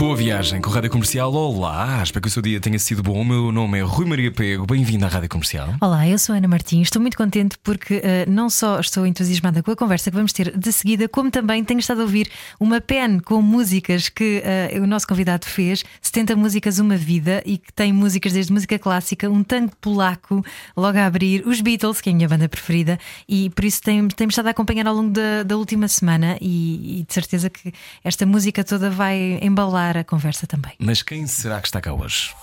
Boa 0.00 0.16
viagem 0.16 0.62
com 0.62 0.70
a 0.70 0.72
Rádio 0.72 0.88
Comercial. 0.88 1.30
Olá, 1.30 2.02
espero 2.02 2.22
que 2.22 2.28
o 2.28 2.30
seu 2.30 2.40
dia 2.40 2.58
tenha 2.58 2.78
sido 2.78 3.02
bom. 3.02 3.20
O 3.20 3.24
meu 3.24 3.52
nome 3.52 3.78
é 3.78 3.82
Rui 3.82 4.06
Maria 4.06 4.32
Pego. 4.32 4.64
Bem-vindo 4.64 5.04
à 5.04 5.08
Rádio 5.08 5.28
Comercial. 5.28 5.74
Olá, 5.78 6.08
eu 6.08 6.18
sou 6.18 6.34
Ana 6.34 6.48
Martins. 6.48 6.86
Estou 6.86 7.02
muito 7.02 7.18
contente 7.18 7.58
porque 7.62 7.96
uh, 7.96 8.30
não 8.30 8.48
só 8.48 8.80
estou 8.80 9.06
entusiasmada 9.06 9.62
com 9.62 9.70
a 9.70 9.76
conversa 9.76 10.10
que 10.10 10.16
vamos 10.16 10.32
ter 10.32 10.56
de 10.56 10.72
seguida, 10.72 11.06
como 11.06 11.30
também 11.30 11.62
tenho 11.62 11.80
estado 11.80 12.00
a 12.00 12.04
ouvir 12.04 12.30
uma 12.58 12.80
pen 12.80 13.20
com 13.20 13.42
músicas 13.42 14.08
que 14.08 14.42
uh, 14.72 14.82
o 14.82 14.86
nosso 14.86 15.06
convidado 15.06 15.44
fez. 15.44 15.84
70 16.00 16.34
músicas, 16.34 16.78
uma 16.78 16.96
vida, 16.96 17.42
e 17.44 17.58
que 17.58 17.70
tem 17.70 17.92
músicas 17.92 18.32
desde 18.32 18.54
música 18.54 18.78
clássica, 18.78 19.28
um 19.28 19.44
tango 19.44 19.72
polaco, 19.82 20.42
logo 20.74 20.96
a 20.96 21.04
abrir, 21.04 21.46
os 21.46 21.60
Beatles, 21.60 22.00
que 22.00 22.08
é 22.08 22.12
a 22.14 22.16
minha 22.16 22.26
banda 22.26 22.48
preferida, 22.48 22.98
e 23.28 23.50
por 23.50 23.66
isso 23.66 23.82
temos 23.82 24.32
estado 24.32 24.46
a 24.46 24.50
acompanhar 24.52 24.86
ao 24.86 24.94
longo 24.94 25.10
da, 25.10 25.42
da 25.42 25.58
última 25.58 25.86
semana 25.88 26.38
e, 26.40 27.00
e 27.00 27.04
de 27.06 27.12
certeza 27.12 27.50
que 27.50 27.70
esta 28.02 28.24
música 28.24 28.64
toda 28.64 28.88
vai 28.88 29.38
embalar 29.42 29.89
a 29.96 30.04
conversa 30.04 30.46
também. 30.46 30.72
Mas 30.78 31.02
quem 31.02 31.26
será 31.26 31.60
que 31.60 31.68
está 31.68 31.80
cá 31.80 31.92
hoje? 31.92 32.34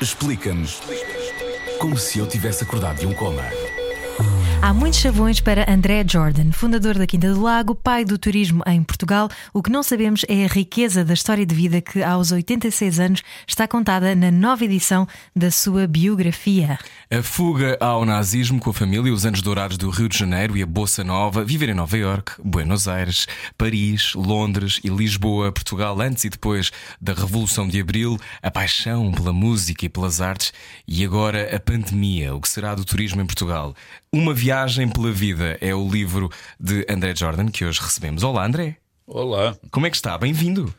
Explica-nos 0.00 0.80
como 1.78 1.96
se 1.96 2.18
eu 2.18 2.26
tivesse 2.26 2.64
acordado 2.64 2.98
de 2.98 3.06
um 3.06 3.14
coma. 3.14 3.42
Há 4.64 4.72
muitos 4.72 5.00
chavões 5.00 5.40
para 5.40 5.70
André 5.70 6.02
Jordan, 6.08 6.50
fundador 6.50 6.96
da 6.96 7.06
Quinta 7.06 7.32
do 7.34 7.42
Lago, 7.42 7.74
pai 7.74 8.02
do 8.02 8.16
turismo 8.16 8.62
em 8.66 8.82
Portugal. 8.82 9.28
O 9.52 9.62
que 9.62 9.70
não 9.70 9.82
sabemos 9.82 10.24
é 10.26 10.44
a 10.44 10.48
riqueza 10.48 11.04
da 11.04 11.12
história 11.12 11.44
de 11.44 11.54
vida 11.54 11.82
que, 11.82 12.02
aos 12.02 12.32
86 12.32 12.98
anos, 12.98 13.22
está 13.46 13.68
contada 13.68 14.14
na 14.14 14.30
nova 14.30 14.64
edição 14.64 15.06
da 15.36 15.50
sua 15.50 15.86
biografia. 15.86 16.78
A 17.16 17.22
fuga 17.22 17.76
ao 17.78 18.04
nazismo 18.04 18.58
com 18.58 18.70
a 18.70 18.74
família, 18.74 19.12
os 19.12 19.24
anos 19.24 19.40
dourados 19.40 19.78
do 19.78 19.88
Rio 19.88 20.08
de 20.08 20.18
Janeiro 20.18 20.56
e 20.56 20.62
a 20.62 20.66
Bossa 20.66 21.04
Nova, 21.04 21.44
viver 21.44 21.68
em 21.68 21.74
Nova 21.74 21.96
York, 21.96 22.32
Buenos 22.42 22.88
Aires, 22.88 23.28
Paris, 23.56 24.14
Londres 24.14 24.80
e 24.82 24.88
Lisboa, 24.88 25.52
Portugal, 25.52 26.00
antes 26.00 26.24
e 26.24 26.28
depois 26.28 26.72
da 27.00 27.12
Revolução 27.12 27.68
de 27.68 27.80
Abril, 27.80 28.18
a 28.42 28.50
paixão 28.50 29.12
pela 29.12 29.32
música 29.32 29.86
e 29.86 29.88
pelas 29.88 30.20
artes 30.20 30.52
e 30.88 31.04
agora 31.04 31.54
a 31.54 31.60
pandemia, 31.60 32.34
o 32.34 32.40
que 32.40 32.48
será 32.48 32.74
do 32.74 32.84
turismo 32.84 33.22
em 33.22 33.26
Portugal. 33.26 33.76
Uma 34.12 34.34
viagem 34.34 34.88
pela 34.88 35.12
vida 35.12 35.56
é 35.60 35.72
o 35.72 35.88
livro 35.88 36.28
de 36.58 36.84
André 36.90 37.14
Jordan 37.14 37.46
que 37.46 37.64
hoje 37.64 37.80
recebemos. 37.80 38.24
Olá, 38.24 38.44
André. 38.44 38.78
Olá, 39.06 39.56
Como 39.70 39.86
é 39.86 39.90
que 39.90 39.96
está? 39.96 40.18
Bem-vindo. 40.18 40.74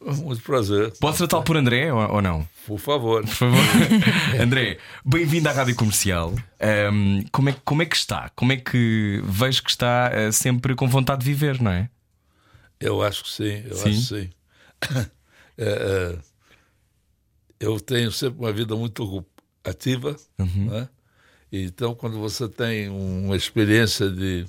Muito 0.00 0.42
prazer. 0.42 0.92
Posso 1.00 1.18
tratá-lo 1.18 1.42
por 1.44 1.56
André 1.56 1.92
ou, 1.92 2.14
ou 2.14 2.22
não? 2.22 2.48
Por 2.66 2.78
favor. 2.78 3.22
Por 3.22 3.34
favor. 3.34 3.60
André, 4.40 4.78
bem-vindo 5.04 5.48
à 5.48 5.52
Rádio 5.52 5.74
Comercial. 5.74 6.34
Ahm, 6.60 7.22
como, 7.32 7.48
é, 7.48 7.56
como 7.64 7.82
é 7.82 7.86
que 7.86 7.96
está? 7.96 8.28
Como 8.30 8.52
é 8.52 8.56
que 8.56 9.20
vejo 9.24 9.62
que 9.62 9.70
está 9.70 10.08
ah, 10.08 10.32
sempre 10.32 10.74
com 10.74 10.88
vontade 10.88 11.24
de 11.24 11.26
viver, 11.26 11.60
não 11.60 11.70
é? 11.70 11.90
Eu 12.80 13.02
acho 13.02 13.24
que 13.24 13.30
sim, 13.30 13.64
eu 13.66 13.74
Sim? 13.74 13.90
acho 13.90 14.00
que 14.00 14.02
sim. 14.02 14.30
É, 15.60 15.64
é, 15.64 16.18
eu 17.58 17.80
tenho 17.80 18.12
sempre 18.12 18.38
uma 18.38 18.52
vida 18.52 18.76
muito 18.76 19.26
ativa, 19.64 20.14
né? 20.38 20.88
então 21.50 21.96
quando 21.96 22.16
você 22.16 22.48
tem 22.48 22.88
uma 22.88 23.34
experiência 23.34 24.08
de 24.08 24.46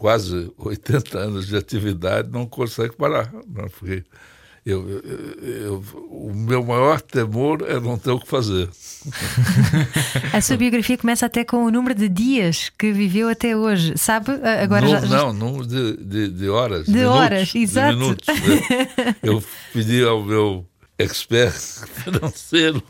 quase 0.00 0.50
80 0.56 1.18
anos 1.18 1.46
de 1.46 1.54
atividade, 1.58 2.30
não 2.32 2.46
consegue 2.46 2.96
parar, 2.96 3.30
né? 3.46 3.66
porque 3.78 4.02
eu, 4.64 4.88
eu- 4.88 5.00
eu- 5.44 5.84
o 6.10 6.32
meu 6.34 6.64
maior 6.64 7.02
temor 7.02 7.62
é 7.68 7.78
não 7.78 7.98
ter 7.98 8.10
o 8.10 8.18
que 8.18 8.26
fazer. 8.26 8.70
A 10.32 10.40
sua 10.40 10.56
biografia 10.56 10.96
começa 10.96 11.26
até 11.26 11.44
com 11.44 11.64
o 11.66 11.70
número 11.70 11.94
de 11.94 12.08
dias 12.08 12.70
que 12.78 12.92
viveu 12.92 13.28
até 13.28 13.54
hoje. 13.54 13.92
Sabe? 13.98 14.32
Agora 14.62 14.86
não, 14.88 15.06
já, 15.06 15.06
não, 15.06 15.32
não 15.34 15.62
de, 15.66 15.96
de, 15.98 16.28
de 16.30 16.48
horas. 16.48 16.86
De 16.86 16.92
minutos, 16.92 17.16
horas, 17.20 17.48
de 17.48 17.58
exato. 17.58 17.98
minutos, 17.98 18.26
né? 18.26 19.16
Eu 19.22 19.44
pedi 19.74 20.02
ao 20.02 20.22
meu 20.24 20.66
expert 20.98 21.52
financeiro, 22.04 22.82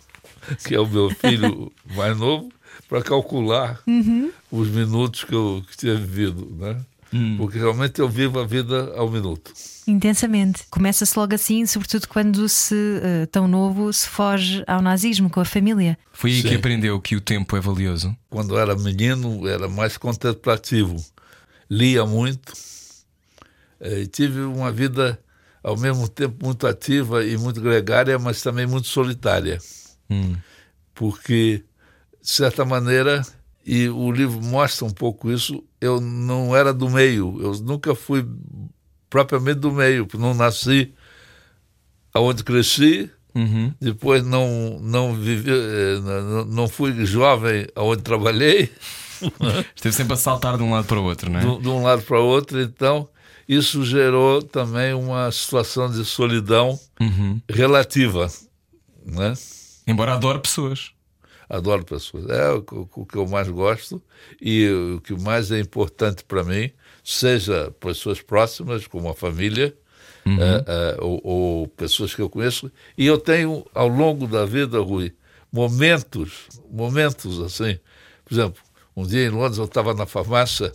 que 0.64 0.76
é 0.76 0.80
o 0.80 0.86
meu 0.86 1.10
filho 1.10 1.72
mais 1.96 2.16
novo, 2.16 2.48
para 2.88 3.02
calcular 3.02 3.80
Uhum. 3.86 4.30
os 4.50 4.68
minutos 4.68 5.24
que 5.24 5.34
eu 5.34 5.62
que 5.68 5.76
tinha 5.76 5.94
vivido, 5.96 6.48
né? 6.58 6.76
Hum. 7.12 7.36
Porque 7.36 7.58
realmente 7.58 8.00
eu 8.00 8.08
vivo 8.08 8.38
a 8.38 8.46
vida 8.46 8.92
ao 8.96 9.10
minuto. 9.10 9.52
Intensamente. 9.86 10.64
Começa-se 10.70 11.18
logo 11.18 11.34
assim, 11.34 11.66
sobretudo 11.66 12.06
quando 12.06 12.48
se, 12.48 12.74
ah, 13.02 13.26
tão 13.26 13.48
novo, 13.48 13.92
se 13.92 14.08
foge 14.08 14.62
ao 14.66 14.80
nazismo 14.80 15.28
com 15.28 15.40
a 15.40 15.44
família. 15.44 15.98
Foi 16.12 16.30
aí 16.30 16.42
que 16.42 16.50
Sim. 16.50 16.56
aprendeu 16.56 17.00
que 17.00 17.16
o 17.16 17.20
tempo 17.20 17.56
é 17.56 17.60
valioso. 17.60 18.16
Quando 18.28 18.56
era 18.56 18.76
menino, 18.76 19.48
era 19.48 19.68
mais 19.68 19.96
contemplativo. 19.96 20.96
Lia 21.68 22.04
muito 22.04 22.52
eh, 23.80 24.00
e 24.00 24.06
tive 24.06 24.40
uma 24.42 24.70
vida, 24.70 25.18
ao 25.62 25.76
mesmo 25.76 26.08
tempo, 26.08 26.44
muito 26.44 26.66
ativa 26.66 27.24
e 27.24 27.36
muito 27.36 27.60
gregária, 27.60 28.18
mas 28.18 28.42
também 28.42 28.66
muito 28.66 28.86
solitária. 28.86 29.58
Hum. 30.08 30.36
Porque, 30.94 31.64
de 32.22 32.28
certa 32.28 32.64
maneira, 32.64 33.22
e 33.64 33.88
o 33.88 34.12
livro 34.12 34.40
mostra 34.42 34.84
um 34.84 34.90
pouco 34.90 35.30
isso, 35.30 35.64
eu 35.80 36.00
não 36.00 36.54
era 36.54 36.72
do 36.72 36.88
meio, 36.90 37.38
eu 37.40 37.52
nunca 37.62 37.94
fui 37.94 38.26
propriamente 39.08 39.60
do 39.60 39.72
meio, 39.72 40.06
porque 40.06 40.22
não 40.22 40.34
nasci 40.34 40.92
aonde 42.14 42.44
cresci, 42.44 43.10
Uhum. 43.34 43.72
depois 43.80 44.24
não 44.26 44.80
não 44.80 45.14
vivi, 45.14 45.50
eh, 45.50 46.00
não, 46.02 46.44
não 46.44 46.68
fui 46.68 47.04
jovem 47.06 47.66
aonde 47.76 48.02
trabalhei, 48.02 48.72
Esteve 49.76 49.94
sempre 49.94 50.14
a 50.14 50.16
saltar 50.16 50.56
de 50.56 50.62
um 50.64 50.72
lado 50.72 50.86
para 50.86 50.98
o 50.98 51.04
outro, 51.04 51.30
não 51.30 51.38
é? 51.40 51.42
de, 51.56 51.62
de 51.62 51.68
um 51.68 51.82
lado 51.82 52.02
para 52.02 52.18
o 52.20 52.24
outro, 52.24 52.60
então 52.60 53.08
isso 53.48 53.84
gerou 53.84 54.42
também 54.42 54.94
uma 54.94 55.30
situação 55.30 55.90
de 55.90 56.04
solidão 56.04 56.78
Uhum. 57.00 57.40
relativa, 57.48 58.28
né? 59.06 59.34
Embora 59.86 60.14
adore 60.14 60.40
pessoas. 60.40 60.90
Adoro 61.50 61.84
pessoas. 61.84 62.26
É 62.30 62.48
o, 62.50 62.62
que- 62.62 62.74
o 63.00 63.04
que 63.04 63.16
eu 63.16 63.26
mais 63.26 63.48
gosto 63.48 64.00
e 64.40 64.68
o 64.96 65.00
que 65.00 65.12
mais 65.20 65.50
é 65.50 65.58
importante 65.58 66.24
para 66.24 66.44
mim, 66.44 66.70
seja 67.04 67.70
pessoas 67.80 68.20
próximas, 68.22 68.86
como 68.86 69.08
a 69.10 69.14
família, 69.14 69.76
eh, 70.40 70.64
eh, 70.66 70.96
ou, 71.00 71.20
ou 71.24 71.66
pessoas 71.68 72.14
que 72.14 72.22
eu 72.22 72.30
conheço. 72.30 72.70
E 72.96 73.04
eu 73.06 73.18
tenho, 73.18 73.66
ao 73.74 73.88
longo 73.88 74.26
da 74.28 74.46
vida, 74.46 74.78
Rui, 74.78 75.12
momentos, 75.52 76.46
momentos 76.70 77.40
assim. 77.40 77.78
Por 78.24 78.34
exemplo, 78.34 78.62
um 78.96 79.04
dia 79.04 79.26
em 79.26 79.30
Londres 79.30 79.58
eu 79.58 79.64
estava 79.64 79.92
na 79.92 80.06
farmácia 80.06 80.72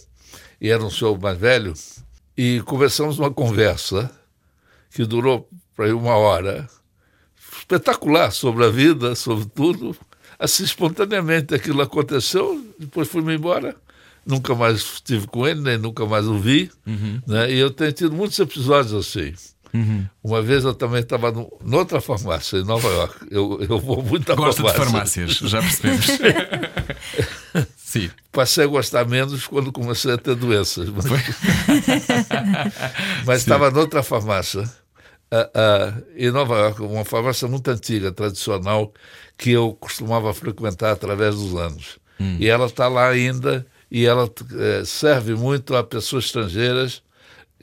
e 0.60 0.70
era 0.70 0.84
um 0.84 0.90
senhor 0.90 1.18
mais 1.20 1.38
velho 1.38 1.74
e 2.38 2.62
começamos 2.66 3.18
uma 3.18 3.32
conversa 3.32 4.12
que 4.92 5.06
durou 5.06 5.48
para 5.76 5.96
uma 5.96 6.16
hora 6.18 6.68
espetacular 7.60 8.32
sobre 8.32 8.66
a 8.66 8.70
vida, 8.70 9.16
sobre 9.16 9.46
tudo. 9.46 9.96
Assim, 10.38 10.64
espontaneamente 10.64 11.56
aquilo 11.56 11.82
aconteceu, 11.82 12.64
depois 12.80 13.08
fui-me 13.08 13.36
embora. 13.36 13.76
Nunca 14.26 14.56
mais 14.56 14.78
estive 14.78 15.28
com 15.28 15.48
ele, 15.48 15.62
nem 15.62 15.78
nunca 15.78 16.06
mais 16.06 16.28
o 16.28 16.38
vi. 16.38 16.72
Né? 17.28 17.52
E 17.52 17.60
eu 17.60 17.70
tenho 17.70 17.92
tido 17.92 18.16
muitos 18.16 18.40
episódios 18.40 18.94
assim. 18.94 19.34
Uma 20.24 20.42
vez 20.42 20.64
eu 20.64 20.74
também 20.74 21.02
estava 21.02 21.32
no, 21.32 21.52
noutra 21.64 22.00
farmácia, 22.00 22.58
em 22.58 22.64
Nova 22.64 22.88
York. 22.88 23.28
Eu, 23.30 23.60
eu 23.68 23.80
vou 23.80 24.02
muito 24.02 24.32
a 24.32 24.36
Gosta 24.36 24.64
de 24.64 24.74
farmácia. 24.74 25.28
farmácias, 25.28 25.50
já 25.50 25.62
percebemos. 25.62 26.06
Sim. 27.76 28.10
Passei 28.32 28.64
a 28.64 28.68
gostar 28.68 29.06
menos 29.08 29.46
quando 29.48 29.72
comecei 29.72 30.14
a 30.14 30.18
ter 30.18 30.36
doenças. 30.36 30.90
Mas, 30.90 31.06
mas 33.26 33.40
estava 33.40 33.70
noutra 33.72 34.02
farmácia, 34.02 34.64
ah, 35.42 35.50
ah, 35.54 36.02
em 36.16 36.32
Nova 36.32 36.56
York, 36.58 36.82
uma 36.82 37.04
farmácia 37.06 37.48
muito 37.48 37.70
antiga, 37.70 38.12
tradicional, 38.12 38.94
que 39.38 39.52
eu 39.52 39.74
costumava 39.74 40.34
frequentar 40.34 40.92
através 40.92 41.36
dos 41.36 41.56
anos. 41.56 41.98
E 42.40 42.48
ela 42.48 42.66
está 42.68 42.88
lá 42.88 43.10
ainda 43.10 43.66
e 43.92 44.06
ela 44.06 44.30
eh, 44.58 44.84
serve 44.86 45.36
muito 45.36 45.76
a 45.76 45.84
pessoas 45.84 46.26
estrangeiras 46.26 47.04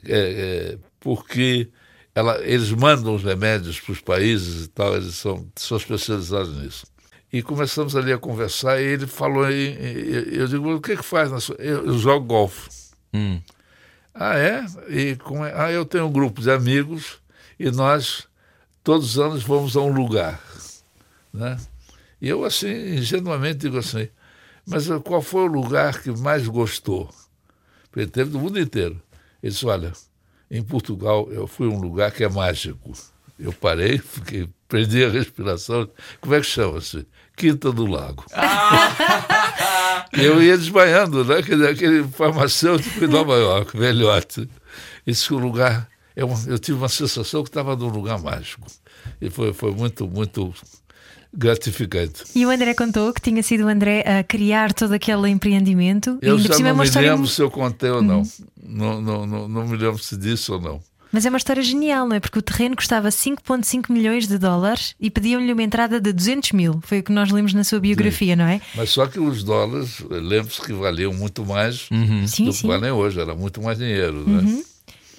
eh, 0.05 0.73
eh, 0.73 0.77
porque 0.99 1.69
ela, 2.13 2.39
eles 2.43 2.69
mandam 2.71 3.15
os 3.15 3.23
remédios 3.23 3.79
para 3.79 3.91
os 3.93 3.99
países 4.01 4.65
e 4.65 4.67
tal, 4.67 4.95
eles 4.95 5.15
são, 5.15 5.47
são 5.55 5.77
especializados 5.77 6.55
nisso. 6.61 6.85
E 7.31 7.41
começamos 7.41 7.95
ali 7.95 8.13
a 8.13 8.17
conversar 8.19 8.79
e 8.79 8.85
ele 8.85 9.07
falou, 9.07 9.49
em, 9.49 9.69
em- 9.73 10.35
eu 10.35 10.47
digo, 10.47 10.75
o 10.75 10.79
que 10.79 10.95
que 10.95 11.03
faz? 11.03 11.31
sua-" 11.43 11.55
Eu, 11.57 11.87
eu 11.87 11.97
jogo 11.97 12.27
golfe. 12.27 12.69
Hum. 13.11 13.41
Ah, 14.13 14.37
é? 14.37 14.63
E 14.89 15.15
como 15.15 15.43
é? 15.43 15.51
Ah, 15.55 15.71
eu 15.71 15.83
tenho 15.83 16.05
um 16.05 16.11
grupo 16.11 16.39
de 16.41 16.51
amigos 16.51 17.17
e 17.63 17.71
nós 17.71 18.27
todos 18.83 19.11
os 19.11 19.19
anos 19.19 19.43
vamos 19.43 19.77
a 19.77 19.81
um 19.81 19.93
lugar, 19.93 20.41
né? 21.33 21.57
E 22.21 22.27
eu, 22.27 22.43
assim, 22.43 22.95
ingenuamente 22.95 23.59
digo 23.59 23.77
assim, 23.77 24.09
mas 24.67 24.87
qual 25.05 25.21
foi 25.21 25.43
o 25.43 25.47
lugar 25.47 26.01
que 26.01 26.11
mais 26.11 26.45
gostou? 26.45 27.09
Porque 27.89 28.05
teve 28.05 28.31
do 28.31 28.39
mundo 28.39 28.59
inteiro. 28.59 29.01
Ele 29.41 29.51
disse, 29.51 29.65
olha, 29.65 29.93
em 30.51 30.61
Portugal 30.61 31.29
eu 31.31 31.47
fui 31.47 31.67
um 31.67 31.79
lugar 31.79 32.11
que 32.11 32.25
é 32.25 32.29
mágico. 32.29 32.91
Eu 33.39 33.53
parei, 33.53 33.97
fiquei, 34.03 34.49
perdi 34.67 35.05
a 35.05 35.09
respiração. 35.09 35.89
Como 36.19 36.35
é 36.35 36.41
que 36.41 36.45
chama-se? 36.45 37.07
Quinta 37.37 37.71
do 37.71 37.85
Lago. 37.85 38.25
eu 40.11 40.43
ia 40.43 40.57
desmaiando, 40.57 41.23
né? 41.23 41.37
Aquele, 41.37 41.67
aquele 41.67 42.03
farmacêutico 42.09 42.99
de 42.99 43.07
Nova 43.07 43.35
York, 43.35 43.77
velhote. 43.77 44.49
Esse 45.07 45.33
lugar, 45.33 45.89
eu, 46.15 46.29
eu 46.47 46.59
tive 46.59 46.77
uma 46.77 46.89
sensação 46.89 47.43
que 47.43 47.49
estava 47.49 47.75
num 47.75 47.89
lugar 47.89 48.19
mágico. 48.21 48.67
E 49.19 49.29
foi, 49.29 49.53
foi 49.53 49.71
muito, 49.71 50.07
muito 50.07 50.53
gratificante. 51.33 52.23
E 52.35 52.45
o 52.45 52.49
André 52.49 52.73
contou 52.73 53.11
que 53.11 53.21
tinha 53.21 53.41
sido 53.41 53.65
o 53.65 53.67
André 53.67 54.01
a 54.01 54.23
criar 54.23 54.73
todo 54.73 54.93
aquele 54.93 55.29
empreendimento. 55.29 56.17
Eu 56.21 56.37
já 56.37 56.55
é 56.55 56.59
não 56.59 56.75
me 56.75 56.89
lembro 56.89 57.27
se 57.27 57.41
eu 57.41 57.49
contei 57.49 57.89
ou 57.89 58.01
não. 58.01 58.23
Não, 58.61 59.01
não, 59.01 59.25
não. 59.25 59.47
não 59.47 59.67
me 59.67 59.75
lembro 59.75 59.97
se 59.97 60.15
disse 60.15 60.51
ou 60.51 60.61
não. 60.61 60.79
Mas 61.11 61.27
é 61.27 61.29
uma 61.29 61.37
história 61.37 61.61
genial, 61.61 62.07
não 62.07 62.15
é? 62.15 62.19
Porque 62.19 62.39
o 62.39 62.41
terreno 62.41 62.75
custava 62.75 63.07
5,5 63.09 63.91
milhões 63.91 64.27
de 64.27 64.39
dólares 64.39 64.95
e 64.99 65.11
pediam-lhe 65.11 65.53
uma 65.53 65.61
entrada 65.61 66.01
de 66.01 66.11
200 66.11 66.53
mil. 66.53 66.79
Foi 66.83 66.99
o 66.99 67.03
que 67.03 67.11
nós 67.11 67.29
lemos 67.31 67.53
na 67.53 67.63
sua 67.63 67.79
biografia, 67.79 68.35
não 68.35 68.45
é? 68.45 68.59
Mas 68.73 68.89
só 68.89 69.05
que 69.05 69.19
os 69.19 69.43
dólares, 69.43 70.03
lembro-se 70.09 70.59
que 70.59 70.73
valiam 70.73 71.13
muito 71.13 71.45
mais 71.45 71.87
Sim, 72.25 72.45
do 72.45 72.51
que 72.51 72.65
valem 72.65 72.91
hoje. 72.91 73.19
Era 73.19 73.35
muito 73.35 73.61
mais 73.61 73.77
dinheiro, 73.77 74.27
né? 74.27 74.63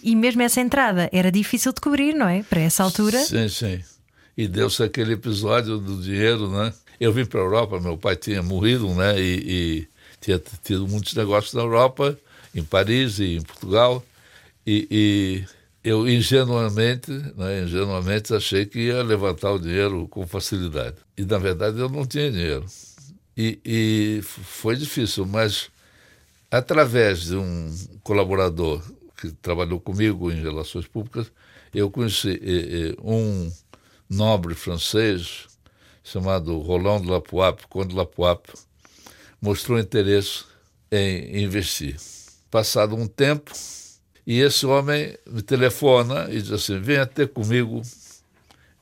E 0.04 0.14
mesmo 0.14 0.42
essa 0.42 0.60
entrada 0.60 1.08
era 1.10 1.32
difícil 1.32 1.72
de 1.72 1.80
cobrir, 1.80 2.12
não 2.12 2.28
é? 2.28 2.42
Para 2.42 2.60
essa 2.60 2.82
altura. 2.82 3.18
Sim, 3.20 3.48
sim. 3.48 3.82
E 4.36 4.46
deu-se 4.46 4.82
aquele 4.82 5.14
episódio 5.14 5.78
do 5.78 6.02
dinheiro, 6.02 6.50
né? 6.50 6.74
Eu 7.00 7.10
vim 7.10 7.24
para 7.24 7.40
a 7.40 7.42
Europa, 7.42 7.80
meu 7.80 7.96
pai 7.96 8.14
tinha 8.14 8.42
morrido, 8.42 8.86
né? 8.94 9.18
E, 9.18 9.42
e 9.46 9.88
tinha 10.20 10.38
tido 10.62 10.86
muitos 10.86 11.14
negócios 11.14 11.54
na 11.54 11.62
Europa, 11.62 12.18
em 12.54 12.62
Paris 12.62 13.18
e 13.18 13.36
em 13.36 13.40
Portugal. 13.40 14.04
E, 14.66 14.86
e 14.90 15.44
eu 15.82 16.06
ingenuamente, 16.06 17.10
né, 17.10 17.62
ingenuamente 17.62 18.34
achei 18.34 18.66
que 18.66 18.80
ia 18.80 19.02
levantar 19.02 19.52
o 19.52 19.58
dinheiro 19.58 20.06
com 20.08 20.26
facilidade. 20.26 20.96
E 21.16 21.24
na 21.24 21.38
verdade 21.38 21.78
eu 21.78 21.88
não 21.88 22.04
tinha 22.04 22.30
dinheiro. 22.30 22.66
E, 23.34 23.58
e 23.64 24.20
foi 24.22 24.76
difícil, 24.76 25.24
mas 25.24 25.70
através 26.50 27.22
de 27.24 27.36
um 27.36 27.74
colaborador 28.02 28.82
que 29.30 29.36
trabalhou 29.40 29.80
comigo 29.80 30.30
em 30.30 30.40
relações 30.40 30.86
públicas, 30.86 31.30
eu 31.74 31.90
conheci 31.90 32.40
eh, 32.42 32.90
eh, 32.90 32.96
um 33.02 33.50
nobre 34.08 34.54
francês 34.54 35.46
chamado 36.02 36.58
Roland 36.58 37.00
de 37.02 37.08
Lapoap, 37.08 37.62
Conde 37.68 37.88
de 37.88 37.96
Lapoap, 37.96 38.46
mostrou 39.40 39.78
interesse 39.78 40.44
em 40.90 41.42
investir. 41.42 41.96
Passado 42.50 42.94
um 42.94 43.06
tempo, 43.06 43.50
e 44.26 44.40
esse 44.40 44.66
homem 44.66 45.16
me 45.26 45.42
telefona 45.42 46.28
e 46.30 46.40
diz 46.40 46.52
assim: 46.52 46.78
venha 46.78 47.06
ter 47.06 47.28
comigo 47.28 47.82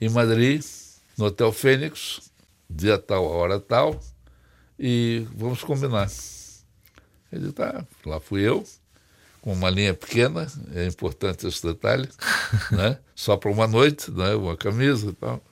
em 0.01 0.09
Madrid, 0.09 0.63
no 1.17 1.27
Hotel 1.27 1.53
Fênix, 1.53 2.31
dia 2.69 2.99
tal, 2.99 3.25
hora 3.25 3.59
tal, 3.61 3.99
e 4.79 5.27
vamos 5.35 5.63
combinar. 5.63 6.11
Ele 7.33 7.51
tá, 7.53 7.87
lá 8.05 8.21
fui 8.21 8.43
eu, 8.43 8.63
com 9.43 9.53
uma 9.53 9.69
linha 9.69 9.93
pequena, 9.93 10.47
é 10.73 10.87
importante 10.87 11.47
esse 11.47 11.67
detalhe, 11.67 12.09
né? 12.71 12.97
só 13.15 13.37
para 13.37 13.51
uma 13.51 13.67
noite, 13.67 14.11
né? 14.11 14.35
uma 14.35 14.57
camisa 14.57 15.11
e 15.11 15.13
tal. 15.13 15.43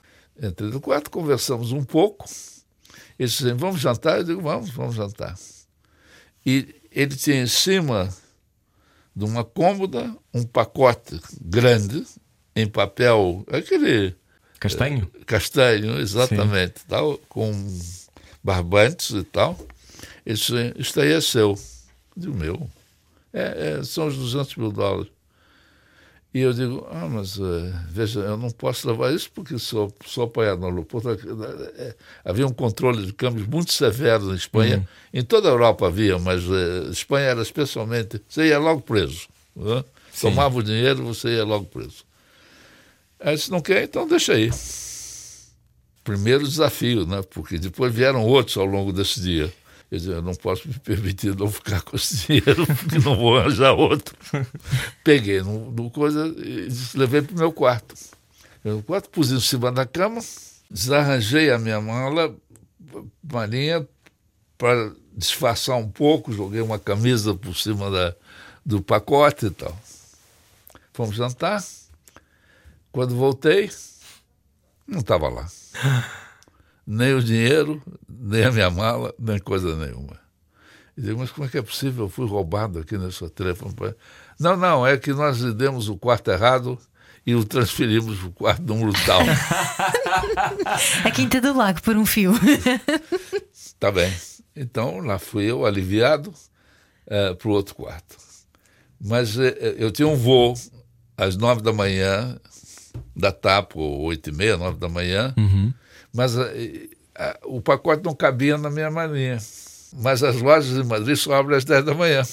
Entrei 0.41 0.71
no 0.71 0.79
quarto, 0.79 1.11
conversamos 1.11 1.73
um 1.73 1.83
pouco. 1.83 2.25
Ele 3.19 3.27
disse 3.27 3.45
assim, 3.45 3.55
vamos 3.55 3.81
jantar? 3.81 4.19
Eu 4.19 4.23
digo, 4.23 4.41
vamos, 4.41 4.69
vamos 4.71 4.95
jantar. 4.95 5.37
E 6.45 6.73
ele 6.89 7.15
tinha 7.15 7.43
em 7.43 7.47
cima 7.47 8.09
de 9.13 9.25
uma 9.25 9.43
cômoda 9.43 10.15
um 10.33 10.43
pacote 10.43 11.19
grande, 11.41 12.07
em 12.55 12.67
papel, 12.67 13.45
aquele 13.51 14.15
Castanho? 14.57 15.11
castanho, 15.25 15.99
exatamente, 15.99 16.85
tal, 16.87 17.17
com 17.27 17.51
barbantes 18.41 19.11
e 19.11 19.23
tal. 19.23 19.59
Ele 20.25 20.37
disse, 20.37 20.73
isto 20.77 21.01
aí 21.01 21.11
é 21.11 21.19
seu. 21.19 21.49
Eu 21.51 21.57
digo, 22.15 22.37
meu? 22.37 22.69
É, 23.33 23.77
é, 23.79 23.83
são 23.83 24.07
os 24.07 24.17
200 24.17 24.55
mil 24.57 24.71
dólares. 24.71 25.11
E 26.33 26.39
eu 26.39 26.53
digo, 26.53 26.87
ah, 26.89 27.09
mas 27.09 27.37
eh, 27.37 27.73
veja, 27.89 28.21
eu 28.21 28.37
não 28.37 28.49
posso 28.49 28.87
levar 28.87 29.13
isso 29.13 29.29
porque 29.33 29.59
sou, 29.59 29.93
sou 30.05 30.23
apanhado 30.23 30.61
no 30.61 30.67
aeroporto. 30.67 31.09
Eh, 31.09 31.93
havia 32.23 32.47
um 32.47 32.53
controle 32.53 33.05
de 33.05 33.11
câmbios 33.11 33.45
muito 33.47 33.73
severo 33.73 34.27
na 34.27 34.35
Espanha. 34.35 34.87
Em 35.13 35.23
toda 35.23 35.49
a 35.49 35.51
Europa 35.51 35.87
havia, 35.87 36.17
mas 36.17 36.43
eh, 36.43 36.89
Espanha 36.89 37.25
era 37.25 37.41
especialmente. 37.41 38.21
Você 38.29 38.47
ia 38.47 38.59
logo 38.59 38.79
preso. 38.79 39.27
né? 39.53 39.83
Tomava 40.21 40.57
o 40.57 40.63
dinheiro, 40.63 41.03
você 41.03 41.35
ia 41.35 41.43
logo 41.43 41.65
preso. 41.65 42.05
Aí 43.19 43.35
disse, 43.35 43.51
não 43.51 43.59
quer, 43.59 43.83
então 43.83 44.07
deixa 44.07 44.31
aí. 44.31 44.49
Primeiro 46.01 46.47
desafio, 46.47 47.05
né? 47.05 47.21
Porque 47.29 47.57
depois 47.59 47.93
vieram 47.93 48.23
outros 48.25 48.55
ao 48.55 48.65
longo 48.65 48.93
desse 48.93 49.19
dia. 49.19 49.53
Eu 49.91 49.99
eu 49.99 50.21
não 50.21 50.33
posso 50.33 50.69
me 50.69 50.79
permitir 50.79 51.35
não 51.35 51.51
ficar 51.51 51.81
com 51.81 51.97
esse 51.97 52.25
dinheiro, 52.25 52.65
porque 52.65 52.97
não 52.99 53.17
vou 53.17 53.37
arranjar 53.37 53.73
outro. 53.73 54.15
Peguei 55.03 55.41
no, 55.41 55.69
no 55.69 55.91
coisa 55.91 56.27
e 56.37 56.69
levei 56.95 57.21
para 57.21 57.35
o 57.35 57.39
meu 57.39 57.51
quarto. 57.51 57.93
Meu 58.63 58.81
quarto, 58.81 59.09
pus 59.09 59.31
em 59.31 59.39
cima 59.41 59.69
da 59.69 59.85
cama, 59.85 60.21
desarranjei 60.69 61.51
a 61.51 61.59
minha 61.59 61.81
mala, 61.81 62.33
marinha, 63.21 63.85
para 64.57 64.93
disfarçar 65.13 65.75
um 65.75 65.89
pouco, 65.89 66.31
joguei 66.31 66.61
uma 66.61 66.79
camisa 66.79 67.33
por 67.33 67.55
cima 67.55 67.91
da, 67.91 68.15
do 68.65 68.81
pacote 68.81 69.47
e 69.47 69.51
tal. 69.51 69.77
Fomos 70.93 71.15
jantar. 71.15 71.63
Quando 72.91 73.15
voltei, 73.15 73.69
não 74.87 74.99
estava 74.99 75.27
lá. 75.27 75.49
Nem 76.85 77.13
o 77.13 77.23
dinheiro, 77.23 77.81
nem 78.23 78.43
a 78.45 78.51
minha 78.51 78.69
mala, 78.69 79.13
nem 79.17 79.39
coisa 79.39 79.75
nenhuma. 79.75 80.19
E 80.95 81.01
digo, 81.01 81.19
mas 81.19 81.31
como 81.31 81.47
é 81.47 81.49
que 81.49 81.57
é 81.57 81.61
possível? 81.61 82.05
Eu 82.05 82.09
fui 82.09 82.27
roubado 82.27 82.79
aqui 82.79 82.97
nesse 82.97 83.27
telefone. 83.31 83.73
Não, 84.39 84.55
não, 84.55 84.85
é 84.85 84.97
que 84.97 85.11
nós 85.13 85.39
lhe 85.39 85.53
demos 85.53 85.89
o 85.89 85.97
quarto 85.97 86.29
errado 86.29 86.77
e 87.25 87.33
o 87.33 87.43
transferimos 87.43 88.17
para 88.19 88.27
o 88.27 88.31
quarto 88.31 88.61
número 88.63 88.91
tal. 89.05 89.21
A 91.05 91.11
Quinta 91.11 91.39
do 91.41 91.55
Lago 91.55 91.81
por 91.81 91.95
um 91.95 92.05
fio. 92.05 92.33
tá 93.79 93.91
bem. 93.91 94.11
Então 94.55 94.99
lá 94.99 95.17
fui 95.17 95.45
eu, 95.45 95.65
aliviado, 95.65 96.29
uh, 97.07 97.35
para 97.35 97.47
o 97.47 97.51
outro 97.51 97.73
quarto. 97.75 98.17
Mas 98.99 99.37
uh, 99.37 99.41
eu 99.41 99.91
tinha 99.91 100.07
um 100.07 100.15
voo 100.15 100.53
às 101.17 101.37
nove 101.37 101.61
da 101.61 101.71
manhã, 101.71 102.37
da 103.15 103.31
TAP, 103.31 103.75
ou 103.75 104.01
oito 104.01 104.29
e 104.29 104.33
meia, 104.33 104.57
nove 104.57 104.77
da 104.77 104.89
manhã, 104.89 105.33
Uhum. 105.37 105.73
mas 106.13 106.35
uh, 106.35 106.41
o 107.43 107.61
pacote 107.61 108.03
não 108.03 108.15
cabia 108.15 108.57
na 108.57 108.69
minha 108.69 108.89
malinha. 108.89 109.37
Mas 109.93 110.23
as 110.23 110.41
lojas 110.41 110.77
em 110.77 110.87
Madrid 110.87 111.15
só 111.15 111.33
abrem 111.35 111.57
às 111.57 111.65
dez 111.65 111.83
da 111.83 111.93
manhã. 111.93 112.23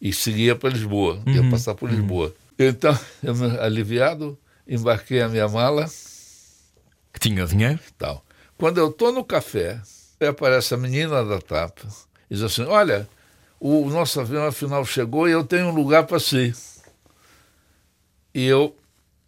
e 0.00 0.12
seguia 0.12 0.54
para 0.56 0.70
Lisboa, 0.70 1.20
ia 1.26 1.48
passar 1.50 1.74
por 1.74 1.90
Lisboa. 1.90 2.34
Então, 2.58 2.98
eu, 3.22 3.34
aliviado, 3.60 4.38
embarquei 4.66 5.20
a 5.20 5.28
minha 5.28 5.48
mala 5.48 5.86
Que 7.12 7.20
tinha 7.20 7.46
dinheiro? 7.46 7.78
tal. 7.98 8.24
Quando 8.56 8.78
eu 8.78 8.88
estou 8.88 9.12
no 9.12 9.22
café, 9.24 9.80
aparece 10.26 10.72
a 10.72 10.76
menina 10.78 11.22
da 11.24 11.38
TAP 11.38 11.80
e 12.30 12.34
diz 12.34 12.42
assim: 12.42 12.64
Olha, 12.64 13.06
o 13.60 13.88
nosso 13.90 14.20
avião 14.20 14.46
afinal 14.46 14.84
chegou 14.84 15.28
e 15.28 15.32
eu 15.32 15.44
tenho 15.44 15.66
um 15.66 15.74
lugar 15.74 16.04
para 16.06 16.18
si. 16.18 16.54
E 18.34 18.44
eu 18.46 18.74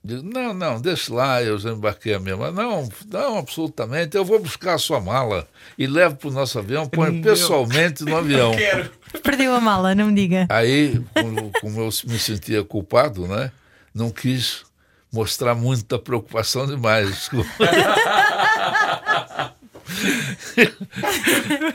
digo, 0.08 0.22
não, 0.22 0.54
não, 0.54 0.80
deixa 0.80 1.12
lá, 1.12 1.42
eu 1.42 1.58
já 1.58 1.70
embarquei 1.70 2.14
a 2.14 2.18
minha 2.18 2.36
mala. 2.36 2.50
Não, 2.50 2.88
não, 3.10 3.38
absolutamente, 3.38 4.16
eu 4.16 4.24
vou 4.24 4.38
buscar 4.40 4.74
a 4.74 4.78
sua 4.78 5.00
mala 5.00 5.46
e 5.76 5.86
levo 5.86 6.16
para 6.16 6.28
o 6.28 6.32
nosso 6.32 6.58
avião, 6.58 6.88
põe 6.88 7.10
Meu. 7.12 7.22
pessoalmente 7.22 8.02
no 8.04 8.16
avião. 8.16 8.52
Perdeu 9.22 9.54
a 9.54 9.60
mala, 9.60 9.94
não 9.94 10.06
me 10.06 10.14
diga. 10.14 10.46
Aí, 10.48 11.00
como, 11.14 11.52
como 11.60 11.80
eu 11.80 11.90
me 12.06 12.18
sentia 12.18 12.64
culpado, 12.64 13.26
né? 13.28 13.52
Não 13.94 14.10
quis 14.10 14.64
mostrar 15.12 15.54
muita 15.54 15.98
preocupação 15.98 16.66
demais. 16.66 17.28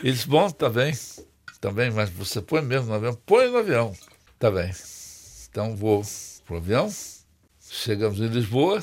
Ele 0.01 0.11
disse, 0.11 0.27
bom, 0.27 0.49
tá 0.49 0.69
bem, 0.69 0.93
tá 1.61 1.71
bem, 1.71 1.91
mas 1.91 2.09
você 2.09 2.41
põe 2.41 2.61
mesmo 2.61 2.87
no 2.87 2.95
avião? 2.95 3.17
Põe 3.25 3.49
no 3.49 3.57
avião. 3.57 3.93
Tá 4.39 4.49
bem. 4.51 4.71
Então 5.49 5.75
vou 5.75 6.03
pro 6.45 6.57
avião. 6.57 6.89
Chegamos 7.73 8.19
em 8.19 8.27
Lisboa. 8.27 8.79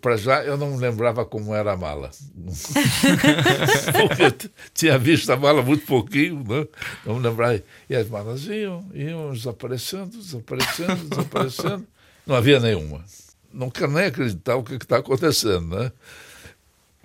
Para 0.00 0.16
já 0.16 0.44
eu 0.44 0.58
não 0.58 0.76
lembrava 0.76 1.24
como 1.24 1.54
era 1.54 1.72
a 1.72 1.76
mala. 1.76 2.10
Porque 3.96 4.50
tinha 4.74 4.98
visto 4.98 5.30
a 5.30 5.36
mala 5.36 5.62
muito 5.62 5.86
pouquinho, 5.86 6.44
né? 6.46 6.68
não 7.04 7.16
me 7.16 7.28
lembrava. 7.28 7.62
E 7.88 7.96
as 7.96 8.08
malas 8.08 8.44
iam, 8.44 8.84
iam 8.92 9.32
desaparecendo, 9.32 10.18
desaparecendo, 10.18 10.96
desaparecendo. 11.08 11.86
Não 12.26 12.36
havia 12.36 12.60
nenhuma. 12.60 13.02
Não 13.50 13.70
quero 13.70 13.90
nem 13.90 14.04
acreditar 14.04 14.56
o 14.56 14.62
que 14.62 14.74
está 14.74 14.98
acontecendo, 14.98 15.74
né? 15.74 15.90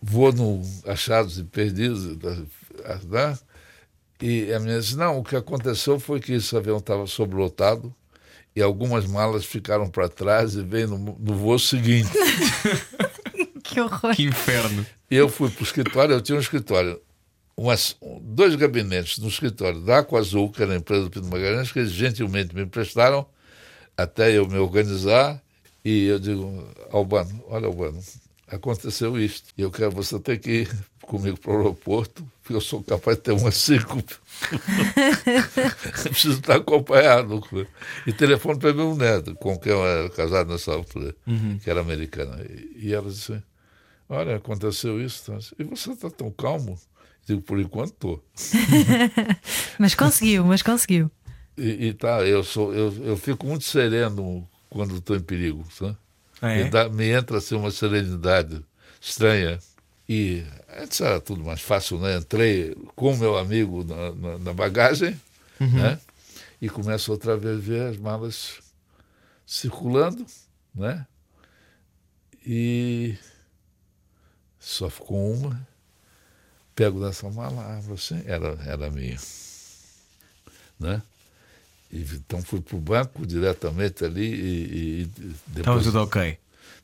Vou 0.01 0.33
no 0.33 0.62
Achados 0.86 1.39
e 1.39 1.43
Perdidos, 1.45 2.05
né? 3.05 3.39
E 4.21 4.53
a 4.53 4.59
menina 4.59 4.79
disse, 4.79 4.97
não, 4.97 5.17
o 5.17 5.24
que 5.24 5.36
aconteceu 5.36 6.00
foi 6.00 6.19
que 6.19 6.33
esse 6.33 6.55
avião 6.55 6.77
estava 6.77 7.07
sobrelotado 7.07 7.93
e 8.57 8.61
algumas 8.63 9.05
malas 9.05 9.45
ficaram 9.45 9.87
para 9.87 10.09
trás 10.09 10.55
e 10.55 10.63
veio 10.63 10.87
no, 10.87 10.97
no 10.97 11.35
voo 11.35 11.59
seguinte. 11.59 12.09
Que 13.63 13.81
horror. 13.81 14.15
Que 14.15 14.23
inferno. 14.23 14.85
E 15.11 15.15
eu 15.15 15.27
fui 15.27 15.49
para 15.49 15.59
o 15.59 15.63
escritório, 15.63 16.13
eu 16.13 16.21
tinha 16.21 16.37
um 16.37 16.41
escritório, 16.41 17.01
umas, 17.55 17.97
dois 18.21 18.55
gabinetes 18.55 19.17
no 19.17 19.27
escritório 19.27 19.81
da 19.81 19.99
Aqua 19.99 20.19
Azul, 20.19 20.49
que 20.49 20.63
era 20.63 20.73
a 20.73 20.77
empresa 20.77 21.03
do 21.03 21.09
Pinto 21.09 21.27
Magalhães, 21.27 21.69
que 21.69 21.79
eles 21.79 21.91
gentilmente 21.91 22.55
me 22.55 22.63
emprestaram 22.63 23.27
até 23.97 24.31
eu 24.31 24.47
me 24.47 24.57
organizar. 24.57 25.39
E 25.83 26.05
eu 26.05 26.17
digo, 26.17 26.65
Albano, 26.91 27.43
olha 27.49 27.67
Albano, 27.67 28.01
aconteceu 28.47 29.19
isto. 29.19 29.49
E 29.57 29.61
eu 29.61 29.69
quero 29.69 29.91
você 29.91 30.17
ter 30.17 30.39
que 30.39 30.61
ir 30.61 30.69
comigo 31.07 31.39
para 31.39 31.51
o 31.51 31.57
aeroporto, 31.57 32.29
porque 32.43 32.53
eu 32.53 32.61
sou 32.61 32.83
capaz 32.83 33.17
de 33.17 33.23
ter 33.23 33.31
uma 33.31 33.51
síncope. 33.51 34.13
Preciso 36.03 36.39
estar 36.39 36.57
acompanhado. 36.57 37.41
E 38.05 38.13
telefone 38.13 38.59
para 38.59 38.73
meu 38.73 38.95
neto, 38.95 39.33
com 39.35 39.57
quem 39.57 39.71
eu 39.71 39.85
era 39.85 40.09
casado 40.09 40.51
nessa 40.51 40.71
altura, 40.73 41.15
que 41.63 41.69
era 41.69 41.81
americana. 41.81 42.39
E, 42.75 42.93
ela 42.93 43.09
disse, 43.09 43.41
olha, 44.09 44.35
aconteceu 44.35 45.01
isso. 45.01 45.31
tá? 45.31 45.39
E 45.57 45.63
você 45.63 45.91
está 45.91 46.09
tão 46.09 46.29
calmo? 46.31 46.79
Digo, 47.25 47.41
por 47.41 47.59
enquanto 47.59 47.93
estou. 47.93 48.23
Mas 49.79 49.93
conseguiu, 49.95 50.45
mas 50.45 50.61
conseguiu. 50.61 51.11
E, 51.57 51.87
e 51.87 51.93
tá, 51.93 52.21
eu, 52.25 52.41
sou, 52.43 52.73
eu, 52.73 52.93
eu 53.03 53.17
fico 53.17 53.45
muito 53.45 53.65
sereno 53.65 54.47
quando 54.69 54.95
estou 54.97 55.15
em 55.15 55.19
perigo. 55.21 55.65
Sabe? 55.71 55.97
Ah, 56.41 56.51
é? 56.51 56.63
me, 56.63 56.69
dá- 56.69 56.87
me 56.89 57.09
entra 57.09 57.39
assim, 57.39 57.55
uma 57.55 57.69
serenidade 57.71 58.63
estranha. 59.01 59.59
E 60.09 60.43
antes 60.77 61.01
era 61.01 61.19
tudo 61.19 61.43
mais 61.43 61.59
fácil, 61.61 61.99
né? 61.99 62.17
Entrei 62.17 62.73
com 62.95 63.15
meu 63.15 63.37
amigo 63.37 63.83
na, 63.83 64.11
na- 64.13 64.37
na 64.39 64.53
bagagem 64.53 65.19
né? 65.59 65.99
e 66.61 66.69
começo 66.69 67.11
outra 67.11 67.35
vez 67.35 67.57
a 67.57 67.61
ver 67.61 67.81
as 67.89 67.97
malas 67.97 68.59
circulando, 69.45 70.25
né? 70.73 71.05
E 72.45 73.17
só 74.59 74.89
ficou 74.89 75.33
uma. 75.33 75.67
Pego 76.73 77.03
dessa 77.03 77.29
mala, 77.29 77.77
abro 77.77 77.95
assim, 77.95 78.21
era, 78.25 78.49
era 78.65 78.89
minha. 78.89 79.17
Né? 80.79 81.01
E, 81.91 82.01
então 82.01 82.41
fui 82.43 82.61
para 82.61 82.75
o 82.75 82.79
banco 82.79 83.25
diretamente 83.25 84.05
ali 84.05 84.25
e, 84.25 85.01
e 85.01 85.01
Estava 85.01 85.33
depois 85.47 85.83
tudo 85.85 86.01
ok. 86.01 86.37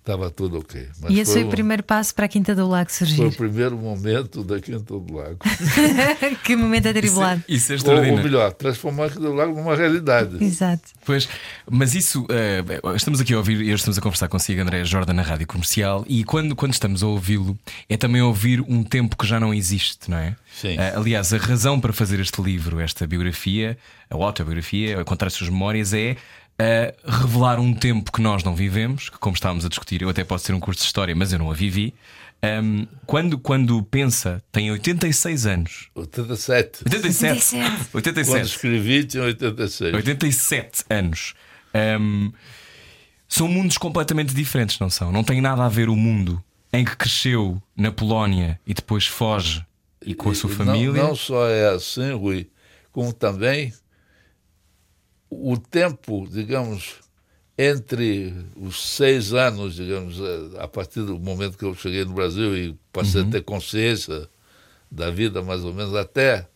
Estava 0.03 0.29
tudo 0.29 0.59
ok. 0.59 0.85
Mas 1.01 1.11
E 1.11 1.19
esse 1.21 1.31
foi 1.31 1.43
o 1.43 1.47
um- 1.47 1.49
primeiro 1.49 1.81
passo 1.81 2.13
para 2.13 2.25
a 2.25 2.27
Quinta 2.27 2.53
do 2.53 2.67
Lago 2.67 2.89
foi 2.91 3.07
surgir. 3.07 3.23
o 3.23 3.31
primeiro 3.31 3.77
momento 3.77 4.43
da 4.43 4.59
Quinta 4.59 4.79
do 4.81 5.13
Lago. 5.13 5.39
que 6.43 6.55
momento 6.57 6.89
atribulado. 6.89 7.41
Isso 7.47 7.71
é 7.71 7.75
ou, 7.75 7.75
ou 7.75 7.77
extraordinário. 7.77 8.23
melhor, 8.23 8.51
transformar 8.53 9.05
a 9.05 9.09
Quinta 9.09 9.21
do 9.21 9.33
Lago 9.33 9.55
numa 9.55 9.75
realidade. 9.75 10.43
Exato. 10.43 10.83
Pois, 11.05 11.27
mas 11.69 11.95
isso, 11.95 12.25
eh, 12.29 12.61
estamos 12.95 13.21
aqui 13.21 13.33
a 13.33 13.37
ouvir 13.37 13.61
e 13.61 13.71
estamos 13.71 13.97
a 13.97 14.01
conversar 14.01 14.27
consigo, 14.27 14.61
André 14.61 14.83
Jordan, 14.83 15.13
na 15.13 15.21
rádio 15.21 15.47
comercial, 15.47 16.03
e 16.07 16.23
quando, 16.25 16.53
quando 16.55 16.73
estamos 16.73 17.01
a 17.01 17.07
ouvi-lo, 17.07 17.57
é 17.87 17.95
também 17.95 18.21
ouvir 18.21 18.59
um 18.61 18.83
tempo 18.83 19.15
que 19.17 19.25
já 19.25 19.39
não 19.39 19.53
existe, 19.53 20.09
não 20.11 20.17
é? 20.17 20.35
Sim. 20.53 20.75
Eh, 20.77 20.93
aliás, 20.95 21.33
a 21.33 21.37
razão 21.37 21.79
para 21.79 21.93
fazer 21.93 22.19
este 22.19 22.41
livro, 22.41 22.79
esta 22.81 23.07
biografia, 23.07 23.77
a 24.09 24.15
autobiografia, 24.15 24.99
a 24.99 25.03
contar 25.05 25.27
as 25.27 25.33
suas 25.33 25.49
memórias, 25.49 25.93
é 25.93 26.15
eh, 26.57 26.95
revelar 27.03 27.59
um 27.59 27.73
tempo 27.73 28.11
que 28.11 28.21
nós 28.21 28.43
não 28.43 28.55
vivemos, 28.55 29.09
que, 29.09 29.17
como 29.17 29.33
estávamos 29.35 29.65
a 29.65 29.69
discutir, 29.69 30.01
eu 30.01 30.09
até 30.09 30.23
posso 30.23 30.45
ter 30.45 30.53
um 30.53 30.59
curso 30.59 30.81
de 30.81 30.85
história, 30.85 31.15
mas 31.15 31.33
eu 31.33 31.39
não 31.39 31.49
a 31.49 31.53
vivi. 31.53 31.93
Ahm, 32.41 32.85
quando, 33.05 33.37
quando 33.37 33.81
pensa, 33.83 34.43
tem 34.51 34.69
86 34.69 35.45
anos. 35.45 35.89
87. 35.95 36.83
87. 36.85 37.55
87. 37.55 37.89
87. 37.93 38.29
Quando 38.29 38.45
escrevi, 38.45 39.05
tinha 39.05 39.23
86. 39.23 39.93
87 39.93 40.83
anos. 40.89 41.33
Ahm, 41.73 42.31
são 43.27 43.47
mundos 43.47 43.77
completamente 43.77 44.33
diferentes, 44.33 44.77
não 44.77 44.89
são? 44.89 45.11
Não 45.11 45.23
tem 45.23 45.41
nada 45.41 45.63
a 45.63 45.69
ver 45.69 45.89
o 45.89 45.95
mundo 45.95 46.43
em 46.71 46.83
que 46.83 46.95
cresceu 46.95 47.61
na 47.75 47.91
Polónia 47.91 48.59
e 48.67 48.73
depois 48.73 49.07
foge 49.07 49.65
e 50.05 50.13
com 50.13 50.29
a 50.29 50.35
sua 50.35 50.49
família. 50.49 51.01
Não, 51.01 51.09
não 51.09 51.15
só 51.15 51.47
é 51.47 51.69
assim, 51.69 52.11
Rui, 52.11 52.49
como 52.91 53.13
também 53.13 53.73
o 55.51 55.57
tempo, 55.57 56.27
digamos, 56.29 56.95
entre 57.57 58.33
os 58.55 58.81
seis 58.89 59.33
anos, 59.33 59.75
digamos, 59.75 60.19
eh, 60.19 60.59
a 60.59 60.67
partir 60.67 61.01
do 61.03 61.19
momento 61.19 61.57
que 61.57 61.65
eu 61.65 61.75
cheguei 61.75 62.03
no 62.03 62.13
Brasil 62.13 62.55
e 62.57 62.75
passei 62.91 63.21
Uhum. 63.21 63.27
a 63.27 63.31
ter 63.31 63.41
consciência 63.43 64.27
da 64.89 65.09
vida, 65.11 65.41
mais 65.41 65.63
ou 65.63 65.73
menos, 65.73 65.95
até 65.95 66.47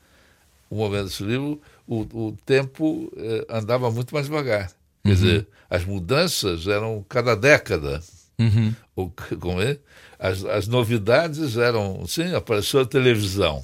o 0.69 0.75
momento 0.75 1.05
desse 1.05 1.23
livro, 1.23 1.61
o, 1.87 2.01
o 2.01 2.37
tempo 2.45 3.11
eh, 3.15 3.45
andava 3.49 3.89
muito 3.91 4.13
mais 4.13 4.25
devagar. 4.25 4.71
Quer 5.05 5.13
dizer, 5.13 5.47
as 5.69 5.85
mudanças 5.85 6.67
eram 6.67 7.05
cada 7.07 7.35
década. 7.35 8.01
Uhum. 8.39 8.73
O, 8.95 9.09
como 9.39 9.61
é? 9.61 9.77
As, 10.19 10.43
as 10.45 10.67
novidades 10.67 11.55
eram. 11.57 12.05
Sim, 12.07 12.33
apareceu 12.35 12.81
a 12.81 12.85
televisão. 12.85 13.63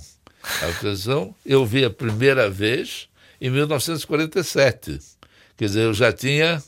A 0.61 0.71
televisão 0.79 1.35
eu 1.45 1.65
vi 1.65 1.83
a 1.83 1.89
primeira 1.89 2.49
vez 2.49 3.09
em 3.43 3.49
1947. 3.49 4.99
Quer 5.57 5.65
dizer, 5.65 5.81
eu 5.81 5.93
já 5.93 6.13
tinha 6.13 6.63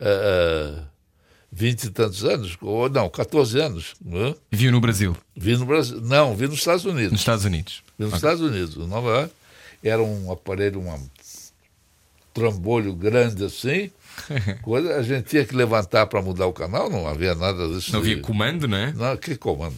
ah, 0.00 0.84
vinte 1.50 1.84
e 1.84 1.90
tantos 1.90 2.24
anos, 2.24 2.56
ou 2.60 2.88
não, 2.88 3.10
14 3.10 3.60
anos. 3.60 3.94
Né? 4.00 4.32
Viu 4.50 4.70
no 4.70 4.80
Brasil, 4.80 5.16
Vi 5.36 5.56
no 5.56 5.66
Brasil. 5.66 6.00
Não, 6.00 6.36
vi 6.36 6.46
nos 6.46 6.60
Estados 6.60 6.84
Unidos. 6.84 7.10
nos 7.10 7.20
Estados 7.20 7.44
Unidos. 7.44 7.82
Vi 7.98 8.04
nos 8.04 8.14
Estados 8.14 8.40
Unidos, 8.40 8.76
Nova 8.86 9.10
York. 9.10 9.32
Era 9.82 10.00
um 10.00 10.30
aparelho, 10.30 10.80
um 10.80 11.10
trambolho 12.32 12.94
grande 12.94 13.44
assim. 13.44 13.90
Coisa, 14.62 14.94
a 14.96 15.02
gente 15.02 15.24
tinha 15.24 15.44
que 15.44 15.56
levantar 15.56 16.06
para 16.06 16.22
mudar 16.22 16.46
o 16.46 16.52
canal, 16.52 16.88
não 16.88 17.08
havia 17.08 17.34
nada 17.34 17.66
disso. 17.66 17.92
Não 17.92 17.98
havia 17.98 18.20
comando, 18.20 18.68
não 18.68 18.76
é? 18.78 18.92
não, 18.92 19.16
que 19.16 19.34
comando. 19.36 19.76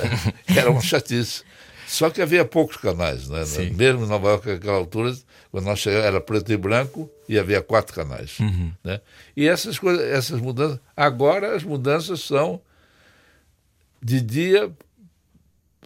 Era 0.48 0.70
uma 0.70 0.80
chatice. 0.80 1.42
Só 1.86 2.08
que 2.08 2.22
havia 2.22 2.44
poucos 2.44 2.78
canais, 2.78 3.28
né? 3.28 3.44
Sim. 3.44 3.70
Mesmo 3.70 4.04
em 4.04 4.08
Nova 4.08 4.30
York, 4.30 4.48
naquela 4.48 4.78
altura, 4.78 5.14
quando 5.54 5.66
nós 5.66 5.78
chegamos, 5.78 6.04
era 6.04 6.20
preto 6.20 6.50
e 6.50 6.56
branco 6.56 7.08
e 7.28 7.38
havia 7.38 7.62
quatro 7.62 7.94
canais. 7.94 8.40
Uhum. 8.40 8.72
Né? 8.82 9.00
E 9.36 9.46
essas 9.46 9.78
coisas, 9.78 10.04
essas 10.04 10.40
mudanças. 10.40 10.80
Agora 10.96 11.54
as 11.54 11.62
mudanças 11.62 12.22
são 12.22 12.60
de 14.02 14.20
dia, 14.20 14.68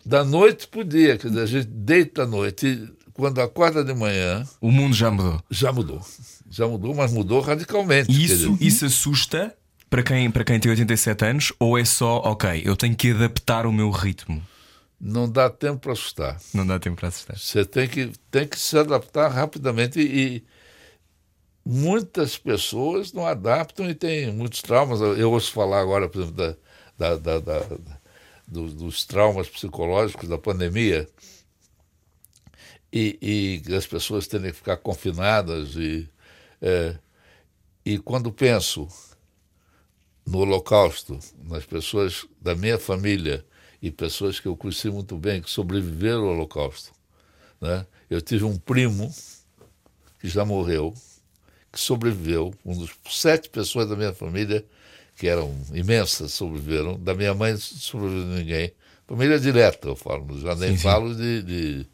da 0.06 0.25
noite 0.25 0.66
para 0.66 0.80
o 0.80 0.84
dia. 0.84 1.18
Quer 1.18 1.28
dizer, 1.28 1.42
a 1.42 1.46
gente 1.46 1.66
deita 1.66 2.22
à 2.22 2.26
noite 2.26 2.66
e 2.66 2.88
quando 3.12 3.42
acorda 3.42 3.84
de 3.84 3.92
manhã, 3.92 4.42
O 4.58 4.70
mundo 4.70 4.96
já 4.96 5.10
mudou. 5.10 5.42
já 5.50 5.70
mudou. 5.70 6.00
Já 6.48 6.66
mudou, 6.66 6.94
mas 6.94 7.12
mudou 7.12 7.42
radicalmente. 7.42 8.10
E 8.10 8.25
isso, 8.25 8.56
isso 8.58 8.87
assusta 8.87 9.54
para 9.90 10.02
quem, 10.02 10.30
para 10.30 10.44
quem 10.44 10.58
tem 10.58 10.70
87 10.70 11.25
anos 11.26 11.52
ou 11.58 11.76
é 11.76 11.84
só, 11.84 12.22
ok, 12.25 12.62
eu 12.64 12.75
tenho 12.75 12.96
que 12.96 13.10
adaptar 13.10 13.66
o 13.66 13.72
meu 13.72 13.90
ritmo? 13.90 14.42
Não 15.00 15.31
dá 15.31 15.49
tempo 15.49 15.81
para 15.81 15.93
assustar. 15.93 16.40
Não 16.52 16.67
dá 16.67 16.78
tempo 16.78 16.97
para 16.97 17.09
assustar. 17.09 17.38
Você 17.38 17.64
tem 17.64 17.88
que, 17.88 18.12
tem 18.31 18.47
que 18.47 18.59
se 18.59 18.76
adaptar 18.78 19.28
rapidamente 19.28 20.00
e 20.00 20.45
muitas 21.64 22.37
pessoas 22.38 23.12
não 23.12 23.26
adaptam 23.26 23.88
e 23.88 23.95
têm 23.95 24.33
muitos 24.33 24.62
traumas. 24.62 25.00
Eu 25.00 25.31
ouço 25.33 25.52
falar 25.52 25.81
agora, 25.81 26.09
por 26.09 26.23
exemplo, 26.23 26.57
da, 26.97 27.17
da, 27.17 27.38
da- 27.38 27.61
da- 27.61 27.99
dos, 28.47 28.75
dos 28.75 29.05
traumas 29.05 29.49
psicológicos 29.49 30.28
da 30.28 30.38
pandemia 30.38 31.07
e, 32.93 33.62
e 33.69 33.75
as 33.75 33.87
pessoas 33.87 34.26
terem 34.26 34.50
que 34.50 34.57
ficar 34.57 34.78
confinadas 34.78 35.75
e, 35.76 36.09
é, 36.62 36.99
e 37.85 37.99
quando 37.99 38.33
penso 38.33 38.88
no 40.26 40.38
Holocausto, 40.38 41.19
nas 41.45 41.64
pessoas 41.64 42.26
da 42.40 42.55
minha 42.55 42.78
família 42.78 43.45
e 43.80 43.90
pessoas 43.90 44.40
que 44.40 44.47
eu 44.47 44.56
conheci 44.56 44.90
muito 44.90 45.16
bem 45.16 45.40
que 45.40 45.50
sobreviveram 45.50 46.25
ao 46.25 46.35
Holocausto. 46.35 46.92
Né? 47.61 47.87
Eu 48.11 48.20
tive 48.20 48.44
um 48.44 48.56
primo 48.56 49.12
que 50.18 50.28
já 50.28 50.44
morreu, 50.44 50.94
que 51.73 51.80
sobreviveu, 51.80 52.52
um 52.64 52.76
dos 52.76 52.90
sete 53.08 53.49
pessoas 53.49 53.88
da 53.88 53.97
minha 53.97 54.12
família 54.12 54.64
que 55.16 55.26
eram 55.26 55.54
imensas, 55.73 56.32
sobreviveram. 56.32 56.99
Da 56.99 57.14
minha 57.14 57.35
mãe 57.35 57.52
não 57.52 57.58
sobreviveu 57.58 58.25
ninguém. 58.25 58.73
Família 59.06 59.38
direta, 59.38 59.88
eu 59.88 59.97
falo, 59.97 60.38
já 60.38 60.54
nem 60.54 60.70
sim, 60.70 60.76
sim. 60.76 60.82
falo 60.82 61.14
de, 61.14 61.42
de, 61.42 61.87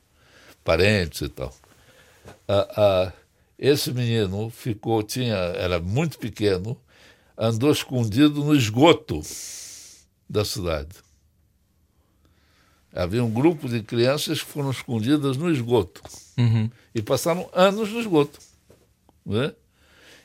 parentes 0.64 1.20
e 1.20 1.28
tal. 1.28 1.54
Ah, 2.48 2.68
ah, 2.76 3.12
esse 3.58 3.92
menino 3.92 4.50
ficou, 4.50 5.02
tinha, 5.02 5.36
era 5.36 5.78
muito 5.78 6.18
pequeno, 6.18 6.76
andou 7.38 7.70
escondido 7.70 8.42
no 8.44 8.54
esgoto 8.54 9.20
da 10.28 10.44
cidade. 10.44 11.03
Havia 12.94 13.24
um 13.24 13.30
grupo 13.30 13.68
de 13.68 13.82
crianças 13.82 14.40
que 14.40 14.48
foram 14.48 14.70
escondidas 14.70 15.36
no 15.36 15.50
esgoto 15.50 16.00
uhum. 16.38 16.70
e 16.94 17.02
passaram 17.02 17.48
anos 17.52 17.90
no 17.90 18.00
esgoto. 18.00 18.38
Né? 19.26 19.52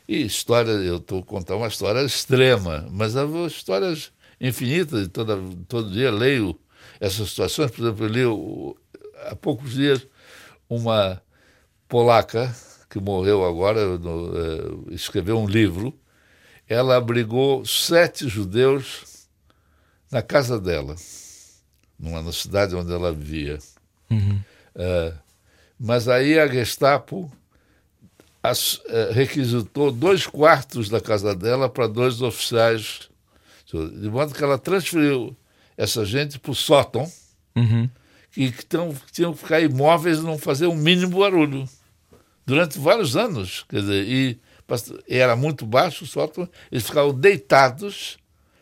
E 0.08 0.24
história, 0.24 0.70
eu 0.70 0.98
estou 0.98 1.24
contando 1.24 1.58
uma 1.58 1.68
história 1.68 2.00
extrema, 2.02 2.86
mas 2.90 3.16
havia 3.16 3.46
histórias 3.46 4.12
infinitas, 4.40 5.08
toda, 5.08 5.38
todo 5.66 5.90
dia 5.90 6.10
leio 6.10 6.58
essas 7.00 7.30
situações. 7.30 7.70
Por 7.70 7.82
exemplo, 7.82 8.06
eu 8.06 8.08
li 8.08 9.00
há 9.26 9.34
poucos 9.34 9.72
dias 9.72 10.06
uma 10.68 11.20
polaca 11.88 12.54
que 12.88 13.00
morreu 13.00 13.44
agora, 13.44 13.98
no, 13.98 14.32
eh, 14.36 14.94
escreveu 14.94 15.38
um 15.38 15.46
livro 15.46 15.94
ela 16.70 16.96
abrigou 16.96 17.66
sete 17.66 18.28
judeus 18.28 19.26
na 20.08 20.22
casa 20.22 20.58
dela, 20.58 20.94
numa 22.00 22.22
na 22.22 22.32
cidade 22.32 22.74
onde 22.74 22.92
ela 22.92 23.12
vivia. 23.12 23.58
Uhum. 24.10 24.40
Uh, 24.74 25.14
mas 25.78 26.08
aí 26.08 26.38
a 26.38 26.46
Gestapo 26.46 27.30
as, 28.42 28.74
uh, 28.76 29.12
requisitou 29.12 29.92
dois 29.92 30.26
quartos 30.26 30.88
da 30.88 31.00
casa 31.00 31.34
dela 31.34 31.68
para 31.68 31.86
dois 31.86 32.22
oficiais, 32.22 33.10
de 33.72 34.08
modo 34.08 34.34
que 34.34 34.42
ela 34.42 34.58
transferiu 34.58 35.36
essa 35.76 36.04
gente 36.04 36.38
para 36.38 36.50
o 36.50 36.54
sótão, 36.54 37.10
uhum. 37.54 37.88
que, 38.32 38.50
que, 38.50 38.64
tão, 38.64 38.94
tinham 39.12 39.32
que 39.32 39.38
ficar 39.40 39.60
imóveis 39.60 40.18
e 40.18 40.22
não 40.22 40.38
fazer 40.38 40.66
o 40.66 40.72
um 40.72 40.76
mínimo 40.76 41.20
barulho 41.20 41.68
durante 42.44 42.78
vários 42.78 43.16
anos. 43.16 43.64
Quer 43.68 43.80
dizer, 43.80 44.08
e 44.08 44.40
era 45.08 45.36
muito 45.36 45.66
baixo 45.66 46.04
o 46.04 46.06
sótão, 46.06 46.48
eles 46.70 46.86
ficavam 46.86 47.12
deitados, 47.12 48.18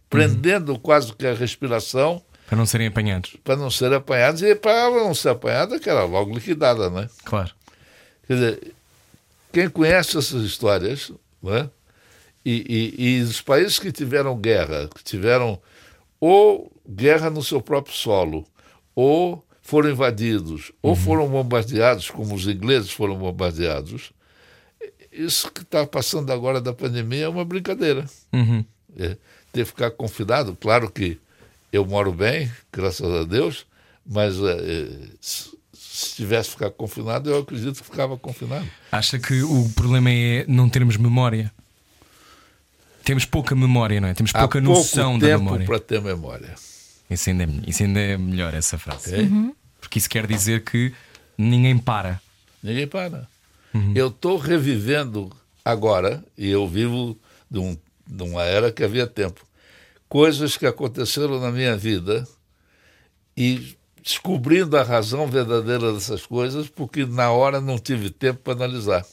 prendendo 0.08 0.72
uhum. 0.72 0.78
quase 0.78 1.12
que 1.14 1.26
a 1.26 1.34
respiração. 1.34 2.22
Para 2.48 2.56
não 2.56 2.66
serem 2.66 2.86
apanhados. 2.86 3.36
Para 3.44 3.56
não 3.56 3.70
serem 3.70 3.98
apanhados, 3.98 4.42
e 4.42 4.54
para 4.54 4.72
ela 4.72 5.04
não 5.04 5.14
ser 5.14 5.28
apanhada, 5.28 5.78
que 5.78 5.88
era 5.88 6.04
logo 6.04 6.34
liquidada, 6.34 6.88
né? 6.88 7.08
Claro. 7.24 7.50
Quer 8.26 8.34
dizer, 8.34 8.74
quem 9.52 9.68
conhece 9.68 10.16
essas 10.16 10.42
histórias, 10.42 11.12
né? 11.42 11.68
E, 12.44 12.94
e, 12.96 13.18
e 13.18 13.22
os 13.22 13.42
países 13.42 13.78
que 13.78 13.92
tiveram 13.92 14.34
guerra, 14.38 14.88
que 14.94 15.04
tiveram 15.04 15.60
ou 16.18 16.72
guerra 16.88 17.28
no 17.28 17.42
seu 17.42 17.60
próprio 17.60 17.94
solo, 17.94 18.46
ou 18.94 19.44
foram 19.60 19.90
invadidos, 19.90 20.72
ou 20.80 20.92
uhum. 20.92 20.96
foram 20.96 21.28
bombardeados, 21.28 22.08
como 22.08 22.34
os 22.34 22.46
ingleses 22.46 22.90
foram 22.90 23.16
bombardeados, 23.16 24.12
isso 25.12 25.52
que 25.52 25.60
está 25.60 25.86
passando 25.86 26.32
agora 26.32 26.60
da 26.60 26.72
pandemia 26.72 27.24
é 27.24 27.28
uma 27.28 27.44
brincadeira. 27.44 28.06
Uhum. 28.32 28.64
É, 28.96 29.16
ter 29.52 29.64
que 29.64 29.64
ficar 29.66 29.90
confinado, 29.90 30.56
claro 30.58 30.90
que 30.90 31.18
eu 31.72 31.84
moro 31.84 32.12
bem, 32.12 32.50
graças 32.72 33.10
a 33.10 33.24
Deus, 33.24 33.66
mas 34.06 34.36
é, 34.36 34.88
se, 35.20 35.50
se 35.72 36.16
tivesse 36.16 36.50
ficar 36.50 36.70
confinado, 36.70 37.30
eu 37.30 37.38
acredito 37.40 37.82
que 37.82 37.84
ficava 37.84 38.16
confinado. 38.16 38.66
Acha 38.90 39.18
que 39.18 39.42
o 39.42 39.68
problema 39.74 40.10
é 40.10 40.44
não 40.48 40.68
termos 40.68 40.96
memória? 40.96 41.52
Temos 43.04 43.24
pouca 43.24 43.54
memória, 43.54 44.00
não 44.00 44.08
é? 44.08 44.14
Temos 44.14 44.32
pouca 44.32 44.58
Há 44.58 44.62
noção 44.62 45.12
pouco 45.12 45.26
da 45.26 45.38
memória. 45.38 45.66
para 45.66 45.80
ter 45.80 46.00
memória. 46.00 46.54
Isso 47.10 47.30
ainda, 47.30 47.44
é, 47.44 47.48
isso 47.66 47.82
ainda 47.82 48.00
é 48.00 48.18
melhor, 48.18 48.52
essa 48.52 48.76
frase. 48.76 49.14
É? 49.14 49.18
Uhum. 49.20 49.54
Porque 49.80 49.98
isso 49.98 50.10
quer 50.10 50.26
dizer 50.26 50.62
que 50.62 50.92
ninguém 51.36 51.78
para. 51.78 52.20
Ninguém 52.62 52.86
para. 52.86 53.26
Uhum. 53.72 53.92
Eu 53.94 54.08
estou 54.08 54.36
revivendo 54.36 55.30
agora, 55.64 56.22
e 56.36 56.48
eu 56.48 56.66
vivo 56.68 57.16
de, 57.50 57.58
um, 57.58 57.76
de 58.06 58.22
uma 58.22 58.42
era 58.42 58.70
que 58.70 58.84
havia 58.84 59.06
tempo, 59.06 59.40
coisas 60.08 60.56
que 60.56 60.66
aconteceram 60.66 61.40
na 61.40 61.50
minha 61.50 61.76
vida 61.76 62.26
e 63.36 63.76
descobrindo 64.02 64.76
a 64.76 64.82
razão 64.82 65.26
verdadeira 65.26 65.92
dessas 65.92 66.24
coisas, 66.24 66.68
porque 66.68 67.04
na 67.04 67.30
hora 67.30 67.60
não 67.60 67.78
tive 67.78 68.10
tempo 68.10 68.40
para 68.40 68.54
analisar. 68.54 69.04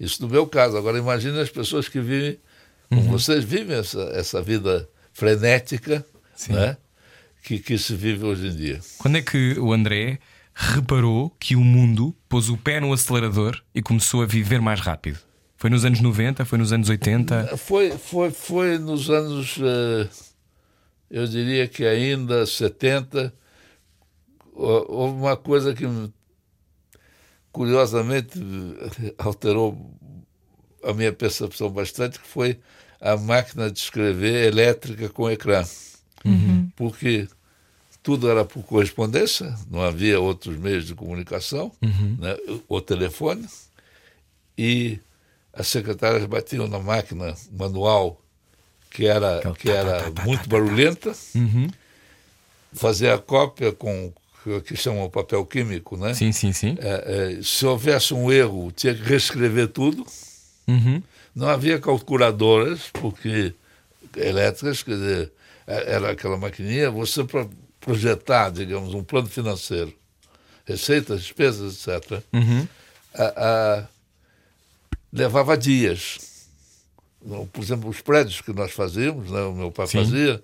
Isso 0.00 0.22
no 0.22 0.28
meu 0.28 0.46
caso. 0.46 0.76
Agora 0.76 0.98
imagine 0.98 1.38
as 1.40 1.50
pessoas 1.50 1.88
que 1.88 2.00
vivem, 2.00 2.38
como 2.88 3.02
uhum. 3.02 3.10
vocês 3.10 3.44
vivem 3.44 3.76
essa, 3.76 4.00
essa 4.14 4.40
vida 4.40 4.88
frenética 5.12 6.04
né, 6.48 6.76
que, 7.42 7.58
que 7.58 7.76
se 7.76 7.94
vive 7.94 8.24
hoje 8.24 8.46
em 8.46 8.56
dia. 8.56 8.80
Quando 8.98 9.18
é 9.18 9.22
que 9.22 9.58
o 9.58 9.72
André 9.72 10.18
reparou 10.54 11.30
que 11.38 11.54
o 11.54 11.60
mundo 11.60 12.16
pôs 12.28 12.48
o 12.48 12.56
pé 12.56 12.80
no 12.80 12.92
acelerador 12.92 13.60
e 13.74 13.82
começou 13.82 14.22
a 14.22 14.26
viver 14.26 14.60
mais 14.60 14.80
rápido? 14.80 15.27
Foi 15.58 15.68
nos 15.68 15.84
anos 15.84 16.00
90? 16.00 16.44
Foi 16.44 16.56
nos 16.56 16.72
anos 16.72 16.88
80? 16.88 17.56
Foi, 17.56 17.90
foi, 17.90 18.30
foi 18.30 18.78
nos 18.78 19.10
anos, 19.10 19.58
eh, 19.60 20.08
eu 21.10 21.26
diria 21.26 21.66
que 21.66 21.84
ainda 21.84 22.46
70. 22.46 23.34
Houve 24.54 25.18
uma 25.18 25.36
coisa 25.36 25.74
que 25.74 25.84
curiosamente 27.50 28.38
alterou 29.18 29.92
a 30.84 30.92
minha 30.92 31.12
percepção 31.12 31.68
bastante, 31.68 32.20
que 32.20 32.28
foi 32.28 32.60
a 33.00 33.16
máquina 33.16 33.68
de 33.68 33.80
escrever 33.80 34.46
elétrica 34.46 35.08
com 35.08 35.28
ecrã. 35.28 35.64
Uhum. 36.24 36.70
Porque 36.76 37.26
tudo 38.00 38.30
era 38.30 38.44
por 38.44 38.62
correspondência, 38.62 39.52
não 39.68 39.82
havia 39.82 40.20
outros 40.20 40.56
meios 40.56 40.86
de 40.86 40.94
comunicação, 40.94 41.72
uhum. 41.82 42.16
né, 42.20 42.36
o 42.68 42.80
telefone, 42.80 43.44
e 44.56 45.00
as 45.58 45.66
secretárias 45.66 46.24
batiam 46.24 46.68
na 46.68 46.78
máquina 46.78 47.34
manual, 47.50 48.22
que 48.90 49.06
era, 49.06 49.40
que 49.58 49.68
era 49.68 50.10
muito 50.24 50.48
barulhenta, 50.48 51.12
uhum. 51.34 51.68
fazia 52.72 53.14
a 53.14 53.18
cópia 53.18 53.72
com 53.72 54.12
o 54.46 54.60
que 54.60 54.76
chamam 54.76 55.10
papel 55.10 55.44
químico, 55.44 55.96
né? 55.96 56.14
Sim, 56.14 56.30
sim, 56.30 56.52
sim. 56.52 56.76
É, 56.80 57.38
é, 57.38 57.42
se 57.42 57.66
houvesse 57.66 58.14
um 58.14 58.30
erro, 58.30 58.70
tinha 58.70 58.94
que 58.94 59.02
reescrever 59.02 59.68
tudo. 59.68 60.06
Uhum. 60.66 61.02
Não 61.34 61.48
havia 61.48 61.78
calculadoras, 61.80 62.88
porque 62.92 63.52
elétricas, 64.16 64.82
quer 64.82 64.92
dizer, 64.92 65.32
é, 65.66 65.94
era 65.94 66.12
aquela 66.12 66.36
maquininha, 66.36 66.90
você 66.90 67.24
para 67.24 67.48
projetar, 67.80 68.50
digamos, 68.50 68.94
um 68.94 69.02
plano 69.02 69.28
financeiro, 69.28 69.92
receitas, 70.64 71.22
despesas, 71.22 71.86
etc., 71.86 72.22
uhum. 72.32 72.66
a, 73.14 73.24
a, 73.24 73.88
levava 75.12 75.56
dias. 75.56 76.46
Por 77.52 77.62
exemplo, 77.62 77.88
os 77.88 78.00
prédios 78.00 78.40
que 78.40 78.52
nós 78.52 78.72
fazíamos, 78.72 79.30
né, 79.30 79.42
o 79.42 79.52
meu 79.52 79.70
pai 79.70 79.86
Sim. 79.86 79.98
fazia, 79.98 80.42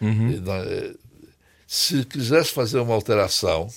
uhum. 0.00 0.40
nós, 0.40 0.66
eh, 0.66 0.94
se 1.66 2.04
quisesse 2.04 2.50
fazer 2.52 2.78
uma 2.78 2.94
alteração, 2.94 3.68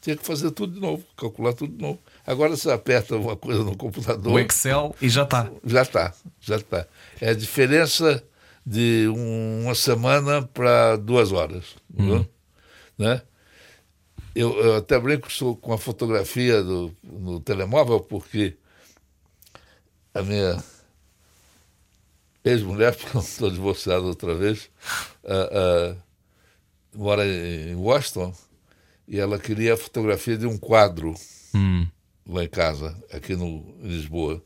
tinha 0.00 0.16
que 0.16 0.26
fazer 0.26 0.50
tudo 0.50 0.74
de 0.74 0.80
novo, 0.80 1.04
calcular 1.16 1.52
tudo 1.52 1.76
de 1.76 1.82
novo. 1.82 1.98
Agora 2.26 2.56
você 2.56 2.70
aperta 2.70 3.16
uma 3.16 3.36
coisa 3.36 3.62
no 3.62 3.76
computador. 3.76 4.32
O 4.32 4.38
Excel 4.38 4.94
e 5.00 5.08
já 5.08 5.22
está. 5.22 5.50
Já 5.64 5.82
está, 5.82 6.14
já 6.40 6.56
está. 6.56 6.86
É 7.20 7.30
a 7.30 7.34
diferença 7.34 8.22
de 8.64 9.06
uma 9.08 9.74
semana 9.74 10.42
para 10.42 10.96
duas 10.96 11.32
horas. 11.32 11.76
Uhum 11.96 12.26
né? 12.98 13.22
Eu, 14.34 14.58
eu 14.58 14.76
até 14.76 14.98
brinco 14.98 15.28
com 15.56 15.72
a 15.72 15.78
fotografia 15.78 16.62
do, 16.62 16.94
no 17.02 17.40
telemóvel, 17.40 18.00
porque 18.00 18.56
a 20.18 20.22
minha 20.22 20.62
ex-mulher, 22.44 22.94
porque 22.96 23.16
eu 23.16 23.20
estou 23.20 23.50
divorciado 23.50 24.06
outra 24.06 24.34
vez, 24.34 24.70
uh, 25.24 25.92
uh, 25.92 25.96
mora 26.94 27.26
em 27.26 27.74
Washington, 27.74 28.34
e 29.06 29.18
ela 29.18 29.38
queria 29.38 29.74
a 29.74 29.76
fotografia 29.76 30.36
de 30.36 30.46
um 30.46 30.58
quadro 30.58 31.14
hum. 31.54 31.86
lá 32.26 32.44
em 32.44 32.48
casa, 32.48 32.96
aqui 33.12 33.36
no, 33.36 33.76
em 33.80 33.88
Lisboa. 33.88 34.42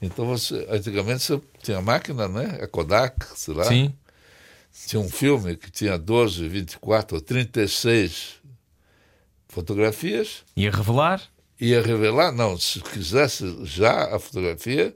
Então, 0.00 0.26
você, 0.26 0.66
antigamente 0.68 1.22
você 1.22 1.40
tinha 1.62 1.80
máquina, 1.80 2.28
né? 2.28 2.58
A 2.60 2.66
Kodak, 2.66 3.26
sei 3.34 3.54
lá. 3.54 3.64
Sim 3.64 3.94
tinha 4.86 5.00
um 5.00 5.08
filme 5.08 5.56
que 5.56 5.70
tinha 5.70 5.96
12, 5.96 6.48
24 6.48 7.16
ou 7.16 7.22
36 7.22 8.40
fotografias. 9.48 10.42
Ia 10.56 10.70
revelar? 10.70 11.22
Ia 11.64 11.80
revelar, 11.82 12.30
não, 12.32 12.58
se 12.58 12.80
quisesse 12.80 13.64
já 13.64 14.14
a 14.14 14.18
fotografia, 14.18 14.94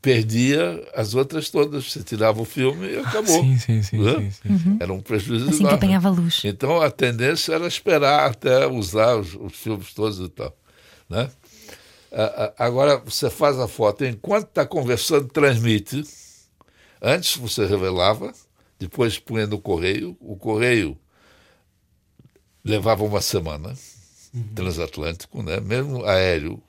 perdia 0.00 0.86
as 0.94 1.14
outras 1.14 1.50
todas. 1.50 1.90
Você 1.90 2.02
tirava 2.04 2.40
o 2.40 2.44
filme 2.44 2.86
e 2.92 2.98
acabou. 2.98 3.42
Sim, 3.42 3.58
sim, 3.58 3.82
sim. 3.82 3.98
Né? 3.98 4.14
sim, 4.14 4.30
sim, 4.30 4.58
sim. 4.58 4.76
Era 4.78 4.92
um 4.92 5.00
prejuízo 5.00 5.46
Assim 5.48 5.56
que 5.56 5.62
enorme. 5.62 5.76
apanhava 5.78 6.08
luz. 6.08 6.42
Então 6.44 6.80
a 6.80 6.90
tendência 6.90 7.54
era 7.54 7.66
esperar 7.66 8.30
até 8.30 8.66
usar 8.66 9.16
os, 9.16 9.34
os 9.34 9.54
filmes 9.54 9.92
todos 9.92 10.20
e 10.20 10.28
tal. 10.28 10.56
Né? 11.10 11.28
Agora 12.58 12.98
você 12.98 13.28
faz 13.28 13.58
a 13.58 13.66
foto, 13.66 14.04
enquanto 14.04 14.46
está 14.48 14.64
conversando, 14.64 15.26
transmite. 15.28 16.04
Antes 17.02 17.36
você 17.36 17.66
revelava, 17.66 18.32
depois 18.78 19.18
punha 19.18 19.46
no 19.46 19.58
correio. 19.58 20.16
O 20.20 20.36
correio 20.36 20.96
levava 22.64 23.04
uma 23.04 23.20
semana, 23.20 23.74
transatlântico, 24.54 25.42
né? 25.42 25.60
mesmo 25.60 26.04
aéreo, 26.04 26.62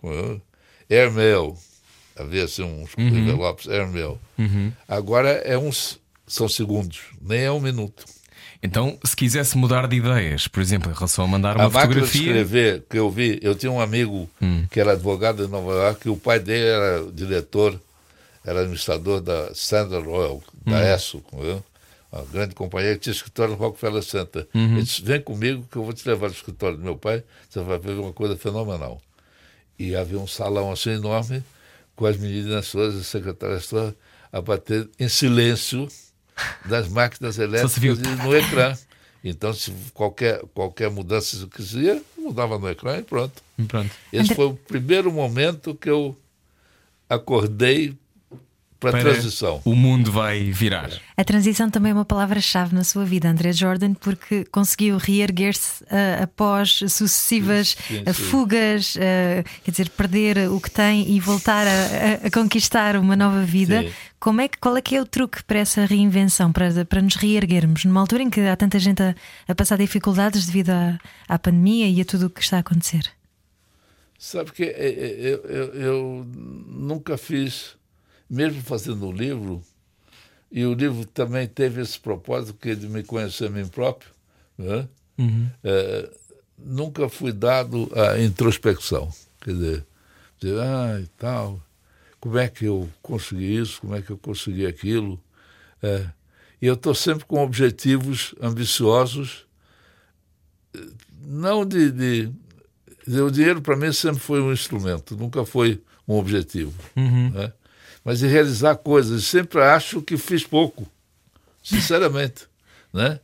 airmail. 0.90 1.58
Havia 2.16 2.46
assim 2.46 2.64
uns 2.64 2.92
envelopes 2.98 3.68
airmail. 3.68 4.20
Agora 4.88 5.30
é 5.30 5.58
uns, 5.58 6.00
são 6.26 6.50
segundos, 6.50 7.02
nem 7.22 7.42
é 7.42 7.52
um 7.52 7.60
minuto. 7.60 8.06
Então, 8.64 8.98
se 9.04 9.16
quisesse 9.16 9.56
mudar 9.56 9.88
de 9.88 9.98
ideias, 9.98 10.48
por 10.48 10.62
exemplo, 10.62 10.92
em 10.92 10.94
relação 10.96 11.24
a 11.24 11.28
mandar 11.28 11.56
uma 11.56 11.66
a 11.66 11.70
máquina 11.70 12.02
de 12.02 12.08
fotografia. 12.08 12.22
escrever 12.22 12.84
que 12.90 12.98
eu 12.98 13.10
vi, 13.10 13.40
eu 13.44 13.54
tinha 13.54 13.72
um 13.72 13.80
amigo 13.80 14.28
que 14.72 14.80
era 14.80 14.94
advogado 14.94 15.46
em 15.46 15.48
Nova 15.48 15.74
York, 15.74 16.08
e 16.08 16.10
o 16.10 16.18
pai 16.18 16.40
dele 16.40 16.66
era 16.66 17.12
diretor, 17.14 17.80
era 18.44 18.62
administrador 18.62 19.22
da 19.22 19.52
Standard 19.52 20.08
Oil, 20.08 20.42
da 20.66 20.96
ESSO, 20.96 21.24
uma 22.12 22.24
grande 22.26 22.56
companhia 22.56 22.94
que 22.94 23.00
tinha 23.02 23.14
escritório 23.14 23.54
no 23.54 23.60
Rockefeller 23.60 24.02
Center. 24.04 24.48
Ele 24.54 24.82
disse: 24.84 25.02
Vem 25.02 25.22
comigo 25.22 25.68
que 25.72 25.78
eu 25.78 25.84
vou 25.84 25.94
te 25.94 26.08
levar 26.08 26.28
ao 26.28 26.32
escritório 26.32 26.78
do 26.78 26.84
meu 26.84 26.96
pai, 26.98 27.24
você 27.50 27.62
vai 27.62 27.78
ver 27.78 27.94
uma 28.00 28.14
coisa 28.14 28.36
fenomenal. 28.38 29.02
E 29.78 29.96
havia 29.96 30.18
um 30.20 30.28
salão 30.28 30.72
assim 30.72 30.92
enorme, 30.92 31.44
com 31.96 32.06
as 32.06 32.18
meninas 32.18 32.72
todas, 32.72 32.96
as 32.96 33.08
secretárias 33.08 33.68
todas, 33.68 33.94
a 34.32 34.42
bater 34.42 34.90
em 35.00 35.08
silêncio 35.10 35.88
das 36.66 36.88
máquinas 36.88 37.38
elétricas 37.38 38.00
e 38.00 38.24
no 38.24 38.36
ecrã. 38.36 38.76
Então, 39.24 39.52
se 39.54 39.72
qualquer, 39.94 40.42
qualquer 40.54 40.90
mudança 40.90 41.36
que 41.38 41.48
quisia, 41.58 42.02
mudava 42.18 42.58
no 42.58 42.70
ecrã 42.70 42.98
e 42.98 43.04
pronto. 43.04 43.42
Pronto. 43.68 43.90
Esse 44.14 44.24
André- 44.32 44.36
foi 44.36 44.46
o 44.46 44.54
primeiro 44.54 45.12
momento 45.12 45.76
que 45.76 45.90
eu 45.90 46.16
acordei 47.10 47.96
para 48.80 48.90
a 48.90 48.94
Para- 48.94 49.12
transição. 49.14 49.62
O 49.66 49.76
mundo 49.76 50.12
vai 50.12 50.52
virar. 50.52 50.92
A 51.16 51.24
transição 51.24 51.68
também 51.70 51.92
é 51.92 51.94
uma 51.96 52.06
palavra-chave 52.06 52.76
na 52.76 52.84
sua 52.84 53.04
vida, 53.06 53.28
André 53.28 53.52
Jordan, 53.52 53.94
porque 53.96 54.46
conseguiu 54.46 54.98
reerguer-se 54.98 55.84
ah, 55.90 56.24
após 56.24 56.74
sucessivas 56.88 57.76
Sim, 57.88 58.04
ah, 58.06 58.14
sim. 58.14 58.24
fugas, 58.24 58.96
ah, 58.98 59.44
quer 59.64 59.72
dizer, 59.72 59.90
perder 59.90 60.50
o 60.52 60.62
que 60.62 60.70
tem 60.70 61.10
e 61.10 61.20
voltar 61.20 61.66
a, 61.66 61.72
a- 62.24 62.28
a 62.28 62.32
conquistar 62.32 62.96
uma 62.98 63.16
nova 63.16 63.42
vida. 63.44 63.82
Sim. 63.82 63.92
Como 64.20 64.42
é 64.42 64.48
que, 64.48 64.58
qual 64.58 64.76
é 64.78 64.82
que 64.82 64.96
é 64.96 65.02
o 65.02 65.06
truque 65.06 65.44
para 65.44 65.60
essa 65.60 65.86
reinvenção, 65.86 66.52
para, 66.52 66.86
para 66.86 67.02
nos 67.02 67.16
reerguermos, 67.16 67.86
numa 67.86 68.00
altura 68.02 68.24
em 68.24 68.30
que 68.30 68.42
há 68.42 68.56
tanta 68.56 68.78
gente 68.80 69.02
a, 69.02 69.16
a 69.48 69.56
passar 69.56 69.78
dificuldades 69.78 70.46
devido 70.46 70.70
à, 70.72 71.00
à 71.28 71.40
pandemia 71.40 71.88
e 71.90 72.02
a 72.02 72.06
tudo 72.06 72.28
o 72.28 72.30
que 72.30 72.42
está 72.42 72.58
a 72.58 72.60
acontecer? 72.60 73.10
Sabe 74.20 74.52
que 74.52 74.64
eh, 74.64 74.76
eh, 74.76 75.16
eu, 75.20 75.38
eu, 75.46 75.74
eu 75.76 76.28
nunca 76.68 77.18
fiz, 77.20 77.77
mesmo 78.30 78.62
fazendo 78.62 79.08
o 79.08 79.12
livro, 79.12 79.62
e 80.52 80.66
o 80.66 80.74
livro 80.74 81.06
também 81.06 81.48
teve 81.48 81.82
esse 81.82 82.00
propósito 82.00 82.54
que 82.60 82.70
é 82.70 82.76
de 82.76 82.88
me 82.88 83.04
conhecer 83.04 83.48
a 83.48 83.50
mim 83.50 83.68
próprio, 83.68 84.10
né? 84.58 84.88
Eh, 85.64 86.10
nunca 86.58 87.10
fui 87.10 87.32
dado 87.32 87.90
à 87.96 88.20
introspecção. 88.20 89.12
Quer 89.42 89.54
dizer, 89.54 89.86
dizer, 90.40 90.60
ah, 90.60 91.00
e 91.02 91.08
tal, 91.18 91.62
como 92.20 92.38
é 92.38 92.48
que 92.48 92.66
eu 92.66 92.90
consegui 93.02 93.58
isso, 93.58 93.82
como 93.82 93.96
é 93.96 94.02
que 94.02 94.10
eu 94.12 94.18
consegui 94.18 94.66
aquilo. 94.66 95.20
Eh, 95.84 96.06
e 96.62 96.66
eu 96.68 96.74
estou 96.76 96.96
sempre 96.96 97.26
com 97.26 97.44
objetivos 97.44 98.34
ambiciosos, 98.42 99.46
eh, 100.76 100.80
não 101.22 101.66
de- 101.66 101.92
de 101.92 102.32
o 103.22 103.30
dinheiro 103.32 103.62
para 103.62 103.76
mim 103.78 103.92
sempre 103.94 104.20
foi 104.20 104.42
um 104.42 104.52
instrumento, 104.52 105.16
nunca 105.16 105.46
foi 105.46 105.82
um 106.08 106.16
objetivo. 106.16 106.74
né? 107.34 107.54
Mas 108.08 108.20
de 108.20 108.28
realizar 108.28 108.78
coisas, 108.78 109.26
sempre 109.26 109.60
acho 109.62 110.02
que 110.02 110.16
fiz 110.16 110.42
pouco, 110.42 110.90
sinceramente. 111.62 112.46
né? 112.94 113.20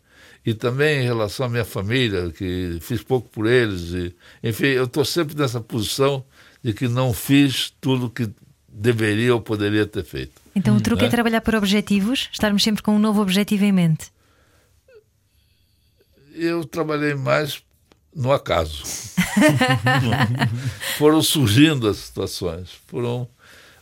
E 0.46 0.54
também 0.54 1.00
em 1.00 1.06
relação 1.06 1.46
à 1.46 1.50
minha 1.50 1.64
família, 1.64 2.30
que 2.32 2.80
fiz 2.82 3.02
pouco 3.02 3.30
por 3.30 3.48
eles. 3.48 3.94
E, 3.94 4.14
enfim, 4.44 4.66
eu 4.66 4.84
estou 4.84 5.06
sempre 5.06 5.38
nessa 5.38 5.62
posição 5.62 6.26
de 6.62 6.74
que 6.74 6.90
não 6.90 7.14
fiz 7.14 7.74
tudo 7.80 8.10
que 8.10 8.30
deveria 8.68 9.34
ou 9.34 9.40
poderia 9.40 9.86
ter 9.86 10.04
feito. 10.04 10.34
Então 10.54 10.76
o 10.76 10.82
truque 10.82 11.04
é 11.04 11.06
né? 11.06 11.12
trabalhar 11.12 11.40
por 11.40 11.56
objetivos, 11.56 12.28
estarmos 12.34 12.62
sempre 12.62 12.84
com 12.84 12.94
um 12.94 13.00
novo 13.00 13.22
objetivo 13.22 13.64
em 13.64 13.72
mente. 13.72 14.12
eu 16.36 16.66
trabalhei 16.66 17.16
mais 17.16 17.64
no 18.14 18.34
acaso. 18.34 18.84
foram 20.98 21.22
surgindo 21.22 21.88
as 21.88 21.96
situações, 22.00 22.70
foram 22.86 23.30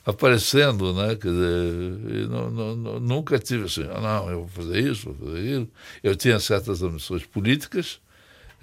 aparecendo, 0.05 0.93
né? 0.93 1.15
Quer 1.15 1.27
dizer, 1.29 2.27
não- 2.29 2.49
não- 2.51 2.99
nunca 2.99 3.37
tive 3.39 3.65
assim, 3.65 3.87
ah, 3.93 3.99
não, 4.01 4.29
eu 4.29 4.39
vou 4.39 4.47
fazer 4.47 4.79
isso, 4.79 5.13
vou 5.13 5.27
fazer 5.27 5.39
aquilo. 5.39 5.69
Eu 6.03 6.15
tinha 6.15 6.39
certas 6.39 6.81
ambições 6.81 7.23
políticas 7.25 7.99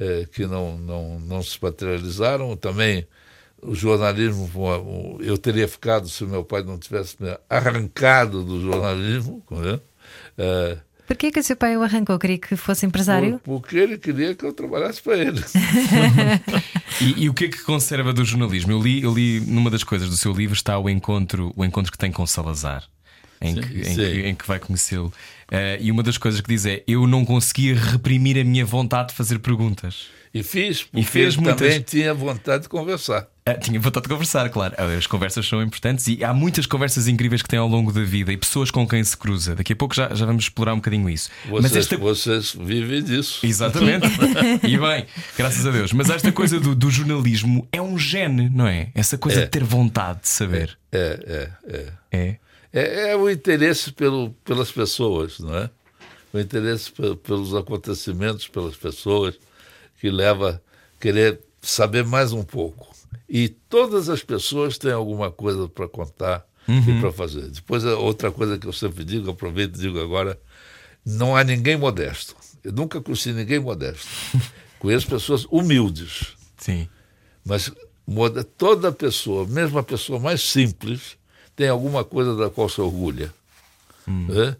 eh, 0.00 0.26
que 0.32 0.46
não, 0.46 0.76
não, 0.78 1.20
não 1.20 1.42
se 1.42 1.58
materializaram. 1.62 2.56
Também 2.56 3.06
o 3.60 3.74
jornalismo, 3.74 5.18
eu 5.20 5.36
teria 5.36 5.66
ficado 5.66 6.08
se 6.08 6.24
meu 6.24 6.44
pai 6.44 6.62
não 6.62 6.78
tivesse 6.78 7.16
me 7.20 7.36
arrancado 7.48 8.44
do 8.44 8.60
jornalismo. 8.60 9.42
Né? 9.50 9.80
Eh, 10.38 10.78
Por 11.06 11.16
que 11.16 11.30
que 11.32 11.40
o 11.40 11.42
seu 11.42 11.56
pai 11.56 11.76
o 11.76 11.82
arrancou? 11.82 12.18
Queria 12.18 12.38
que 12.38 12.54
fosse 12.56 12.86
empresário? 12.86 13.38
por- 13.40 13.60
porque 13.60 13.76
ele 13.76 13.98
queria 13.98 14.34
que 14.34 14.44
eu 14.46 14.52
trabalhasse 14.52 15.02
para 15.02 15.16
ele. 15.18 15.40
E, 17.00 17.24
e 17.24 17.28
o 17.28 17.34
que 17.34 17.46
é 17.46 17.48
que 17.48 17.62
conserva 17.62 18.12
do 18.12 18.24
jornalismo? 18.24 18.72
Eu 18.72 18.80
li, 18.80 19.02
eu 19.02 19.12
li 19.12 19.40
numa 19.40 19.70
das 19.70 19.84
coisas 19.84 20.08
do 20.08 20.16
seu 20.16 20.32
livro 20.32 20.54
está 20.54 20.78
o 20.78 20.88
encontro, 20.88 21.52
o 21.56 21.64
encontro 21.64 21.92
que 21.92 21.98
tem 21.98 22.10
com 22.10 22.26
Salazar. 22.26 22.84
Em 23.40 23.54
Sim, 23.54 23.60
que, 23.60 23.80
em 23.80 23.84
sim. 23.84 23.94
que, 23.94 24.26
em 24.28 24.34
que 24.34 24.46
vai 24.48 24.58
conhecê-lo. 24.58 25.12
Eh, 25.50 25.78
e 25.80 25.92
uma 25.92 26.02
das 26.02 26.18
coisas 26.18 26.40
que 26.40 26.48
diz 26.48 26.66
é: 26.66 26.82
Eu 26.88 27.06
não 27.06 27.24
conseguia 27.24 27.78
reprimir 27.78 28.36
a 28.36 28.42
minha 28.42 28.64
vontade 28.64 29.10
de 29.10 29.14
fazer 29.14 29.38
perguntas. 29.38 30.08
E 30.34 30.42
fiz, 30.42 30.82
porque 30.82 31.02
fez 31.04 31.34
ele 31.34 31.42
muitas- 31.42 31.56
também 31.60 31.80
tinha 31.80 32.12
vontade 32.12 32.64
de 32.64 32.68
conversar. 32.68 33.26
Ah, 33.46 33.54
tinha 33.54 33.80
vontade 33.80 34.04
de 34.04 34.10
conversar, 34.10 34.50
claro. 34.50 34.74
Ah, 34.76 34.84
As 34.96 35.06
conversas 35.06 35.46
são 35.48 35.62
importantes 35.62 36.06
e 36.06 36.22
há 36.22 36.34
muitas 36.34 36.66
conversas 36.66 37.08
incríveis 37.08 37.40
que 37.40 37.48
tem 37.48 37.58
ao 37.58 37.66
longo 37.66 37.90
da 37.90 38.02
vida 38.02 38.30
e 38.30 38.36
pessoas 38.36 38.70
com 38.70 38.86
quem 38.86 39.02
se 39.02 39.16
cruza. 39.16 39.54
Daqui 39.56 39.72
a 39.72 39.76
pouco 39.76 39.94
já, 39.94 40.14
já 40.14 40.26
vamos 40.26 40.44
explorar 40.44 40.74
um 40.74 40.76
bocadinho 40.76 41.08
isso. 41.08 41.30
Mas 41.46 41.62
Vocês, 41.72 41.76
esta. 41.86 41.96
vocês 41.96 42.54
vivem 42.60 43.02
disso. 43.02 43.44
Exatamente. 43.46 44.06
e 44.62 44.76
bem, 44.76 45.06
graças 45.36 45.64
a 45.66 45.70
Deus. 45.70 45.92
Mas 45.94 46.10
esta 46.10 46.30
coisa 46.30 46.60
do, 46.60 46.74
do 46.74 46.90
jornalismo 46.90 47.66
é 47.72 47.80
um 47.80 47.98
gene, 47.98 48.50
não 48.50 48.66
é? 48.66 48.90
Essa 48.94 49.16
coisa 49.16 49.40
É. 49.40 49.44
de 49.44 49.50
ter 49.50 49.64
vontade 49.64 50.20
de 50.22 50.28
saber. 50.28 50.76
É, 50.92 51.48
é, 51.66 51.72
é. 51.72 51.92
É. 52.12 52.36
É, 52.70 53.10
é 53.12 53.16
o 53.16 53.30
interesse 53.30 53.90
pelo, 53.92 54.30
pelas 54.44 54.70
pessoas, 54.70 55.38
não 55.38 55.56
é? 55.56 55.70
O 56.34 56.38
interesse 56.38 56.92
pe- 56.92 57.16
pelos 57.16 57.54
acontecimentos, 57.54 58.46
pelas 58.46 58.76
pessoas, 58.76 59.34
que 60.00 60.10
leva 60.10 60.62
a 60.96 61.00
querer 61.00 61.40
saber 61.60 62.04
mais 62.04 62.32
um 62.32 62.42
pouco. 62.42 62.88
E 63.28 63.48
todas 63.48 64.08
as 64.08 64.22
pessoas 64.22 64.78
têm 64.78 64.92
alguma 64.92 65.30
coisa 65.30 65.68
para 65.68 65.88
contar 65.88 66.46
e 66.68 67.00
para 67.00 67.12
fazer. 67.12 67.48
Depois, 67.50 67.84
a 67.84 67.96
outra 67.96 68.30
coisa 68.30 68.58
que 68.58 68.66
eu 68.66 68.72
sempre 68.72 69.04
digo, 69.04 69.30
aproveito 69.30 69.76
e 69.76 69.80
digo 69.80 70.00
agora, 70.00 70.38
não 71.04 71.34
há 71.36 71.42
ninguém 71.42 71.76
modesto. 71.76 72.36
Eu 72.62 72.72
nunca 72.72 73.00
conheci 73.00 73.32
ninguém 73.32 73.58
modesto. 73.58 74.06
Conheço 74.78 75.06
pessoas 75.06 75.44
humildes. 75.50 76.34
Sim. 76.56 76.88
Mas 77.44 77.72
toda 78.56 78.92
pessoa, 78.92 79.46
mesmo 79.46 79.78
a 79.78 79.82
pessoa 79.82 80.18
mais 80.18 80.40
simples, 80.42 81.16
tem 81.56 81.68
alguma 81.68 82.04
coisa 82.04 82.36
da 82.36 82.48
qual 82.48 82.68
se 82.68 82.80
orgulha. 82.80 83.32
né? 84.28 84.56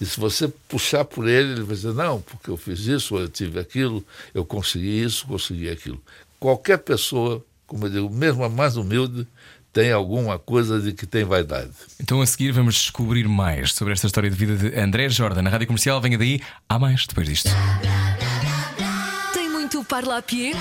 E 0.00 0.06
se 0.06 0.18
você 0.18 0.48
puxar 0.68 1.04
por 1.04 1.26
ele, 1.26 1.52
ele 1.52 1.62
vai 1.62 1.74
dizer: 1.74 1.92
não, 1.92 2.20
porque 2.20 2.50
eu 2.50 2.56
fiz 2.56 2.80
isso, 2.80 3.16
eu 3.16 3.28
tive 3.28 3.58
aquilo, 3.58 4.04
eu 4.32 4.44
consegui 4.44 5.02
isso, 5.02 5.26
consegui 5.26 5.68
aquilo. 5.68 6.00
Qualquer 6.38 6.78
pessoa, 6.78 7.44
como 7.66 7.86
eu 7.86 7.90
digo, 7.90 8.10
mesmo 8.10 8.44
a 8.44 8.48
mais 8.48 8.76
humilde, 8.76 9.26
tem 9.72 9.92
alguma 9.92 10.38
coisa 10.38 10.80
de 10.80 10.92
que 10.92 11.06
tem 11.06 11.24
vaidade. 11.24 11.70
Então 12.00 12.20
a 12.20 12.26
seguir 12.26 12.52
vamos 12.52 12.74
descobrir 12.74 13.28
mais 13.28 13.72
sobre 13.72 13.92
esta 13.92 14.06
história 14.06 14.30
de 14.30 14.36
vida 14.36 14.56
de 14.56 14.78
André 14.78 15.08
Jordan 15.08 15.42
na 15.42 15.50
rádio 15.50 15.66
comercial. 15.66 16.00
Venha 16.00 16.18
daí, 16.18 16.40
há 16.68 16.78
mais 16.78 17.06
depois 17.06 17.28
disto. 17.28 17.50
Tem 19.32 19.48
muito 19.48 19.84
parlapié? 19.84 20.52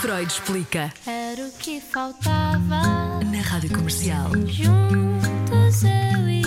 Freud 0.00 0.32
explica. 0.32 0.92
Era 1.06 1.46
o 1.46 1.52
que 1.52 1.80
faltava. 1.80 3.22
Na 3.24 3.40
rádio 3.44 3.70
comercial. 3.70 4.30
Juntos 4.48 5.84
eu 5.84 6.28
e 6.28 6.41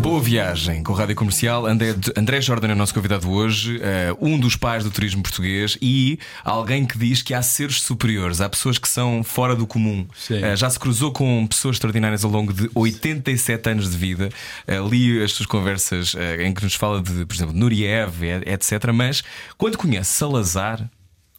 Boa 0.00 0.20
viagem 0.20 0.82
com 0.82 0.92
a 0.92 0.98
Rádio 0.98 1.14
Comercial. 1.14 1.66
André, 1.66 1.94
André 2.16 2.40
Jordan 2.40 2.68
é 2.68 2.72
o 2.72 2.76
nosso 2.76 2.94
convidado 2.94 3.30
hoje, 3.30 3.78
eh, 3.82 4.14
um 4.20 4.38
dos 4.38 4.56
pais 4.56 4.82
do 4.84 4.90
turismo 4.90 5.22
português 5.22 5.76
e 5.82 6.18
alguém 6.44 6.86
que 6.86 6.96
diz 6.98 7.20
que 7.22 7.34
há 7.34 7.42
seres 7.42 7.80
superiores, 7.82 8.40
há 8.40 8.48
pessoas 8.48 8.78
que 8.78 8.88
são 8.88 9.22
fora 9.22 9.54
do 9.54 9.66
comum. 9.66 10.06
Eh, 10.30 10.56
Já 10.56 10.70
se 10.70 10.78
cruzou 10.78 11.12
com 11.12 11.46
pessoas 11.46 11.76
extraordinárias 11.76 12.24
ao 12.24 12.30
longo 12.30 12.52
de 12.52 12.70
87 12.74 13.70
anos 13.70 13.90
de 13.90 13.96
vida. 13.96 14.28
Eh, 14.66 14.78
Li 14.88 15.22
as 15.22 15.32
suas 15.32 15.46
conversas 15.46 16.14
em 16.40 16.52
que 16.54 16.62
nos 16.64 16.74
fala 16.74 17.00
de, 17.02 17.24
por 17.26 17.34
exemplo, 17.34 17.54
Nuriev, 17.54 18.22
etc. 18.46 18.90
Mas 18.94 19.22
quando 19.56 19.76
conhece 19.78 20.12
Salazar, 20.12 20.88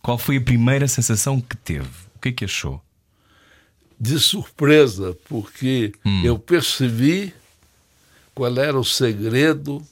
qual 0.02 0.18
foi 0.18 0.38
a 0.38 0.42
primeira 0.42 0.88
sensação 0.88 1.42
que 1.42 1.58
teve? 1.58 1.88
O 2.16 2.20
que 2.22 2.30
é 2.30 2.32
que 2.32 2.46
achou? 2.46 2.82
De 4.00 4.20
surpresa, 4.20 5.18
porque 5.28 5.92
eu 6.24 6.40
percebi 6.40 7.34
qual 8.34 8.58
era 8.58 8.80
o 8.80 8.86
segredo 8.86 9.86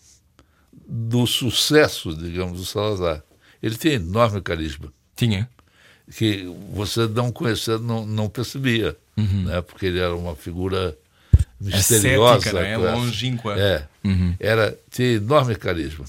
do 0.88 1.28
sucesso, 1.28 2.15
digamos, 2.15 2.60
do 2.60 2.65
Salazar. 2.65 3.22
Ele 3.62 3.76
tem 3.76 3.93
enorme 3.93 4.39
carisma, 4.41 4.93
Tinha. 5.15 5.50
que 6.15 6.46
você 6.74 7.08
não 7.08 7.32
conhecendo 7.32 7.84
não, 7.84 8.06
não 8.06 8.30
percebia, 8.30 8.96
né? 9.17 9.62
porque 9.62 9.88
ele 9.88 10.00
era 10.00 10.15
uma 10.15 10.36
figura 10.36 10.98
misteriosa. 11.60 12.38
Ascética, 12.38 12.62
não 12.78 12.88
é? 12.88 12.93
Longínqua. 12.96 13.60
É, 13.60 13.88
era, 14.39 14.78
tinha 14.89 15.13
enorme 15.13 15.56
carisma. 15.56 16.06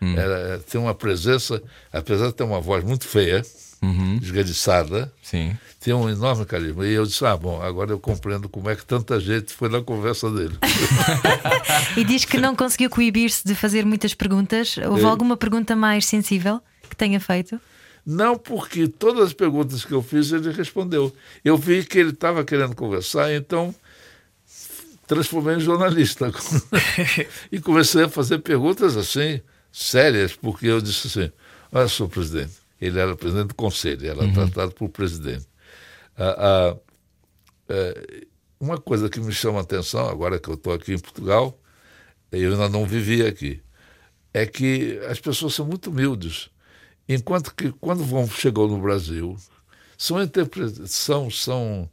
Era, 0.00 0.58
tem 0.58 0.80
uma 0.80 0.94
presença, 0.94 1.62
apesar 1.92 2.26
de 2.26 2.34
ter 2.34 2.44
uma 2.44 2.60
voz 2.60 2.84
muito 2.84 3.06
feia, 3.06 3.42
esganiçada, 4.22 5.12
Sim. 5.22 5.56
tem 5.80 5.94
um 5.94 6.08
enorme 6.08 6.44
carisma. 6.44 6.86
E 6.86 6.92
eu 6.92 7.06
disse: 7.06 7.24
Ah, 7.24 7.36
bom, 7.36 7.60
agora 7.62 7.90
eu 7.92 7.98
compreendo 7.98 8.48
como 8.48 8.68
é 8.68 8.76
que 8.76 8.84
tanta 8.84 9.18
gente 9.20 9.52
foi 9.52 9.68
na 9.68 9.80
conversa 9.82 10.30
dele. 10.30 10.56
E 11.96 12.04
diz 12.04 12.24
que 12.24 12.38
não 12.38 12.54
conseguiu 12.54 12.90
coibir-se 12.90 13.44
de 13.46 13.54
fazer 13.54 13.84
muitas 13.84 14.14
perguntas. 14.14 14.76
Houve 14.88 15.02
É. 15.02 15.06
alguma 15.06 15.36
pergunta 15.36 15.74
mais 15.74 16.04
sensível 16.06 16.60
que 16.88 16.94
tenha 16.96 17.18
feito? 17.18 17.60
Não 18.06 18.36
porque 18.38 18.86
todas 18.88 19.26
as 19.28 19.32
perguntas 19.32 19.84
que 19.84 19.92
eu 19.92 20.02
fiz 20.02 20.30
ele 20.32 20.50
respondeu. 20.52 21.14
Eu 21.44 21.56
vi 21.56 21.84
que 21.84 21.98
ele 21.98 22.10
estava 22.10 22.44
querendo 22.44 22.74
conversar, 22.74 23.32
então 23.34 23.74
transformei 25.06 25.56
em 25.56 25.60
jornalista. 25.60 26.32
e 27.50 27.60
comecei 27.60 28.04
a 28.04 28.08
fazer 28.08 28.38
perguntas 28.38 28.96
assim, 28.96 29.40
sérias, 29.72 30.34
porque 30.34 30.66
eu 30.66 30.80
disse 30.80 31.06
assim: 31.08 31.32
Olha, 31.72 31.88
senhor 31.88 32.08
presidente, 32.08 32.52
ele 32.80 32.98
era 32.98 33.16
presidente 33.16 33.48
do 33.48 33.54
conselho, 33.54 34.08
era 34.08 34.32
tratado 34.32 34.72
por 34.72 34.88
presidente. 34.88 35.46
Ah, 36.16 36.36
ah, 36.38 36.76
eh, 37.68 38.26
uma 38.60 38.78
coisa 38.78 39.08
que 39.08 39.20
me 39.20 39.32
chama 39.32 39.58
a 39.58 39.62
atenção, 39.62 40.08
agora 40.08 40.38
que 40.38 40.48
eu 40.48 40.54
estou 40.54 40.72
aqui 40.72 40.94
em 40.94 40.98
Portugal, 40.98 41.58
eu 42.32 42.52
ainda 42.52 42.68
não 42.68 42.84
vivi 42.84 43.24
aqui, 43.24 43.62
é 44.32 44.44
que 44.46 44.98
as 45.08 45.20
pessoas 45.20 45.54
são 45.54 45.66
muito 45.66 45.90
humildes. 45.90 46.50
Enquanto 47.08 47.54
que 47.54 47.72
quando 47.72 48.04
vão 48.04 48.28
chegou 48.28 48.68
no 48.68 48.78
Brasil, 48.78 49.36
são, 49.96 50.18
são, 50.86 51.30
são 51.30 51.90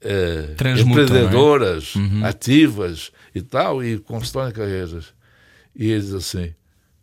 é, 0.00 0.54
empreendedoras, 0.80 1.94
ativas 2.24 3.12
e 3.34 3.40
tal, 3.40 3.82
e 3.82 3.98
constroem 3.98 4.52
carreiras. 4.52 5.14
E 5.74 5.90
eles 5.90 6.12
assim, 6.12 6.54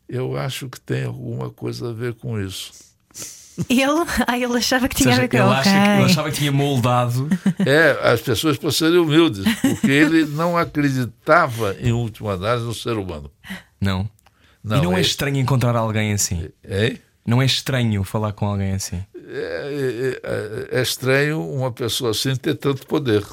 eu 0.08 0.36
acho 0.36 0.70
que 0.70 0.80
tem 0.80 1.06
alguma 1.06 1.50
coisa 1.50 1.90
a 1.90 1.94
ver 1.94 2.14
com 2.16 2.40
isso. 2.40 2.91
Ele, 3.70 3.84
ah, 4.28 4.38
ele 4.38 4.58
achava 4.58 4.88
que 4.88 4.96
tinha 4.96 5.10
seja, 5.14 5.26
ele, 5.26 5.28
ok. 5.28 5.40
acha 5.40 5.64
que- 5.72 5.78
ele 6.02 6.06
achava 6.06 6.32
que 6.32 6.38
tinha 6.38 6.52
moldado. 6.52 7.28
É, 7.66 8.12
as 8.12 8.22
pessoas 8.22 8.58
para 8.58 8.72
serem 8.72 8.98
humildes, 8.98 9.44
porque 9.62 9.92
ele 9.92 10.26
não 10.26 10.58
acreditava, 10.58 11.76
em 11.80 11.92
última 11.92 12.34
análise, 12.34 12.66
no 12.66 12.74
ser 12.74 12.98
humano. 12.98 13.30
Não. 13.80 14.10
Não, 14.64 14.78
e 14.78 14.82
não 14.82 14.94
é 14.96 15.00
é- 15.00 15.02
estranho 15.02 15.38
encontrar 15.38 15.76
alguém 15.76 16.14
assim. 16.14 16.50
Hein? 16.68 16.98
Não 17.26 17.42
é 17.42 17.46
estranho 17.46 18.04
falar 18.04 18.32
com 18.34 18.46
alguém 18.46 18.72
assim. 18.74 19.04
É, 19.16 20.20
é- 20.72 20.80
é 20.80 20.82
estranho 20.82 21.42
uma 21.42 21.72
pessoa 21.72 22.12
assim 22.12 22.36
ter 22.36 22.56
tanto 22.56 22.86
poder. 22.88 23.24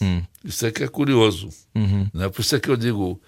Hum. 0.00 0.22
Isso 0.44 0.66
é 0.66 0.70
que 0.70 0.82
é 0.84 0.88
curioso. 0.88 1.48
Uhum. 1.74 2.08
Né? 2.12 2.28
Por 2.28 2.40
isso 2.40 2.54
é 2.56 2.60
que 2.60 2.68
eu 2.68 2.76
digo, 2.76 3.20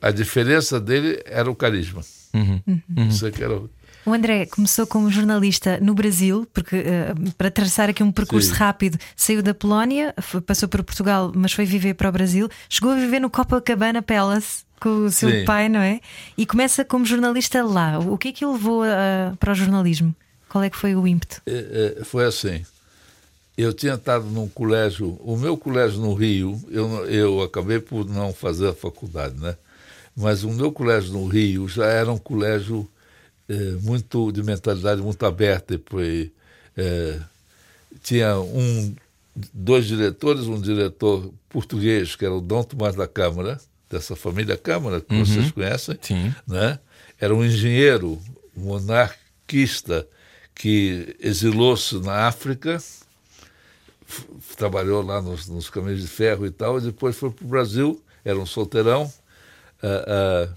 a 0.00 0.10
diferença 0.10 0.80
dele 0.80 1.20
era 1.24 1.50
o 1.50 1.54
carisma. 1.54 2.02
Uhum. 2.32 2.60
Isso 3.08 3.26
é 3.26 3.30
que 3.30 3.42
era. 3.42 3.60
O- 4.06 4.12
André 4.12 4.46
começou 4.46 4.86
como 4.86 5.10
jornalista 5.10 5.78
no 5.80 5.94
Brasil, 5.94 6.46
porque 6.52 6.76
eh, 6.76 7.14
para 7.38 7.50
traçar 7.50 7.88
aqui 7.90 8.02
um 8.02 8.12
percurso 8.12 8.48
Sim. 8.50 8.54
rápido, 8.54 8.98
saiu 9.16 9.42
da 9.42 9.54
Polónia, 9.54 10.14
foi- 10.20 10.40
passou 10.40 10.68
por 10.68 10.82
Portugal, 10.82 11.32
mas 11.34 11.52
foi 11.52 11.64
viver 11.64 11.94
para 11.94 12.08
o 12.08 12.12
Brasil, 12.12 12.48
chegou 12.68 12.92
a 12.92 12.96
viver 12.96 13.20
no 13.20 13.30
Copacabana 13.30 14.02
Palace 14.02 14.64
com 14.80 15.06
o 15.06 15.10
seu 15.10 15.30
Sim. 15.30 15.44
pai, 15.44 15.68
não 15.68 15.80
é? 15.80 16.00
E 16.36 16.44
começa 16.44 16.84
como 16.84 17.06
jornalista 17.06 17.62
lá. 17.64 17.98
O 17.98 18.18
que 18.18 18.28
é 18.28 18.32
que 18.32 18.44
o 18.44 18.52
levou 18.52 18.82
a- 18.82 19.34
para 19.40 19.52
o 19.52 19.54
jornalismo? 19.54 20.14
Qual 20.48 20.62
é 20.62 20.70
que 20.70 20.76
foi 20.76 20.94
o 20.94 21.06
ímpeto? 21.08 21.40
É, 21.46 21.96
é, 22.00 22.04
foi 22.04 22.24
assim. 22.26 22.64
Eu 23.56 23.72
tinha 23.72 23.94
estado 23.94 24.26
num 24.26 24.48
colégio, 24.48 25.16
o 25.20 25.36
meu 25.36 25.56
colégio 25.56 26.00
no 26.00 26.12
Rio, 26.12 26.60
eu, 26.70 27.06
eu 27.06 27.40
acabei 27.42 27.78
por 27.78 28.04
não 28.04 28.32
fazer 28.32 28.68
a 28.68 28.74
faculdade, 28.74 29.40
né? 29.40 29.56
Mas 30.16 30.42
o 30.44 30.50
meu 30.50 30.70
colégio 30.72 31.12
no 31.12 31.26
Rio 31.26 31.68
já 31.68 31.86
era 31.86 32.10
um 32.12 32.18
colégio 32.18 32.88
muito 33.82 34.32
de 34.32 34.42
mentalidade 34.42 35.00
muito 35.02 35.24
aberta. 35.24 35.80
Foi, 35.86 36.32
eh, 36.76 37.20
tinha 38.02 38.38
um, 38.38 38.94
dois 39.52 39.86
diretores, 39.86 40.46
um 40.46 40.60
diretor 40.60 41.32
português, 41.48 42.16
que 42.16 42.24
era 42.24 42.34
o 42.34 42.40
Dom 42.40 42.62
Tomás 42.62 42.94
da 42.94 43.06
Câmara, 43.06 43.60
dessa 43.90 44.16
família 44.16 44.56
Câmara, 44.56 45.00
que 45.00 45.14
vocês 45.14 45.50
conhecem 45.52 45.98
Sim. 46.00 46.34
né? 46.46 46.78
Era 47.20 47.34
um 47.34 47.44
engenheiro 47.44 48.20
monarquista 48.56 50.06
que 50.54 51.16
exilou-se 51.20 51.96
na 52.00 52.26
África, 52.26 52.82
trabalhou 54.56 55.02
lá 55.02 55.20
nos, 55.20 55.48
nos 55.48 55.68
caminhos 55.68 56.00
de 56.00 56.08
ferro 56.08 56.46
e 56.46 56.50
tal, 56.50 56.78
e 56.78 56.82
depois 56.82 57.16
foi 57.16 57.30
para 57.30 57.44
o 57.44 57.48
Brasil, 57.48 58.02
era 58.24 58.38
um 58.38 58.46
solteirão, 58.46 59.12
ah, 59.82 60.04
ah, 60.06 60.48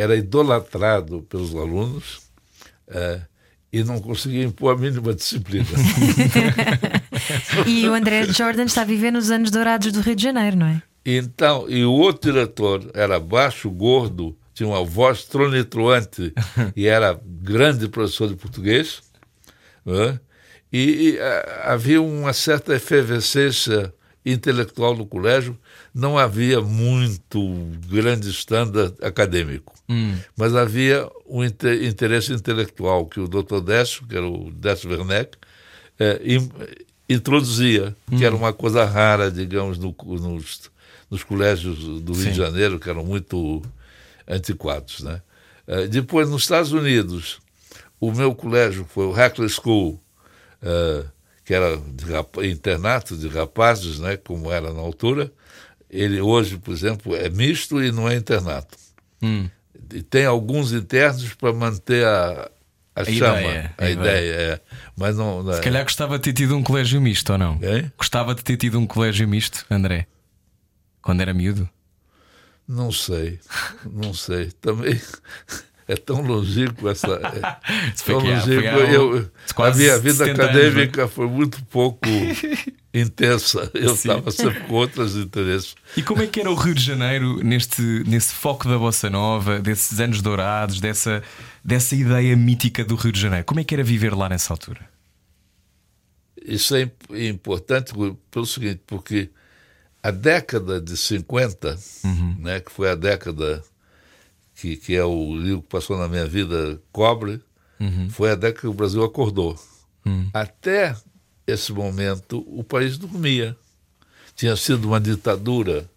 era 0.00 0.16
idolatrado 0.16 1.22
pelos 1.22 1.54
alunos 1.54 2.20
ah, 2.88 3.20
e 3.72 3.84
não 3.84 4.00
conseguia 4.00 4.44
impor 4.44 4.74
a 4.74 4.78
mínima 4.78 5.14
disciplina. 5.14 5.66
E 7.66 7.88
o 7.88 7.94
André 7.94 8.24
Jordan 8.26 8.64
está 8.64 8.82
a 8.82 8.84
viver 8.84 9.10
nos 9.10 9.30
anos 9.30 9.50
dourados 9.50 9.92
do 9.92 10.00
Rio 10.00 10.16
de 10.16 10.22
Janeiro, 10.22 10.56
não 10.56 10.66
é? 10.66 10.82
Então, 11.04 11.68
e 11.68 11.84
o 11.84 11.92
outro 11.92 12.32
diretor 12.32 12.90
era 12.94 13.18
baixo, 13.18 13.70
gordo, 13.70 14.36
tinha 14.54 14.68
uma 14.68 14.84
voz 14.84 15.24
tronitroante 15.24 16.32
e 16.76 16.86
era 16.86 17.18
grande 17.24 17.88
professor 17.88 18.28
de 18.28 18.36
português. 18.36 19.02
né? 19.84 20.18
E, 20.72 21.10
e, 21.10 21.18
ah, 21.20 21.72
havia 21.72 22.00
uma 22.02 22.32
certa 22.32 22.74
efervescência 22.74 23.92
intelectual 24.24 24.96
no 24.96 25.06
colégio. 25.06 25.58
Não 25.94 26.16
havia 26.16 26.60
muito 26.60 27.40
grande 27.88 28.30
standard 28.30 28.94
acadêmico, 29.02 29.74
mas 30.36 30.54
havia 30.54 31.08
um 31.26 31.42
inte- 31.44 31.84
interesse 31.84 32.32
intelectual 32.32 33.06
que 33.06 33.18
o 33.18 33.26
Dr. 33.26 33.60
Décio, 33.60 34.06
que 34.06 34.16
era 34.16 34.26
o 34.26 34.52
Décio 34.52 34.88
Werneck, 34.90 35.36
in- 36.24 36.48
introduzia, 37.08 37.94
que 38.16 38.24
era 38.24 38.34
uma 38.34 38.52
coisa 38.52 38.84
rara, 38.84 39.30
digamos, 39.30 39.78
no- 39.78 39.94
nos, 40.20 40.70
nos 41.10 41.24
colégios 41.24 41.78
do 42.00 42.12
Rio 42.12 42.22
Sim. 42.24 42.30
de 42.30 42.36
Janeiro, 42.36 42.78
que 42.78 42.88
eram 42.88 43.04
muito 43.04 43.60
antiquados. 44.28 45.00
Né? 45.00 45.20
Eh, 45.66 45.88
depois, 45.88 46.28
nos 46.30 46.42
Estados 46.42 46.72
Unidos, 46.72 47.40
o 48.00 48.12
meu 48.12 48.32
colégio 48.34 48.86
foi 48.88 49.06
o 49.06 49.10
Hackler 49.12 49.48
School, 49.48 50.00
eh, 50.62 51.04
que 51.44 51.52
era 51.52 51.76
de 51.76 52.48
internato 52.48 53.16
de 53.16 53.26
rapazes, 53.26 53.98
né, 53.98 54.16
como 54.16 54.52
era 54.52 54.72
na 54.72 54.80
altura. 54.80 55.32
Ele 55.90 56.20
hoje, 56.20 56.56
por 56.56 56.72
exemplo, 56.72 57.16
é 57.16 57.28
misto 57.28 57.82
e 57.82 57.90
não 57.90 58.08
é 58.08 58.16
internato. 58.16 58.76
Hum. 59.20 59.48
E 59.92 60.02
tem 60.02 60.24
alguns 60.24 60.72
internos 60.72 61.34
para 61.34 61.52
manter 61.52 62.06
a, 62.06 62.48
a, 62.94 63.04
chama, 63.04 63.40
ideia, 63.40 63.74
a, 63.76 63.84
a 63.84 63.90
ideia, 63.90 64.32
é. 64.34 64.60
mas 64.96 65.16
não. 65.16 65.42
não 65.42 65.52
Se 65.52 65.58
é. 65.58 65.62
calhar 65.62 65.82
gostava 65.82 66.16
de 66.16 66.24
ter 66.24 66.32
tido 66.32 66.56
um 66.56 66.62
colégio 66.62 67.00
misto 67.00 67.30
ou 67.32 67.38
não? 67.38 67.58
Hein? 67.62 67.90
Gostava 67.98 68.34
de 68.34 68.44
ter 68.44 68.56
tido 68.56 68.78
um 68.78 68.86
colégio 68.86 69.26
misto, 69.26 69.66
André? 69.68 70.06
Quando 71.02 71.22
era 71.22 71.34
miúdo? 71.34 71.68
Não 72.68 72.92
sei, 72.92 73.40
não 73.84 74.14
sei. 74.14 74.52
Também 74.60 75.00
é 75.92 75.96
tão 75.96 76.20
longínquo 76.22 76.88
essa. 76.88 77.08
É, 77.08 77.40
tão 78.04 78.20
foi 78.20 78.30
longínquo. 78.30 78.62
Eu, 78.62 79.30
a 79.56 79.70
minha 79.74 79.98
vida 79.98 80.24
70 80.24 80.42
anos, 80.42 80.56
acadêmica 80.56 81.08
foi 81.08 81.26
muito 81.26 81.62
pouco 81.64 82.08
intensa. 82.94 83.70
Eu 83.74 83.94
estava 83.94 84.30
sempre 84.30 84.60
com 84.60 84.74
outros 84.74 85.16
interesses. 85.16 85.74
E 85.96 86.02
como 86.02 86.22
é 86.22 86.26
que 86.26 86.40
era 86.40 86.50
o 86.50 86.54
Rio 86.54 86.74
de 86.74 86.82
Janeiro 86.82 87.42
neste, 87.42 87.82
nesse 88.06 88.32
foco 88.32 88.68
da 88.68 88.78
Bossa 88.78 89.10
Nova, 89.10 89.58
desses 89.60 89.98
anos 90.00 90.22
dourados, 90.22 90.80
dessa, 90.80 91.22
dessa 91.64 91.94
ideia 91.96 92.36
mítica 92.36 92.84
do 92.84 92.94
Rio 92.94 93.12
de 93.12 93.20
Janeiro? 93.20 93.44
Como 93.44 93.60
é 93.60 93.64
que 93.64 93.74
era 93.74 93.82
viver 93.84 94.14
lá 94.14 94.28
nessa 94.28 94.52
altura? 94.52 94.88
Isso 96.44 96.74
é 96.74 96.82
imp- 96.82 97.10
importante 97.14 97.92
pelo 98.30 98.46
seguinte, 98.46 98.80
porque 98.86 99.30
a 100.02 100.10
década 100.10 100.80
de 100.80 100.96
50, 100.96 101.78
né, 102.38 102.60
que 102.60 102.72
foi 102.72 102.90
a 102.90 102.94
década 102.94 103.62
que, 104.60 104.76
que 104.76 104.94
é 104.94 105.04
o 105.04 105.34
livro 105.34 105.62
que 105.62 105.68
passou 105.68 105.96
na 105.96 106.06
minha 106.06 106.26
vida, 106.26 106.80
Cobre, 106.92 107.40
foi 108.10 108.30
a 108.30 108.34
década 108.34 108.60
que 108.60 108.66
o 108.66 108.74
Brasil 108.74 109.02
acordou. 109.02 109.58
Até 110.34 110.94
esse 111.46 111.72
momento, 111.72 112.44
o 112.46 112.62
país 112.62 112.98
dormia. 112.98 113.56
Tinha 114.36 114.54
sido 114.56 114.86
uma 114.88 115.00
ditadura 115.00 115.88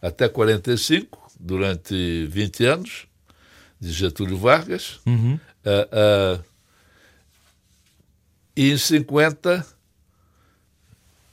até 0.00 0.28
45, 0.28 1.30
durante 1.38 2.26
20 2.26 2.64
anos, 2.64 3.06
de 3.78 3.92
Getúlio 3.92 4.38
Vargas. 4.38 5.00
Ah, 5.64 5.88
ah, 5.92 6.40
e 8.56 8.72
em 8.72 8.78
50, 8.78 9.66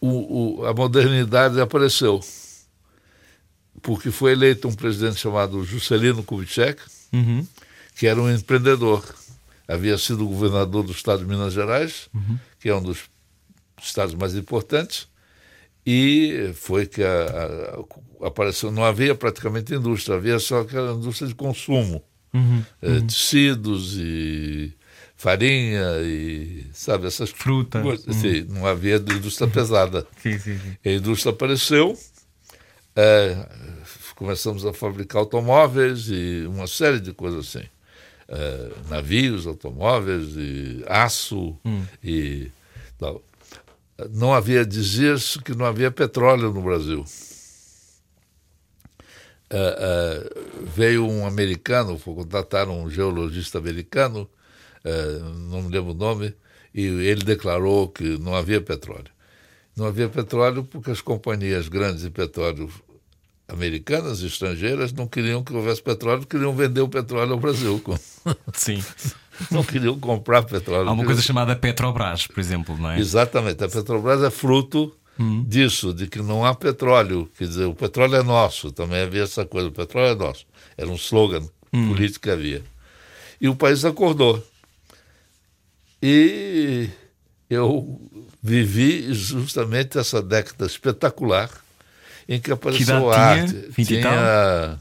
o, 0.02 0.60
o, 0.62 0.66
a 0.66 0.74
modernidade 0.74 1.60
apareceu. 1.62 2.20
Porque 3.86 4.10
foi 4.10 4.32
eleito 4.32 4.68
um 4.68 4.74
presidente 4.74 5.18
chamado 5.20 5.64
Juscelino 5.64 6.24
Kubitschek, 6.24 6.82
que 7.96 8.08
era 8.08 8.20
um 8.20 8.30
empreendedor. 8.34 9.04
Havia 9.68 9.96
sido 9.98 10.28
governador 10.28 10.84
do 10.84 10.92
estado 10.92 11.20
de 11.20 11.26
Minas 11.26 11.54
Gerais, 11.54 12.10
que 12.60 12.68
é 12.68 12.76
um 12.76 12.82
dos 12.82 13.04
estados 13.82 14.16
mais 14.16 14.34
importantes, 14.36 15.08
e 15.86 16.52
foi 16.56 16.88
que 16.88 17.04
a- 17.04 17.86
a- 18.24 18.28
apareceu. 18.28 18.72
Não 18.72 18.84
havia 18.84 19.14
praticamente 19.14 19.74
indústria, 19.76 20.18
havia 20.18 20.40
só 20.40 20.62
aquela 20.62 20.94
indústria 20.94 21.28
de 21.28 21.36
consumo. 21.36 22.04
Eh, 22.82 23.02
tecidos 23.08 23.96
e 23.98 24.74
farinha 25.16 26.00
e, 26.02 26.66
sabe, 26.74 27.06
essas 27.06 27.30
Fruta. 27.30 27.82
coisas. 27.84 28.16
Sim, 28.16 28.46
não 28.50 28.66
havia 28.66 28.96
indústria 28.98 29.48
pesada. 29.48 30.06
Sim, 30.22 30.38
sim, 30.40 30.58
sim. 30.60 30.76
A 30.84 30.90
indústria 30.92 31.32
apareceu, 31.32 31.98
eh, 32.96 33.36
começamos 34.16 34.66
a 34.66 34.74
fabricar 34.74 35.20
automóveis 35.20 36.08
e 36.10 36.46
uma 36.48 36.68
série 36.68 37.00
de 37.00 37.14
coisas 37.14 37.48
assim. 37.48 37.68
Eh, 38.28 38.72
navios, 38.90 39.46
automóveis, 39.46 40.36
e 40.36 40.84
aço 40.88 41.58
e 42.04 42.52
tal. 42.98 43.22
Não 44.12 44.34
havia, 44.34 44.66
dizia-se 44.66 45.40
que 45.40 45.54
não 45.54 45.66
havia 45.66 45.92
petróleo 45.92 46.52
no 46.52 46.62
Brasil. 46.62 47.06
Eh, 49.50 49.78
eh, 49.80 50.30
veio 50.76 51.08
um 51.08 51.26
americano, 51.26 52.00
foi 52.00 52.16
contratar 52.16 52.68
um 52.68 52.90
geologista 52.90 53.60
americano, 53.60 54.30
não 55.50 55.64
me 55.64 55.72
lembro 55.72 55.92
o 55.92 55.96
nome, 55.96 56.36
e 56.74 56.82
ele 56.86 57.24
declarou 57.24 57.90
que 57.90 58.18
não 58.20 58.36
havia 58.36 58.62
petróleo. 58.62 59.12
Não 59.76 59.86
havia 59.86 60.08
petróleo 60.10 60.64
porque 60.64 60.92
as 60.92 61.02
companhias 61.02 61.68
grandes 61.68 62.04
de 62.04 62.10
petróleo 62.10 62.70
americanas 63.48 64.22
e 64.22 64.28
estrangeiras 64.28 64.92
não 64.92 65.08
queriam 65.08 65.44
que 65.44 65.54
houvesse 65.54 65.82
petróleo, 65.82 66.26
queriam 66.26 66.54
vender 66.56 66.82
o 66.82 66.90
petróleo 66.90 67.34
ao 67.34 67.40
Brasil. 67.40 67.82
Sim. 68.54 68.84
Não 69.52 69.64
queriam 69.64 70.00
comprar 70.00 70.44
petróleo. 70.44 70.90
Há 70.90 70.92
uma 70.92 71.06
coisa 71.06 71.22
chamada 71.22 71.56
Petrobras, 71.56 72.26
por 72.26 72.40
exemplo, 72.40 72.78
não 72.78 72.92
é? 72.92 73.00
Exatamente. 73.00 73.64
A 73.64 73.68
Petrobras 73.68 74.24
é 74.24 74.30
fruto 74.30 74.96
disso, 75.46 75.94
de 75.94 76.08
que 76.08 76.22
não 76.22 76.46
há 76.46 76.54
petróleo. 76.54 77.30
Quer 77.38 77.48
dizer, 77.48 77.66
o 77.66 77.76
petróleo 77.76 78.16
é 78.16 78.24
nosso. 78.24 78.72
Também 78.72 79.02
havia 79.02 79.24
essa 79.24 79.46
coisa, 79.46 79.68
o 79.68 79.72
petróleo 79.72 80.12
é 80.12 80.16
nosso. 80.16 80.46
Era 80.78 80.90
um 80.90 80.96
slogan 80.96 81.48
político 81.72 82.24
que 82.24 82.30
havia. 82.30 82.64
E 83.40 83.48
o 83.48 83.56
país 83.56 83.84
acordou. 83.84 84.42
E 86.02 86.90
eu 87.50 88.00
vivi 88.42 89.14
justamente 89.14 89.98
essa 89.98 90.22
década 90.22 90.66
espetacular 90.66 91.50
em 92.28 92.40
que 92.40 92.52
apareceu 92.52 92.84
idade 92.84 93.06
a 93.08 93.14
tinha? 93.14 93.44
arte. 93.44 93.66
20 93.70 93.80
e 93.80 93.86
tinha, 93.86 94.80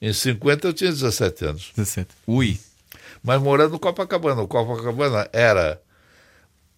em 0.00 0.12
50 0.12 0.68
eu 0.68 0.72
tinha 0.72 0.90
17 0.90 1.44
anos. 1.44 1.72
17. 1.76 2.08
Ui. 2.26 2.58
Mas 3.22 3.40
morando 3.40 3.72
no 3.72 3.78
Copacabana. 3.78 4.42
O 4.42 4.48
Copacabana 4.48 5.28
era 5.32 5.80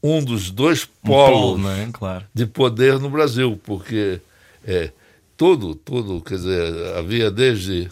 um 0.03 0.23
dos 0.25 0.51
dois 0.51 0.85
Um 1.05 1.09
polo, 1.09 1.33
polos 1.33 1.61
não 1.61 1.71
é? 1.71 1.89
Claro. 1.93 2.25
de 2.33 2.47
poder 2.47 2.99
no 2.99 3.11
Brasil, 3.11 3.61
porque 3.65 4.21
é, 4.65 4.91
tudo, 5.37 5.75
tudo, 5.75 6.21
quer 6.21 6.37
dizer, 6.37 6.97
havia 6.97 7.31
desde 7.31 7.89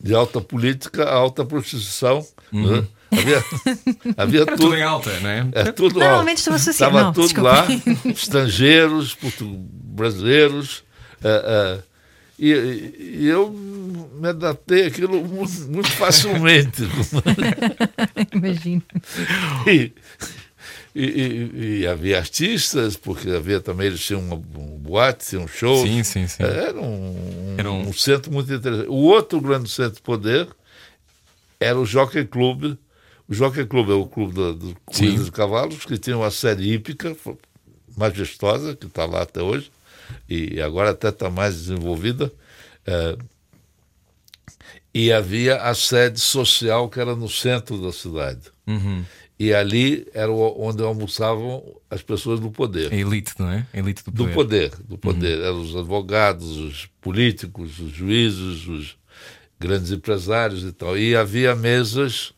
de 0.00 0.14
alta 0.14 0.40
política 0.40 1.04
a 1.04 1.14
alta 1.14 1.44
prostituição, 1.44 2.26
né? 2.52 2.84
havia, 3.10 3.44
havia 4.16 4.40
Era 4.42 4.46
tudo, 4.52 4.58
tudo 4.64 4.76
em 4.76 4.82
alta, 4.82 5.20
não 5.20 5.30
é? 5.30 5.72
tudo 5.72 5.98
Normalmente 5.98 6.36
lá. 6.36 6.40
estou 6.40 6.54
associado. 6.54 6.96
Estava 6.96 7.02
Não, 7.04 7.12
tudo 7.14 7.24
desculpa. 7.24 7.50
lá, 7.50 7.66
estrangeiros, 8.12 9.16
brasileiros, 9.64 10.84
é, 11.22 11.28
é, 11.28 11.82
e, 12.38 12.50
e 13.22 13.26
eu 13.26 13.50
me 13.50 14.28
adaptei 14.28 14.86
àquilo 14.86 15.22
mu- 15.24 15.48
muito 15.68 15.90
facilmente. 15.92 16.82
Imagino. 18.32 18.82
E, 19.66 19.92
e- 20.94 21.02
e- 21.04 21.78
e 21.80 21.86
havia 21.86 22.18
artistas, 22.18 22.96
porque 22.96 23.30
havia 23.30 23.60
também, 23.60 23.86
eles 23.86 24.04
tinham 24.04 24.20
uma, 24.20 24.36
um 24.36 24.78
boate, 24.78 25.28
tinham 25.28 25.44
um 25.44 25.48
show. 25.48 25.86
Sim, 25.86 26.02
sim, 26.02 26.26
sim. 26.26 26.42
Era 26.42 26.80
um, 26.80 27.54
Era 27.58 27.70
um- 27.72 27.88
um 27.88 27.92
centro 27.92 28.32
muito 28.32 28.52
interessante. 28.52 28.88
O 28.88 28.94
outro 28.94 29.40
grande 29.40 29.70
centro 29.70 29.94
de 29.96 30.02
poder 30.02 30.48
era 31.60 31.78
o 31.78 31.86
Jockey 31.86 32.24
Club. 32.24 32.76
O 33.28 33.34
Jockey 33.34 33.64
Club 33.66 33.90
é 33.90 33.94
o 33.94 34.06
clube 34.06 34.34
da- 34.34 34.52
do 34.52 34.76
corrida 34.84 35.24
de 35.24 35.32
cavalos, 35.32 35.84
que 35.84 35.98
tinha 35.98 36.16
uma 36.16 36.30
série 36.30 36.72
hípica 36.74 37.16
majestosa, 37.96 38.76
que 38.76 38.86
está 38.86 39.04
lá 39.06 39.22
até 39.22 39.42
hoje, 39.42 39.70
e 40.28 40.60
agora 40.60 40.90
até 40.90 41.08
está 41.08 41.30
mais 41.30 41.54
desenvolvida. 41.54 42.32
É, 42.86 43.16
e 44.94 45.12
havia 45.12 45.56
a 45.62 45.74
sede 45.74 46.18
social 46.20 46.88
que 46.88 46.98
era 46.98 47.14
no 47.14 47.28
centro 47.28 47.76
da 47.82 47.92
cidade. 47.92 48.50
Uhum. 48.66 49.04
E 49.38 49.52
ali 49.52 50.06
era 50.14 50.32
onde 50.32 50.82
almoçavam 50.82 51.62
as 51.90 52.00
pessoas 52.00 52.40
do 52.40 52.50
poder. 52.50 52.90
A 52.90 52.96
elite, 52.96 53.34
não 53.38 53.50
é? 53.50 53.66
A 53.74 53.78
elite 53.78 54.02
do 54.04 54.10
Do 54.10 54.28
poder. 54.28 54.70
poder, 54.70 54.86
do 54.88 54.96
poder. 54.98 55.40
Eram 55.40 55.60
os 55.60 55.76
advogados, 55.76 56.56
os 56.56 56.86
políticos, 57.02 57.78
os 57.78 57.92
juízes, 57.92 58.66
os 58.66 58.96
grandes 59.60 59.90
empresários 59.92 60.64
e 60.64 60.72
tal. 60.72 60.96
E 60.96 61.14
havia 61.14 61.54
mesas, 61.54 62.32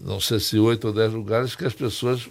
não 0.00 0.18
sei 0.18 0.40
se 0.40 0.58
oito 0.58 0.86
ou 0.86 0.94
dez 0.94 1.12
lugares, 1.12 1.54
que 1.54 1.66
as 1.66 1.74
pessoas 1.74 2.26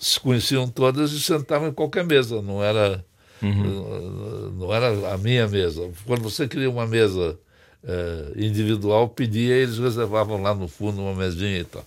se 0.00 0.18
conheciam 0.18 0.68
todas 0.68 1.12
e 1.12 1.20
sentavam 1.20 1.68
em 1.68 1.72
qualquer 1.72 2.04
mesa. 2.04 2.42
Não 2.42 2.60
era, 2.60 3.04
não 3.42 4.74
era 4.74 5.14
a 5.14 5.18
minha 5.18 5.46
mesa. 5.48 5.90
Quando 6.06 6.22
você 6.22 6.48
queria 6.48 6.70
uma 6.70 6.86
mesa 6.86 7.38
eh, 7.84 8.32
individual, 8.36 9.08
pedia 9.08 9.56
e 9.56 9.62
eles 9.62 9.78
reservavam 9.78 10.42
lá 10.42 10.54
no 10.54 10.68
fundo 10.68 11.00
uma 11.00 11.14
mesinha 11.14 11.60
e 11.60 11.64
tal. 11.64 11.86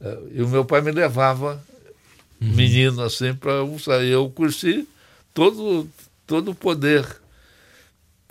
Eh, 0.00 0.18
e 0.34 0.42
o 0.42 0.48
meu 0.48 0.64
pai 0.64 0.80
me 0.80 0.92
levava 0.92 1.62
menino 2.40 3.02
assim 3.02 3.34
para 3.34 3.60
almoçar. 3.60 4.02
E 4.04 4.10
eu 4.10 4.30
conheci 4.30 4.86
todo, 5.34 5.88
todo 6.26 6.50
o 6.52 6.54
poder 6.54 7.06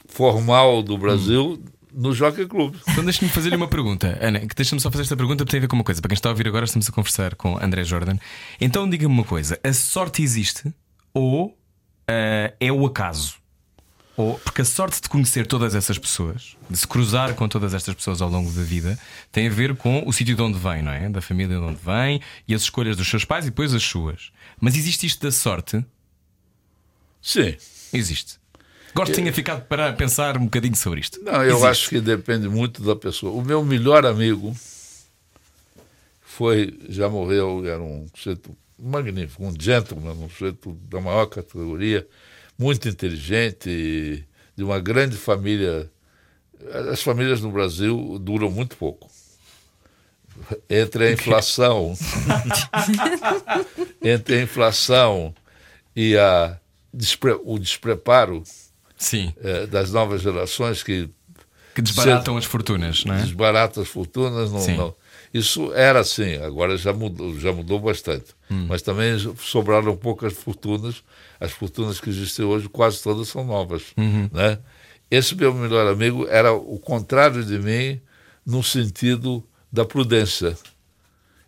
formal 0.08 0.82
do 0.82 0.98
Brasil 0.98 1.62
no 1.94 2.14
Jockey 2.14 2.46
Club. 2.46 2.76
Então 2.88 3.04
deixa-me 3.04 3.30
fazer-lhe 3.30 3.56
uma 3.56 3.68
pergunta. 3.68 4.18
Ana, 4.22 4.40
que 4.40 4.56
deixa-me 4.56 4.82
só 4.82 4.90
fazer 4.90 5.04
esta 5.04 5.18
pergunta 5.18 5.44
porque 5.44 5.52
tem 5.52 5.60
a 5.60 5.62
ver 5.62 5.68
com 5.68 5.76
uma 5.76 5.84
coisa. 5.84 6.02
Para 6.02 6.10
quem 6.10 6.16
está 6.16 6.30
a 6.30 6.32
ouvir 6.32 6.48
agora, 6.48 6.66
estamos 6.66 6.88
a 6.88 6.92
conversar 6.92 7.36
com 7.36 7.58
André 7.58 7.84
Jordan. 7.84 8.18
Então 8.62 8.90
diga-me 8.90 9.14
uma 9.14 9.24
coisa: 9.24 9.60
a 9.64 9.74
sorte 9.74 10.22
existe 10.22 10.74
ou 11.14 11.59
ah, 12.10 12.54
é 12.60 12.72
o 12.72 12.86
acaso? 12.86 13.36
Ou, 14.18 14.38
porque 14.40 14.62
a 14.62 14.66
sorte 14.66 15.02
de 15.02 15.08
conhecer 15.08 15.48
todas 15.48 15.74
essas 15.74 15.98
pessoas, 15.98 16.58
de 16.70 16.78
se 16.78 16.86
cruzar 16.86 17.34
com 17.36 17.48
todas 17.48 17.74
estas 17.74 17.96
pessoas 17.96 18.22
ao 18.22 18.30
longo 18.30 18.52
da 18.52 18.64
vida, 18.64 19.00
tem 19.32 19.48
a 19.48 19.50
ver 19.50 19.78
com 19.78 20.04
o 20.06 20.12
sítio 20.12 20.36
de 20.36 20.42
onde 20.42 20.60
vem, 20.60 20.82
não 20.82 20.92
é? 20.92 21.08
Da 21.08 21.22
família 21.22 21.58
de 21.58 21.64
onde 21.64 21.80
vem 21.82 22.20
e 22.46 22.54
as 22.54 22.64
escolhas 22.64 22.98
dos 22.98 23.08
seus 23.08 23.24
pais 23.24 23.46
e 23.46 23.50
depois 23.50 23.74
as 23.74 23.84
suas. 23.84 24.32
Mas 24.60 24.76
existe 24.76 25.06
isto 25.06 25.22
da 25.22 25.32
sorte? 25.32 25.86
Sim. 27.22 27.56
Existe. 27.94 28.40
Gosto 28.94 29.12
de 29.12 29.18
tenha 29.18 29.32
ficado 29.32 29.66
para 29.68 29.94
pensar 29.94 30.38
um 30.38 30.46
bocadinho 30.46 30.76
sobre 30.76 31.00
isto. 31.00 31.24
Não, 31.24 31.44
eu 31.44 31.52
Existe. 31.52 31.66
acho 31.68 31.90
que 31.90 32.02
depende 32.02 32.50
muito 32.50 32.84
da 32.84 32.96
pessoa. 32.96 33.32
O 33.32 33.42
meu 33.42 33.64
melhor 33.64 34.06
amigo 34.06 34.54
foi, 36.22 36.78
já 36.90 37.08
morreu, 37.08 37.66
era 37.66 37.82
um 37.82 38.08
magnífico, 38.82 39.44
um 39.46 39.54
gentleman, 39.60 40.14
um 40.14 40.30
sujeito 40.30 40.72
da 40.90 41.00
maior 41.02 41.26
categoria, 41.28 42.08
muito 42.58 42.88
inteligente, 42.90 44.26
de 44.56 44.64
uma 44.64 44.80
grande 44.80 45.16
família. 45.18 45.90
As 46.92 47.02
famílias 47.02 47.42
no 47.42 47.52
Brasil 47.52 48.18
duram 48.20 48.50
muito 48.52 48.76
pouco. 48.78 49.10
Entre 50.70 51.08
a 51.08 51.12
inflação, 51.12 51.94
entre 54.02 54.36
a 54.38 54.42
inflação 54.42 55.34
e 55.96 56.18
a 56.18 56.58
despre- 56.94 57.40
o 57.44 57.58
despreparo 57.60 58.44
Sim. 58.98 59.34
eh, 59.42 59.66
das 59.68 59.92
novas 59.92 60.22
gerações 60.22 60.84
que 60.84 61.10
Que 61.76 61.82
desbaratam 61.82 62.38
as 62.38 62.46
fortunas, 62.46 63.04
não 63.06 63.16
é? 63.16 63.22
desbarata 63.22 63.82
as 63.82 63.88
fortunas. 63.88 64.52
Não, 64.52 64.60
Sim. 64.62 64.78
não. 64.78 64.96
Isso 65.34 65.72
era 65.74 66.00
assim, 66.00 66.36
agora 66.38 66.76
já 66.78 66.92
mudou, 66.92 67.38
já 67.40 67.54
mudou 67.54 67.80
bastante. 67.80 68.34
Hum. 68.50 68.66
Mas 68.68 68.82
também 68.82 69.16
sobraram 69.40 69.96
poucas 69.96 70.34
fortunas. 70.34 71.04
As 71.40 71.52
fortunas 71.52 72.00
que 72.00 72.10
existem 72.10 72.44
hoje, 72.46 72.68
quase 72.68 73.02
todas 73.02 73.28
são 73.28 73.44
novas. 73.46 73.84
Uhum. 73.96 74.30
Né? 74.34 74.58
Esse 75.10 75.36
meu 75.36 75.54
melhor 75.54 75.88
amigo 75.88 76.28
era 76.28 76.52
o 76.54 76.80
contrário 76.80 77.44
de 77.46 77.60
mim, 77.60 78.00
no 78.46 78.64
sentido 78.64 79.44
da 79.72 79.86
prudência. 79.86 80.58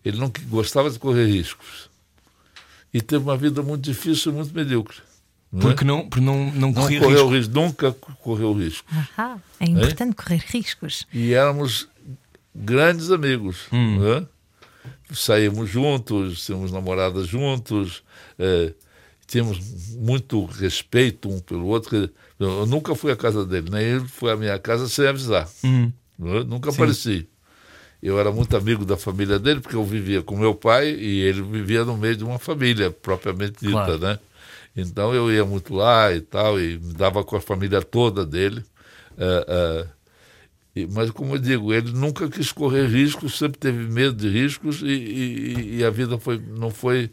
Ele 0.05 0.17
não 0.17 0.31
gostava 0.47 0.89
de 0.89 0.97
correr 0.99 1.25
riscos. 1.25 1.89
E 2.93 3.01
teve 3.01 3.23
uma 3.23 3.37
vida 3.37 3.61
muito 3.61 3.83
difícil 3.83 4.31
e 4.31 4.35
muito 4.35 4.53
medíocre. 4.53 4.97
né? 5.51 5.61
Porque 5.61 5.83
não, 5.83 6.07
porque 6.09 6.23
não, 6.23 6.45
não 6.51 6.71
não 6.71 6.73
corria 6.73 6.99
correu 6.99 7.27
risco. 7.29 7.35
risco, 7.37 7.53
nunca 7.53 7.91
correu 7.91 8.53
risco. 8.53 8.85
Ah, 9.17 9.37
é 9.59 9.65
importante 9.65 10.15
correr 10.15 10.43
riscos. 10.47 11.07
E 11.13 11.33
éramos 11.33 11.87
grandes 12.55 13.11
amigos. 13.11 13.67
né? 13.71 14.25
Saímos 15.13 15.69
juntos, 15.69 16.45
tínhamos 16.45 16.71
namoradas 16.71 17.27
juntos, 17.27 18.01
eh, 18.39 18.73
tínhamos 19.27 19.59
muito 19.95 20.45
respeito 20.45 21.29
um 21.29 21.39
pelo 21.39 21.65
outro. 21.67 22.09
Eu 22.39 22.65
nunca 22.65 22.95
fui 22.95 23.11
à 23.11 23.15
casa 23.15 23.45
dele, 23.45 23.69
nem 23.69 23.81
ele 23.83 24.07
foi 24.07 24.31
à 24.31 24.37
minha 24.37 24.57
casa 24.57 24.87
sem 24.87 25.05
avisar. 25.07 25.49
né? 25.63 26.43
Nunca 26.47 26.69
apareci. 26.69 27.27
Eu 28.01 28.19
era 28.19 28.31
muito 28.31 28.55
amigo 28.57 28.83
da 28.85 28.97
família 28.97 29.37
dele, 29.37 29.59
porque 29.59 29.75
eu 29.75 29.83
vivia 29.83 30.23
com 30.23 30.35
meu 30.37 30.55
pai 30.55 30.89
e 30.91 31.19
ele 31.21 31.41
vivia 31.41 31.83
no 31.85 31.95
meio 31.97 32.15
de 32.15 32.23
uma 32.23 32.39
família 32.39 32.89
propriamente 32.89 33.59
dita, 33.59 33.71
Claro. 33.71 33.99
né? 33.99 34.19
Então 34.75 35.13
eu 35.13 35.31
ia 35.31 35.45
muito 35.45 35.73
lá 35.75 36.11
e 36.13 36.21
tal, 36.21 36.59
e 36.59 36.79
me 36.79 36.93
dava 36.93 37.23
com 37.23 37.35
a 37.35 37.41
família 37.41 37.81
toda 37.81 38.25
dele. 38.25 38.63
E- 39.17 39.85
mas, 40.91 41.09
como 41.11 41.35
eu 41.35 41.39
digo, 41.39 41.73
ele 41.73 41.91
nunca 41.91 42.29
quis 42.29 42.51
correr 42.51 42.87
riscos, 42.87 43.37
sempre 43.37 43.57
teve 43.59 43.79
medo 43.91 44.13
de 44.15 44.29
riscos 44.29 44.81
e, 44.81 44.85
e- 44.85 45.75
e 45.79 45.83
a 45.83 45.89
vida 45.89 46.17
foi, 46.17 46.37
não 46.39 46.69
foi. 46.69 47.09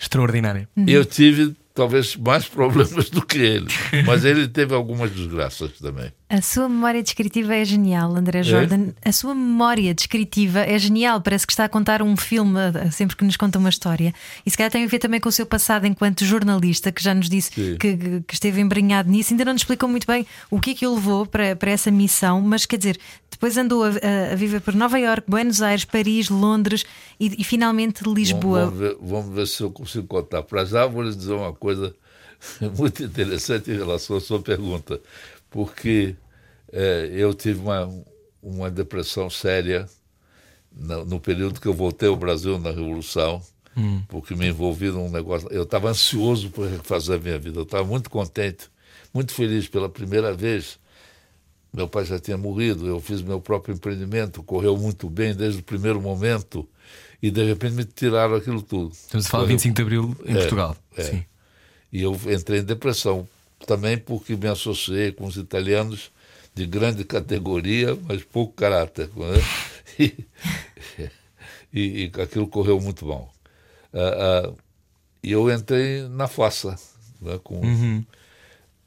Extraordinária. 0.00 0.68
Eu 0.86 1.04
tive 1.04 1.54
talvez 1.74 2.16
mais 2.16 2.46
problemas 2.46 3.10
do 3.10 3.24
que 3.24 3.38
ele, 3.38 3.68
mas 4.06 4.24
ele 4.24 4.48
teve 4.48 4.74
algumas 4.74 5.10
desgraças 5.10 5.72
também. 5.78 6.12
A 6.32 6.40
sua 6.40 6.68
memória 6.68 7.02
descritiva 7.02 7.52
é 7.56 7.64
genial, 7.64 8.14
André 8.14 8.44
Jordan. 8.44 8.92
A 9.04 9.10
sua 9.10 9.34
memória 9.34 9.92
descritiva 9.92 10.60
é 10.60 10.78
genial. 10.78 11.20
Parece 11.20 11.44
que 11.44 11.52
está 11.52 11.64
a 11.64 11.68
contar 11.68 12.02
um 12.02 12.16
filme 12.16 12.56
eh, 12.60 12.88
sempre 12.92 13.16
que 13.16 13.24
nos 13.24 13.36
conta 13.36 13.58
uma 13.58 13.68
história. 13.68 14.14
E 14.46 14.50
se 14.50 14.56
calhar 14.56 14.70
tem 14.70 14.84
a 14.84 14.86
ver 14.86 15.00
também 15.00 15.18
com 15.18 15.28
o 15.28 15.32
seu 15.32 15.44
passado 15.44 15.86
enquanto 15.88 16.24
jornalista, 16.24 16.92
que 16.92 17.02
já 17.02 17.12
nos 17.12 17.28
disse 17.28 17.50
que, 17.50 17.96
que- 17.96 18.22
esteve 18.32 18.60
embrenhado 18.60 19.10
nisso. 19.10 19.32
Ainda 19.32 19.44
não 19.44 19.54
nos 19.54 19.62
explicou 19.62 19.88
muito 19.88 20.06
bem 20.06 20.24
o 20.48 20.60
que 20.60 20.70
é 20.70 20.74
que 20.74 20.86
o 20.86 20.94
levou 20.94 21.26
para, 21.26 21.56
para 21.56 21.72
essa 21.72 21.90
missão, 21.90 22.40
mas 22.40 22.64
quer 22.64 22.76
dizer, 22.76 23.00
depois 23.28 23.56
andou 23.56 23.82
a, 23.82 23.88
a- 23.88 24.32
a 24.32 24.36
viver 24.36 24.60
por 24.60 24.72
Nova 24.76 25.00
Iorque, 25.00 25.28
Buenos 25.28 25.60
Aires, 25.60 25.84
Paris, 25.84 26.28
Londres 26.28 26.84
e, 27.18 27.40
e 27.40 27.42
finalmente 27.42 28.04
Lisboa. 28.08 28.66
Vamos, 28.66 28.78
vamos 28.78 28.78
ver, 28.78 28.96
vamos 29.02 29.34
ver 29.34 29.46
se 29.48 29.60
eu 29.64 29.70
consigo 29.72 30.06
contar. 30.06 30.42
Para 30.44 30.64
já, 30.64 30.86
vou 30.86 31.02
lhe 31.02 31.12
dizer 31.12 31.32
uma 31.32 31.52
coisa 31.52 31.92
muito 32.78 33.02
interessante 33.02 33.68
em 33.72 33.76
relação 33.76 34.16
à 34.16 34.20
sua 34.20 34.40
pergunta, 34.40 35.00
porque 35.50 36.14
eh, 36.72 37.10
eu 37.12 37.34
tive 37.34 37.60
uma, 37.60 37.88
uma 38.42 38.70
depressão 38.70 39.28
séria 39.28 39.86
no, 40.72 41.04
no 41.04 41.20
período 41.20 41.60
que 41.60 41.66
eu 41.66 41.74
voltei 41.74 42.08
ao 42.08 42.16
Brasil 42.16 42.58
na 42.58 42.70
Revolução, 42.70 43.42
porque 44.08 44.34
me 44.34 44.46
envolvi 44.48 44.88
num 44.90 45.10
negócio. 45.10 45.48
Eu 45.50 45.62
estava 45.62 45.88
ansioso 45.90 46.50
por 46.50 46.68
refazer 46.68 47.16
a 47.16 47.20
minha 47.22 47.38
vida, 47.38 47.58
eu 47.58 47.62
estava 47.62 47.84
muito 47.84 48.10
contente, 48.10 48.68
muito 49.12 49.32
feliz 49.32 49.66
pela 49.68 49.88
primeira 49.88 50.32
vez. 50.34 50.78
Meu 51.72 51.86
pai 51.88 52.04
já 52.04 52.18
tinha 52.18 52.36
morrido, 52.36 52.86
eu 52.86 53.00
fiz 53.00 53.22
meu 53.22 53.40
próprio 53.40 53.74
empreendimento, 53.74 54.42
correu 54.42 54.76
muito 54.76 55.08
bem 55.08 55.32
desde 55.34 55.60
o 55.60 55.62
primeiro 55.62 56.00
momento, 56.00 56.68
e 57.22 57.30
de 57.30 57.44
repente 57.44 57.74
me 57.74 57.84
tiraram 57.84 58.34
aquilo 58.34 58.60
tudo. 58.60 58.92
Estamos 58.92 59.26
a 59.26 59.30
falar 59.30 59.44
de 59.44 59.54
Correu- 59.54 59.58
25 59.58 59.76
de 59.76 59.82
Abril 59.82 60.16
em 60.26 60.32
É, 60.32 60.38
Portugal. 60.40 60.76
é. 60.96 61.02
Sim. 61.04 61.24
E 61.92 62.02
eu 62.02 62.18
entrei 62.28 62.58
em 62.60 62.64
depressão, 62.64 63.26
também 63.66 63.98
porque 63.98 64.36
me 64.36 64.48
associei 64.48 65.12
com 65.12 65.26
os 65.26 65.36
italianos 65.36 66.10
de 66.54 66.66
grande 66.66 67.04
categoria, 67.04 67.96
mas 68.08 68.22
pouco 68.24 68.52
caráter. 68.54 69.08
né? 69.16 69.36
E, 69.98 70.14
e, 71.72 72.10
e 72.16 72.20
aquilo 72.22 72.48
correu 72.48 72.80
muito 72.80 73.04
mal. 73.06 73.32
Ah, 73.92 74.48
ah, 74.48 74.52
E 75.22 75.30
eu 75.32 75.50
entrei 75.52 76.08
na 76.08 76.26
fossa, 76.26 76.76
né, 77.20 77.38
com, 77.44 77.60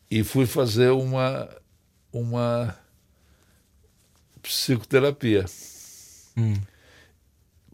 e 0.10 0.24
fui 0.24 0.46
fazer 0.48 0.90
uma, 0.90 1.48
uma 2.12 2.76
psicoterapia 4.42 5.46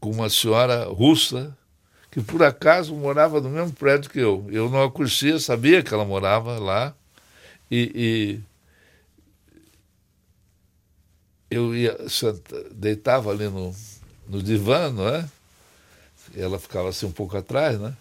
com 0.02 0.12
uma 0.12 0.30
senhora 0.30 0.84
russa 0.86 1.58
que 2.12 2.22
por 2.22 2.42
acaso 2.44 2.96
morava 2.96 3.40
no 3.40 3.50
mesmo 3.50 3.74
prédio 3.74 4.10
que 4.10 4.20
eu. 4.20 4.46
Eu 4.50 4.70
não 4.70 4.84
a 4.84 4.92
conhecia, 4.92 5.40
sabia 5.40 5.84
que 5.84 5.94
ela 5.94 6.06
morava 6.06 6.58
lá 6.58 6.94
e, 7.70 8.42
e 11.50 11.52
eu 11.52 11.76
ia 11.76 11.98
deitava 12.72 13.32
ali 13.32 13.48
no, 13.48 13.76
no 14.28 14.42
divã, 14.42 14.92
não 14.92 15.08
é? 15.08 15.28
Ela 16.36 16.60
ficava 16.60 16.90
assim 16.90 17.06
um 17.06 17.12
pouco 17.12 17.38
atrás, 17.38 17.80
né? 17.80 17.96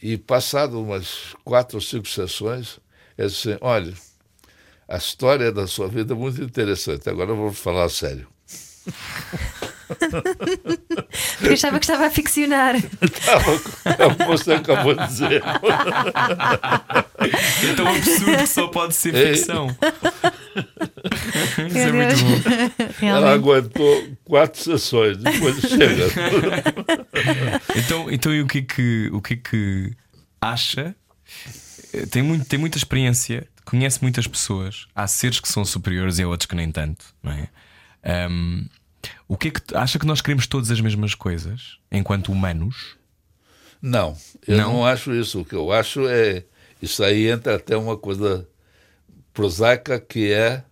E 0.00 0.16
passado 0.16 0.80
umas 0.80 1.34
quatro 1.44 1.78
ou 1.78 1.80
cinco 1.80 2.08
sessões, 2.08 2.78
ela 3.16 3.28
disse 3.28 3.50
assim, 3.50 3.58
olha, 3.62 3.94
a 4.88 4.96
história 4.96 5.50
da 5.50 5.66
sua 5.66 5.88
vida 5.88 6.12
é 6.12 6.16
muito 6.16 6.42
interessante. 6.42 7.08
Agora 7.08 7.30
eu 7.30 7.36
vou 7.36 7.52
falar 7.52 7.88
sério. 7.88 8.28
Eu 11.46 11.52
achava 11.52 11.78
que 11.78 11.84
estava 11.84 12.06
a 12.06 12.10
ficcionar. 12.10 12.74
Tava, 13.24 14.16
como 14.16 14.26
você 14.26 14.52
acabou 14.54 14.94
de 14.94 15.06
dizer. 15.06 15.42
É 17.68 17.74
tão 17.74 17.88
absurdo 17.88 18.36
que 18.36 18.46
só 18.46 18.68
pode 18.68 18.94
ser 18.94 19.14
Ei. 19.14 19.34
ficção. 19.34 19.76
Isso 21.66 21.78
é 21.78 21.92
muito 21.92 22.16
bom. 22.24 22.96
Ela 23.06 23.32
aguentou 23.32 24.08
quatro 24.24 24.60
sessões, 24.62 25.16
depois 25.18 25.60
chega. 25.60 26.06
Então, 27.76 28.10
então 28.10 28.34
e 28.34 28.40
o 28.42 28.46
que 28.46 28.58
é 28.58 28.62
que, 28.62 29.10
o 29.12 29.20
que, 29.20 29.34
é 29.34 29.36
que 29.36 29.92
acha? 30.40 30.94
Eh, 31.92 32.06
Tem, 32.06 32.22
muito, 32.22 32.46
tem 32.46 32.58
muita 32.58 32.78
experiência, 32.78 33.46
conhece 33.64 34.00
muitas 34.02 34.26
pessoas. 34.26 34.86
Há 34.94 35.06
seres 35.06 35.40
que 35.40 35.48
são 35.48 35.64
superiores 35.64 36.18
e 36.18 36.22
há 36.22 36.28
outros 36.28 36.46
que 36.46 36.54
nem 36.54 36.70
tanto, 36.70 37.04
não 37.22 37.32
é? 37.32 37.48
Ahm, 38.04 38.66
o 39.28 39.36
que 39.36 39.48
é 39.48 39.50
que 39.50 39.60
acha 39.74 39.98
que 39.98 40.06
nós 40.06 40.20
queremos 40.20 40.46
todas 40.46 40.70
as 40.70 40.80
mesmas 40.80 41.14
coisas 41.14 41.78
enquanto 41.90 42.30
humanos? 42.32 42.96
Não, 43.80 44.16
eu 44.46 44.56
Não? 44.56 44.72
não? 44.74 44.86
acho 44.86 45.12
isso. 45.14 45.40
O 45.40 45.44
que 45.44 45.54
eu 45.54 45.70
acho 45.72 46.08
é. 46.08 46.44
Isso 46.80 47.02
aí 47.02 47.28
entra 47.28 47.56
até 47.56 47.76
uma 47.76 47.96
coisa 47.96 48.46
prosaica 49.32 49.98
que 50.00 50.32
é 50.32 50.62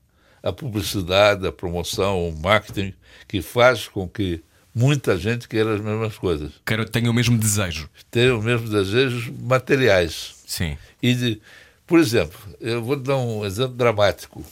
a 0.42 0.52
publicidade, 0.52 1.46
a 1.46 1.52
promoção, 1.52 2.28
o 2.28 2.36
marketing, 2.38 2.92
que 3.26 3.40
faz 3.40 3.88
com 3.88 4.08
que 4.08 4.42
muita 4.74 5.16
gente 5.16 5.48
queira 5.48 5.74
as 5.74 5.80
mesmas 5.80 6.16
coisas. 6.18 6.52
Quero, 6.66 6.84
tenho 6.88 7.10
o 7.10 7.14
mesmo 7.14 7.38
desejo. 7.38 7.88
Tenha 8.10 8.36
os 8.36 8.44
mesmos 8.44 8.70
desejos 8.70 9.28
materiais. 9.28 10.34
Sim. 10.46 10.76
E 11.02 11.14
de, 11.14 11.40
por 11.86 11.98
exemplo, 11.98 12.38
eu 12.60 12.82
vou 12.82 12.96
dar 12.96 13.16
um 13.16 13.44
exemplo 13.44 13.74
dramático. 13.76 14.44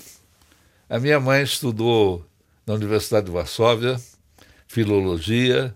A 0.89 0.99
minha 0.99 1.19
mãe 1.21 1.43
estudou 1.43 2.25
na 2.67 2.75
Universidade 2.75 3.27
de 3.27 3.33
Varsóvia, 3.33 4.01
filologia, 4.67 5.75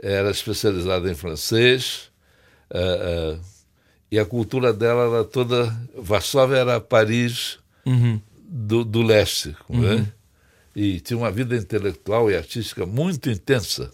era 0.00 0.30
especializada 0.30 1.10
em 1.10 1.14
francês, 1.14 2.10
ah, 2.70 2.78
ah, 2.78 3.38
e 4.10 4.18
a 4.18 4.24
cultura 4.24 4.72
dela 4.72 5.16
era 5.16 5.24
toda. 5.24 5.66
Varsóvia 5.96 6.56
era 6.56 6.80
Paris 6.80 7.58
do, 8.48 8.84
do 8.84 9.02
leste, 9.02 9.54
né? 9.68 10.12
e 10.74 11.00
tinha 11.00 11.16
uma 11.18 11.30
vida 11.30 11.56
intelectual 11.56 12.30
e 12.30 12.36
artística 12.36 12.86
muito 12.86 13.28
intensa. 13.28 13.90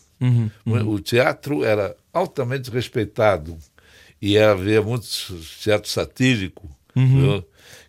O 0.87 1.01
teatro 1.01 1.65
era 1.65 1.97
altamente 2.13 2.71
respeitado 2.71 3.59
e 4.23 4.39
havia 4.39 4.81
muito 4.83 5.07
teatro 5.61 5.91
satírico, 5.91 6.69
viu? 7.09 7.45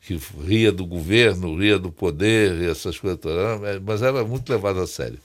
Que 0.06 0.20
ria 0.46 0.72
do 0.72 0.86
governo, 0.86 1.58
ria 1.58 1.80
do 1.80 1.92
poder 1.92 2.62
essas 2.70 3.00
coisas 3.00 3.20
todas, 3.20 3.82
mas 3.82 4.02
era 4.02 4.24
muito 4.24 4.48
levado 4.52 4.80
a 4.80 4.88
sério. 4.88 5.18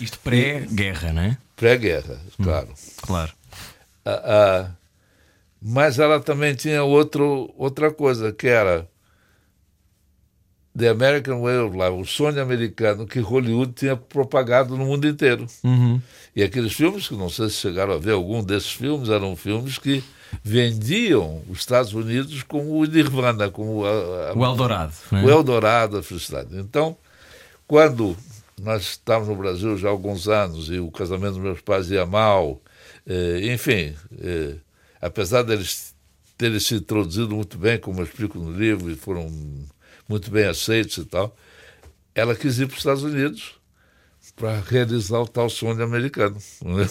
Isto 0.00 0.18
pré-guerra, 0.18 1.12
não 1.12 1.22
é? 1.22 1.38
Pré-guerra, 1.56 2.20
claro. 2.42 2.68
Claro. 3.00 3.32
Ah, 4.04 4.22
ah, 4.24 4.70
mas 5.60 5.98
ela 5.98 6.20
também 6.20 6.54
tinha 6.54 6.84
outro, 6.84 7.52
outra 7.56 7.90
coisa, 7.90 8.30
que 8.30 8.46
era 8.46 8.86
The 10.76 10.90
American 10.90 11.40
Way 11.40 11.58
of 11.58 11.74
Life, 11.74 12.02
o 12.02 12.04
sonho 12.04 12.42
americano 12.42 13.06
que 13.06 13.20
Hollywood 13.20 13.72
tinha 13.72 13.96
propagado 13.96 14.76
no 14.76 14.84
mundo 14.84 15.08
inteiro. 15.08 15.46
E 16.34 16.42
aqueles 16.42 16.74
filmes, 16.74 17.08
que 17.08 17.14
não 17.14 17.30
sei 17.30 17.48
se 17.48 17.56
chegaram 17.56 17.94
a 17.94 17.98
ver 17.98 18.12
algum 18.12 18.44
desses 18.44 18.72
filmes, 18.72 19.08
eram 19.08 19.34
filmes 19.34 19.78
que 19.78 20.04
vendiam 20.42 21.42
os 21.48 21.58
Estados 21.58 21.92
Unidos 21.92 22.42
como 22.42 22.78
o 22.80 22.84
Nirvana, 22.84 23.50
como 23.50 23.84
a, 23.84 24.30
a, 24.30 24.34
O 24.34 24.44
Eldorado. 24.44 24.92
não 25.10 25.18
é? 25.18 25.24
o 25.24 25.30
Eldorado 25.30 25.96
da 25.96 26.02
felicidade. 26.02 26.56
Então, 26.58 26.96
quando 27.66 28.16
nós 28.60 28.82
estávamos 28.82 29.28
no 29.28 29.36
Brasil 29.36 29.76
já 29.76 29.88
há 29.88 29.90
alguns 29.90 30.28
anos 30.28 30.68
e 30.70 30.78
o 30.78 30.90
casamento 30.90 31.34
dos 31.34 31.42
meus 31.42 31.60
pais 31.60 31.90
ia 31.90 32.06
mal, 32.06 32.60
eh, 33.06 33.52
enfim, 33.52 33.94
eh, 34.20 34.54
apesar 35.00 35.42
deles 35.42 35.94
terem 36.38 36.60
se 36.60 36.74
introduzido 36.76 37.34
muito 37.34 37.58
bem, 37.58 37.78
como 37.78 38.00
eu 38.00 38.04
explico 38.04 38.38
no 38.38 38.52
livro, 38.52 38.90
e 38.90 38.94
foram 38.94 39.30
muito 40.08 40.30
bem 40.30 40.44
aceitos 40.46 40.96
e 40.98 41.04
tal, 41.04 41.36
ela 42.14 42.34
quis 42.34 42.58
ir 42.58 42.66
para 42.66 42.74
os 42.74 42.78
Estados 42.78 43.02
Unidos 43.02 43.54
para 44.36 44.60
realizar 44.60 45.20
o 45.20 45.28
tal 45.28 45.48
sonho 45.48 45.82
americano. 45.82 46.36
né? 46.64 46.88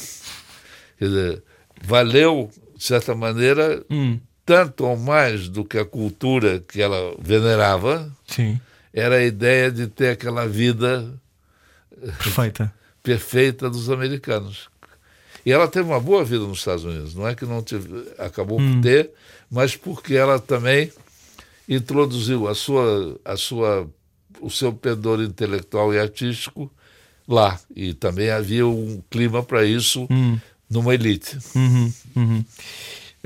Quer 0.97 1.05
dizer, 1.05 1.43
valeu, 1.83 2.49
de 2.75 2.83
certa 2.83 3.15
maneira, 3.15 3.83
Hum, 3.89 4.19
tanto 4.45 4.85
ou 4.85 4.97
mais 4.97 5.49
do 5.49 5.65
que 5.65 5.77
a 5.77 5.85
cultura 5.85 6.59
que 6.59 6.81
ela 6.81 7.15
venerava, 7.19 8.11
sim, 8.27 8.59
era 8.93 9.15
a 9.15 9.23
ideia 9.23 9.71
de 9.71 9.87
ter 9.87 10.09
aquela 10.09 10.47
vida 10.47 11.13
perfeita. 12.23 12.73
perfeita 13.01 13.69
dos 13.69 13.89
americanos. 13.89 14.69
E 15.45 15.51
ela 15.51 15.67
teve 15.67 15.87
uma 15.87 15.99
boa 15.99 16.23
vida 16.23 16.43
nos 16.43 16.59
Estados 16.59 16.83
Unidos, 16.83 17.13
não 17.13 17.27
é 17.27 17.35
que 17.35 17.45
não 17.45 17.61
teve, 17.61 17.87
acabou 18.17 18.57
por 18.57 18.81
ter, 18.81 19.11
mas 19.49 19.75
porque 19.75 20.15
ela 20.15 20.39
também 20.39 20.91
introduziu 21.69 22.47
a 22.47 22.55
sua, 22.55 23.19
a 23.23 23.37
sua, 23.37 23.87
o 24.41 24.49
seu 24.49 24.73
pendor 24.73 25.21
intelectual 25.21 25.93
e 25.93 25.99
artístico 25.99 26.71
lá. 27.27 27.59
E 27.75 27.93
também 27.93 28.29
havia 28.31 28.65
um 28.65 29.01
clima 29.09 29.43
para 29.43 29.63
isso 29.65 30.07
numa 30.69 30.93
elite. 30.93 31.37
Uhum, 31.55 31.93
uhum. 32.15 32.45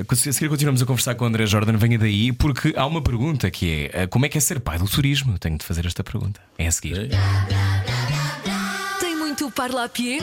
A 0.08 0.16
seguir 0.16 0.48
continuamos 0.48 0.80
a 0.80 0.86
conversar 0.86 1.14
com 1.14 1.24
o 1.24 1.28
André 1.28 1.44
Jordan, 1.44 1.76
venha 1.76 1.98
daí, 1.98 2.32
porque 2.32 2.72
há 2.74 2.86
uma 2.86 3.02
pergunta 3.02 3.50
que 3.50 3.90
é: 3.92 4.02
eh, 4.02 4.06
como 4.06 4.24
é 4.24 4.28
que 4.30 4.38
é 4.38 4.40
ser 4.40 4.58
pai 4.60 4.78
do 4.78 4.86
turismo? 4.86 5.38
Tenho 5.38 5.58
de 5.58 5.64
fazer 5.64 5.84
esta 5.84 6.02
pergunta. 6.02 6.40
É 6.56 6.66
a 6.66 6.72
seguir. 6.72 7.10
Tem 8.98 9.14
muito 9.14 9.50
parlapier? 9.50 10.22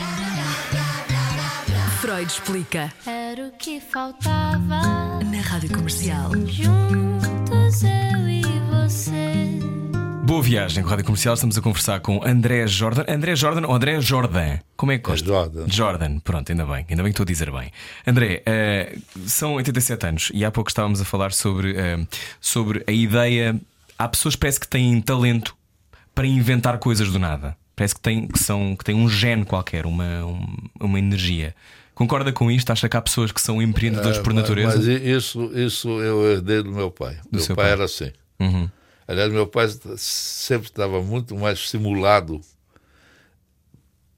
Freud 2.01 2.31
explica. 2.31 2.91
Era 3.05 3.47
o 3.47 3.51
que 3.51 3.79
faltava. 3.79 5.19
Na 5.23 5.41
rádio 5.41 5.71
comercial. 5.71 6.31
Juntos 6.47 7.83
eu 7.83 8.29
e 8.29 8.43
você. 8.71 9.76
Boa 10.27 10.41
viagem 10.43 10.83
com 10.83 10.89
a 10.89 10.91
Rádio 10.91 11.05
Comercial. 11.05 11.35
Estamos 11.35 11.57
a 11.57 11.61
conversar 11.61 12.01
com 12.01 12.21
André 12.21 12.67
Jordan. 12.67 13.05
André 13.07 13.33
Jordan 13.33 13.65
ou 13.65 13.73
André 13.73 14.01
Jordan? 14.01 14.57
Como 14.75 14.91
é 14.91 14.97
que 14.97 15.05
gosta? 15.09 15.25
Jordan. 15.25 15.65
Jordan, 15.69 16.19
pronto, 16.19 16.51
ainda 16.51 16.65
bem, 16.65 16.85
ainda 16.89 17.01
bem 17.01 17.05
que 17.13 17.21
estou 17.21 17.23
a 17.23 17.27
dizer 17.27 17.49
bem. 17.49 17.71
André, 18.05 18.43
eh, 18.45 18.97
são 19.25 19.53
87 19.53 20.05
anos 20.05 20.29
e 20.33 20.43
há 20.43 20.51
pouco 20.51 20.69
estávamos 20.69 20.99
a 20.99 21.05
falar 21.05 21.31
sobre, 21.31 21.77
eh, 21.77 22.05
sobre 22.41 22.83
a 22.85 22.91
ideia. 22.91 23.57
Há 23.97 24.09
pessoas 24.09 24.35
que 24.35 24.41
parece 24.41 24.59
que 24.59 24.67
têm 24.67 24.99
talento 24.99 25.55
para 26.13 26.27
inventar 26.27 26.77
coisas 26.77 27.09
do 27.09 27.19
nada. 27.19 27.55
Parece 27.73 27.95
que 27.95 28.01
têm, 28.01 28.27
que 28.27 28.37
são, 28.39 28.75
que 28.75 28.83
têm 28.83 28.95
um 28.95 29.07
gene 29.07 29.45
qualquer, 29.45 29.85
uma, 29.85 30.25
um- 30.25 30.57
uma 30.81 30.99
energia. 30.99 31.55
Concorda 31.95 32.33
com 32.33 32.51
isto? 32.51 32.69
Acha 32.69 32.89
que 32.89 32.97
há 32.97 33.01
pessoas 33.01 33.31
que 33.31 33.39
são 33.39 33.61
empreendedores 33.61 34.17
por 34.19 34.33
Mas- 34.33 34.41
natureza? 34.43 34.75
Mas 34.77 34.87
isso, 34.87 35.49
isso 35.55 35.87
eu 36.01 36.29
herdei 36.33 36.61
do 36.63 36.71
meu 36.71 36.91
pai. 36.91 37.15
meu 37.31 37.39
seu 37.41 37.55
pai, 37.55 37.65
pai. 37.65 37.71
era 37.71 37.85
assim. 37.85 38.11
Uhum. 38.39 38.69
Aliás, 39.07 39.31
meu 39.31 39.47
pai 39.47 39.67
sempre 39.97 40.67
estava 40.67 41.01
muito 41.01 41.35
mais 41.35 41.59
estimulado 41.59 42.41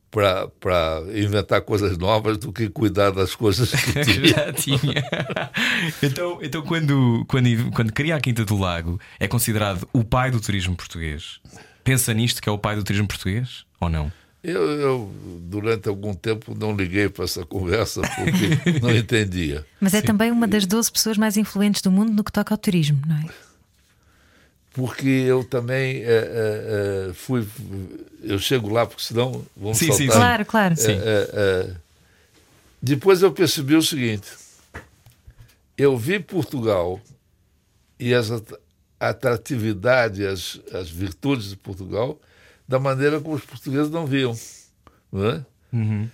para 0.09 1.03
inventar 1.13 1.61
coisas 1.61 1.97
novas 1.97 2.37
do 2.37 2.51
que 2.51 2.67
cuidar 2.69 3.11
das 3.11 3.35
coisas 3.35 3.69
que 3.71 3.93
tinha. 4.03 4.27
Já 4.27 4.53
tinha. 4.53 5.09
então, 6.01 6.39
então 6.41 6.61
quando, 6.63 7.23
quando, 7.27 7.71
quando 7.71 7.93
cria 7.93 8.15
a 8.15 8.19
Quinta 8.19 8.43
do 8.43 8.57
Lago, 8.57 8.99
é 9.19 9.27
considerado 9.27 9.87
o 9.93 10.03
pai 10.03 10.31
do 10.31 10.41
turismo 10.41 10.75
português? 10.75 11.39
Pensa 11.83 12.13
nisto 12.13 12.41
que 12.41 12.49
é 12.49 12.51
o 12.51 12.57
pai 12.57 12.75
do 12.75 12.83
turismo 12.83 13.07
português? 13.07 13.65
Ou 13.79 13.89
não? 13.89 14.11
Eu, 14.41 14.63
eu, 14.63 15.13
durante 15.41 15.89
algum 15.89 16.13
tempo, 16.13 16.55
não 16.55 16.75
liguei 16.75 17.09
para 17.09 17.25
essa 17.25 17.45
conversa 17.45 18.01
porque 18.01 18.79
não 18.81 18.95
entendia. 18.95 19.65
Mas 19.79 19.93
é 19.93 20.01
também 20.01 20.31
uma 20.31 20.47
das 20.47 20.65
12 20.65 20.91
pessoas 20.91 21.17
mais 21.17 21.35
influentes 21.35 21.81
do 21.81 21.91
mundo 21.91 22.11
no 22.11 22.23
que 22.23 22.31
toca 22.31 22.53
ao 22.53 22.57
turismo, 22.57 23.01
não 23.05 23.17
é? 23.17 23.48
Porque 24.73 25.07
eu 25.07 25.43
também 25.43 26.03
eh, 26.03 27.09
eh, 27.09 27.11
fui. 27.13 27.45
Eu 28.23 28.37
chego 28.37 28.69
lá, 28.69 28.85
porque 28.85 29.03
senão 29.03 29.43
vamos 29.57 29.77
Sim, 29.77 29.87
saltar. 29.87 29.97
sim, 29.97 30.07
Claro, 30.07 30.45
claro. 30.45 30.75
Sim. 30.77 30.91
É, 30.91 30.95
é, 30.95 31.29
é. 31.33 31.75
Depois 32.81 33.21
eu 33.21 33.31
percebi 33.31 33.75
o 33.75 33.81
seguinte: 33.81 34.27
eu 35.77 35.97
vi 35.97 36.19
Portugal 36.19 36.99
e 37.99 38.13
as 38.13 38.29
at- 38.31 38.59
atratividade, 38.99 40.25
as, 40.25 40.59
as 40.73 40.89
virtudes 40.89 41.49
de 41.49 41.55
Portugal, 41.57 42.19
da 42.67 42.79
maneira 42.79 43.19
como 43.19 43.35
os 43.35 43.43
portugueses 43.45 43.89
não 43.89 44.05
viam. 44.05 44.37
Não 45.11 45.25
é? 45.29 45.45
Uhum. 45.73 46.09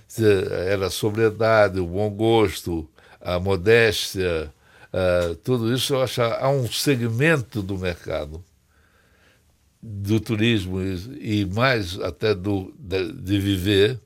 Era 0.68 0.88
a 0.88 0.90
sobriedade, 0.90 1.80
o 1.80 1.86
bom 1.88 2.10
gosto, 2.10 2.90
a 3.22 3.40
modéstia, 3.40 4.52
ah, 4.98 5.36
tudo 5.44 5.74
isso 5.76 5.94
eu 5.94 6.02
acho 6.02 6.22
há 6.22 6.50
um 6.50 6.72
segmento 6.72 7.62
do 7.62 7.78
mercado 7.78 8.42
do 9.84 10.22
turismo 10.22 10.82
e, 10.82 11.42
e 11.42 11.46
mais 11.46 12.00
até 12.00 12.34
do, 12.34 12.74
de, 12.80 13.12
de 13.12 13.40
viver 13.40 14.00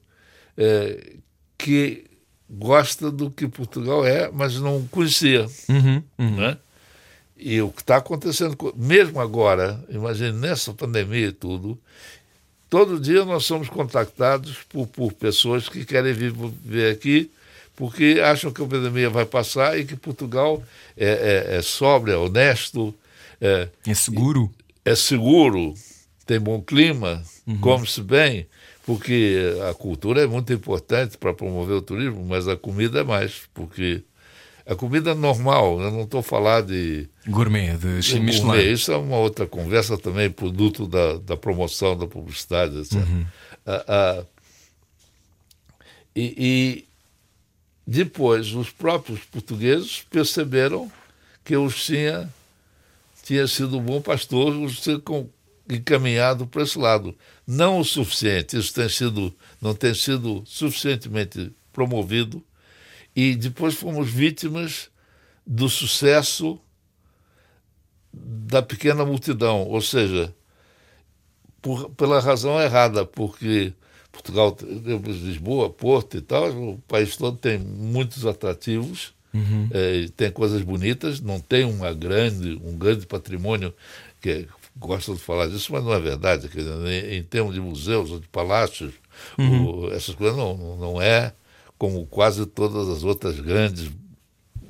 eh, 0.57 1.17
que 1.57 2.05
gosta 2.49 3.11
do 3.11 3.29
que 3.29 3.47
Portugal 3.47 4.03
é, 4.03 4.31
mas 4.33 4.59
não 4.59 4.85
conhecia. 4.87 5.45
Uhum, 5.69 6.03
uhum. 6.17 6.35
Né? 6.37 6.57
E 7.37 7.61
o 7.61 7.69
que 7.69 7.81
está 7.81 7.97
acontecendo, 7.97 8.57
co- 8.57 8.73
mesmo 8.75 9.21
agora, 9.21 9.81
imagine 9.89 10.31
nessa 10.33 10.73
pandemia 10.73 11.27
e 11.27 11.31
tudo, 11.31 11.79
todo 12.69 12.99
dia 12.99 13.23
nós 13.23 13.45
somos 13.45 13.69
contactados 13.69 14.57
por, 14.67 14.87
por 14.87 15.13
pessoas 15.13 15.69
que 15.69 15.85
querem 15.85 16.13
vir 16.13 16.33
viver 16.33 16.91
aqui 16.91 17.31
porque 17.79 18.19
acham 18.21 18.51
que 18.51 18.61
a 18.61 18.65
pandemia 18.65 19.09
vai 19.09 19.25
passar 19.25 19.79
e 19.79 19.85
que 19.85 19.95
Portugal 19.95 20.61
é, 20.97 21.45
é, 21.47 21.55
é 21.55 21.61
sóbrio, 21.61 22.13
é 22.13 22.17
honesto, 22.17 22.93
é, 23.39 23.69
É 23.87 23.93
seguro? 23.93 24.51
é 24.83 24.93
seguro, 24.95 25.73
tem 26.25 26.41
bom 26.41 26.61
clima, 26.61 27.23
come-se 27.61 28.01
bem, 28.01 28.45
porque 28.85 29.55
a 29.69 29.73
cultura 29.73 30.21
é 30.21 30.27
muito 30.27 30.51
importante 30.51 31.17
para 31.17 31.33
promover 31.33 31.77
o 31.77 31.81
turismo, 31.81 32.21
mas 32.27 32.49
a 32.49 32.57
comida 32.57 32.99
é 32.99 33.03
mais, 33.05 33.43
porque 33.53 34.03
a 34.65 34.75
comida 34.75 35.11
é 35.11 35.15
normal, 35.15 35.79
eu 35.79 35.89
não 35.89 36.01
estou 36.01 36.21
falando 36.21 36.67
de 36.67 37.07
Gourmet 37.27 37.77
de 37.77 38.03
Chim 38.03 38.25
gourmet, 38.25 38.41
Michelin. 38.41 38.73
isso 38.73 38.91
é 38.91 38.97
uma 38.97 39.15
outra 39.15 39.47
conversa 39.47 39.97
também, 39.97 40.29
produto 40.29 40.85
da, 40.85 41.17
da 41.17 41.37
promoção, 41.37 41.97
da 41.97 42.07
publicidade, 42.07 42.77
etc. 42.77 42.97
Ah, 43.65 43.85
ah, 43.87 44.23
e, 46.13 46.33
e 46.37 46.88
depois 47.91 48.53
os 48.53 48.69
próprios 48.69 49.21
portugueses 49.21 50.05
perceberam 50.11 50.91
que 51.43 51.55
eu 51.55 51.67
tinha, 51.71 52.31
tinha 53.23 53.47
sido 53.47 53.79
um 53.79 53.81
bom 53.81 53.99
pastor, 53.99 54.55
os 54.55 54.79
tinha 54.79 55.01
encaminhado 55.67 56.45
para 56.45 56.61
esse 56.61 56.77
lado. 56.77 57.17
Não 57.47 57.79
o 57.79 57.83
suficiente, 57.83 58.55
isso 58.55 58.71
tem 58.75 58.87
sido, 58.87 59.35
não 59.59 59.73
tem 59.73 59.95
sido 59.95 60.43
suficientemente 60.45 61.51
promovido, 61.73 62.43
e 63.15 63.35
depois 63.35 63.73
fomos 63.73 64.07
vítimas 64.07 64.91
do 65.43 65.67
sucesso 65.67 66.61
da 68.13 68.61
pequena 68.61 69.03
multidão, 69.03 69.63
ou 69.63 69.81
seja, 69.81 70.31
por- 71.59 71.89
pela 71.95 72.19
razão 72.19 72.61
errada, 72.61 73.03
porque 73.03 73.73
Portugal, 74.21 74.55
Lisboa, 75.05 75.69
Porto 75.69 76.17
e 76.17 76.21
tal, 76.21 76.49
o 76.51 76.77
país 76.87 77.15
todo 77.15 77.37
tem 77.37 77.57
muitos 77.57 78.25
atrativos, 78.25 79.13
eh, 79.71 79.95
e 80.05 80.09
tem 80.09 80.29
coisas 80.31 80.61
bonitas, 80.61 81.21
não 81.21 81.39
tem 81.39 81.63
uma 81.63 81.93
grande, 81.93 82.59
um 82.63 82.77
grande 82.77 83.05
patrimônio 83.05 83.73
que 84.21 84.47
gostam 84.75 85.15
de 85.15 85.21
falar 85.21 85.47
disso, 85.47 85.71
mas 85.71 85.83
não 85.83 85.93
é 85.93 85.99
verdade. 85.99 86.47
Dizer, 86.49 87.13
em, 87.13 87.23
termos 87.23 87.53
de 87.53 87.61
museus 87.61 88.11
ou 88.11 88.19
de 88.19 88.27
palácios, 88.27 88.93
o- 89.37 89.89
essas 89.91 90.15
coisas 90.15 90.35
não, 90.37 90.77
não 90.77 91.01
é 91.01 91.33
como 91.77 92.05
quase 92.05 92.45
todas 92.45 92.89
as 92.89 93.03
outras 93.03 93.39
grandes 93.39 93.89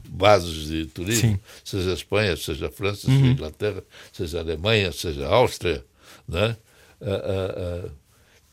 bases 0.08 0.68
de 0.68 0.86
turismo, 0.86 1.22
Sim. 1.34 1.39
seja 1.64 1.91
a 1.91 1.93
Espanha, 1.93 2.36
seja 2.38 2.68
a 2.68 2.72
França, 2.72 3.02
seja 3.02 3.26
a 3.26 3.28
Inglaterra, 3.34 3.84
seja 4.12 4.38
a 4.38 4.41
Alemanha, 4.41 4.91
seja 4.91 5.28
a 5.28 5.34
Áustria, 5.34 5.84
né? 6.28 6.56
Ah, 7.02 7.06
ah, 7.08 7.56
ah, 7.86 7.89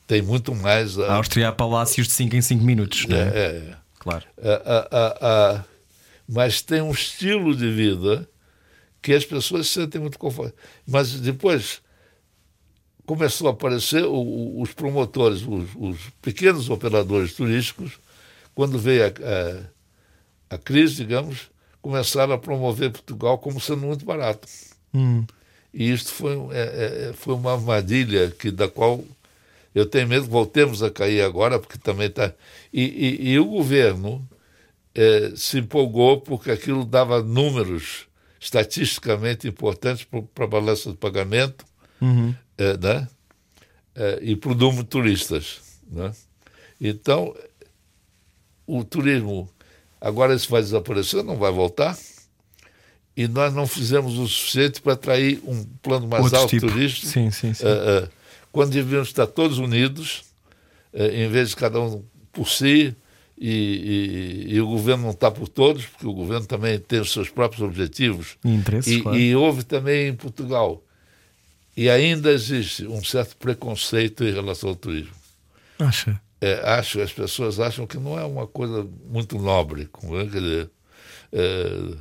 tem 0.06 0.22
muito 0.22 0.54
mais 0.54 0.98
A 0.98 1.06
a, 1.12 1.14
Áustria 1.16 1.48
há 1.48 1.52
palácios 1.52 2.06
de 2.06 2.12
5 2.14 2.36
em 2.36 2.42
5 2.42 2.64
minutos, 2.64 3.06
não 3.06 3.16
é, 3.16 3.20
é? 3.20 3.24
é, 3.70 3.76
Claro. 3.98 4.24
ah, 4.42 4.62
ah, 4.64 4.88
ah, 4.92 5.18
ah, 5.20 5.64
mas 6.28 6.60
tem 6.62 6.80
um 6.80 6.90
estilo 6.92 7.54
de 7.54 7.70
vida 7.70 8.28
que 9.02 9.12
as 9.12 9.24
pessoas 9.24 9.66
se 9.68 9.74
sentem 9.74 10.00
muito 10.00 10.18
confortáveis. 10.18 10.60
Mas 10.86 11.12
depois 11.20 11.80
começou 13.04 13.48
a 13.48 13.52
aparecer 13.52 14.04
o- 14.04 14.60
os 14.60 14.72
promotores, 14.72 15.42
os, 15.42 15.68
os 15.76 15.98
pequenos 16.20 16.68
operadores 16.70 17.34
turísticos, 17.34 17.92
quando 18.54 18.78
veio 18.78 19.04
a, 19.04 19.08
a, 19.08 20.54
a 20.56 20.58
crise, 20.58 20.96
digamos, 20.96 21.48
começaram 21.80 22.32
a 22.34 22.38
promover 22.38 22.90
Portugal 22.90 23.38
como 23.38 23.60
sendo 23.60 23.82
muito 23.86 24.04
barato. 24.04 24.48
E 25.72 25.92
isto 25.92 26.10
foi, 26.10 26.34
é- 26.52 27.08
é- 27.10 27.12
foi 27.12 27.34
uma 27.34 27.52
armadilha 27.52 28.30
que, 28.30 28.50
da 28.50 28.66
qual 28.68 29.04
eu 29.76 29.84
tenho 29.86 30.08
medo 30.08 30.24
que 30.24 30.30
voltemos 30.30 30.82
a 30.82 30.90
cair 30.90 31.20
agora, 31.20 31.58
porque 31.58 31.76
também 31.78 32.06
está. 32.08 32.32
E, 32.72 32.82
e- 32.82 33.28
e 33.32 33.38
o 33.38 33.44
governo 33.44 34.26
eh, 34.94 35.32
se 35.36 35.58
empolgou 35.58 36.20
porque 36.20 36.50
aquilo 36.50 36.84
dava 36.84 37.22
números 37.22 38.06
estatisticamente 38.40 39.46
importantes 39.46 40.04
para 40.34 40.44
a 40.44 40.48
balança 40.48 40.90
de 40.90 40.96
pagamento 40.96 41.64
eh, 42.58 42.76
né? 42.78 43.08
Eh, 43.94 44.18
e 44.22 44.36
para 44.36 44.52
o 44.52 44.54
número 44.54 44.82
de 44.82 44.88
turistas. 44.88 45.60
Né? 45.90 46.12
Então, 46.80 47.34
o 48.66 48.82
turismo, 48.84 49.48
agora 50.00 50.34
isso 50.34 50.50
vai 50.50 50.62
desaparecer, 50.62 51.22
não 51.22 51.36
vai 51.36 51.52
voltar. 51.52 51.96
E 53.16 53.26
nós 53.28 53.54
não 53.54 53.66
fizemos 53.66 54.18
o 54.18 54.26
suficiente 54.28 54.80
para 54.82 54.92
atrair 54.92 55.40
um 55.44 55.64
plano 55.82 56.06
mais 56.06 56.24
Outro 56.24 56.38
alto 56.38 56.50
tipo. 56.50 56.66
turístico. 56.66 57.06
Sim, 57.12 57.30
sim, 57.30 57.54
sim. 57.54 57.64
Eh, 57.66 58.02
eh, 58.04 58.08
quando 58.56 58.70
devíamos 58.72 59.08
estar 59.08 59.26
todos 59.26 59.58
unidos, 59.58 60.24
eh, 60.92 61.24
em 61.24 61.28
vez 61.28 61.50
de 61.50 61.56
cada 61.56 61.78
um 61.80 62.02
por 62.32 62.48
si, 62.48 62.94
e, 63.38 64.46
e- 64.48 64.54
e 64.54 64.60
o 64.62 64.66
governo 64.66 65.02
não 65.04 65.10
está 65.10 65.30
por 65.30 65.46
todos, 65.46 65.84
porque 65.84 66.06
o 66.06 66.12
governo 66.14 66.46
também 66.46 66.78
tem 66.78 67.00
os 67.00 67.12
seus 67.12 67.28
próprios 67.28 67.62
objetivos. 67.62 68.38
E 68.42 68.48
interesses, 68.54 68.92
E, 68.94 69.02
claro. 69.02 69.18
e 69.18 69.36
houve 69.36 69.62
também 69.62 70.08
em 70.08 70.14
Portugal. 70.14 70.82
E 71.76 71.90
ainda 71.90 72.30
existe 72.32 72.86
um 72.86 73.04
certo 73.04 73.36
preconceito 73.36 74.24
em 74.24 74.32
relação 74.32 74.70
ao 74.70 74.74
turismo. 74.76 75.12
Acha? 75.78 76.18
É, 76.40 76.60
acho, 76.78 77.00
as 77.02 77.12
pessoas 77.12 77.60
acham 77.60 77.86
que 77.86 77.98
não 77.98 78.18
é 78.18 78.24
uma 78.24 78.46
coisa 78.46 78.86
muito 79.10 79.38
nobre. 79.38 79.86
como 79.92 80.18
é, 80.18 80.26
quer 80.26 80.40
dizer, 80.40 80.70
é, 81.32 81.94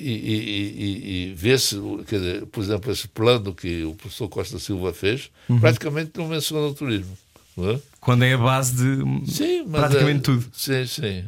e, 0.00 0.10
e, 0.10 0.84
e, 1.26 1.30
e 1.30 1.34
vê-se, 1.34 1.76
quer 2.08 2.18
dizer, 2.18 2.46
por 2.46 2.62
exemplo, 2.62 2.90
esse 2.92 3.06
plano 3.08 3.54
que 3.54 3.84
o 3.84 3.94
professor 3.94 4.28
Costa 4.28 4.58
Silva 4.58 4.92
fez, 4.92 5.30
Uhum. 5.48 5.58
praticamente 5.60 6.12
não 6.16 6.28
menciona 6.28 6.66
o 6.68 6.74
turismo. 6.74 7.16
Não 7.56 7.70
é? 7.70 7.80
Quando 8.00 8.22
é 8.24 8.32
a 8.32 8.38
base 8.38 8.74
de 8.76 9.30
Sim, 9.32 9.64
mas 9.66 9.80
praticamente 9.80 10.18
é- 10.18 10.22
tudo. 10.22 10.46
Sim, 10.52 10.86
sim. 10.86 11.24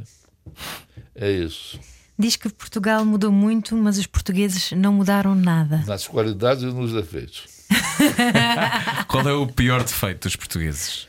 É 1.15 1.31
isso. 1.31 1.79
Diz 2.19 2.37
que 2.37 2.49
Portugal 2.49 3.05
mudou 3.05 3.33
muito, 3.33 3.77
mas 3.77 3.99
os 3.99 4.07
portugueses 4.07 4.71
não 4.73 4.93
mudaram 4.93 5.35
nada. 5.35 5.83
Nas 5.87 6.07
qualidades 6.07 6.63
e 6.63 6.67
nos 6.67 6.93
defeitos. 6.93 7.45
Qual 9.09 9.29
é 9.29 9.33
o 9.33 9.47
pior 9.47 9.83
defeito 9.83 10.23
dos 10.29 10.37
portugueses? 10.37 11.09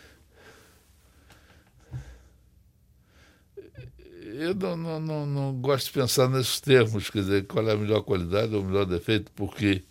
Eu 4.35 4.55
não, 4.55 4.75
não, 4.75 4.99
não, 4.99 5.25
não 5.25 5.53
gosto 5.53 5.85
de 5.87 5.91
pensar 5.93 6.27
nesses 6.27 6.59
termos, 6.59 7.09
quer 7.09 7.19
dizer, 7.19 7.45
qual 7.45 7.67
é 7.69 7.73
a 7.73 7.77
melhor 7.77 8.01
qualidade 8.01 8.53
ou 8.55 8.61
o 8.61 8.65
melhor 8.65 8.85
defeito, 8.85 9.31
porque 9.35 9.83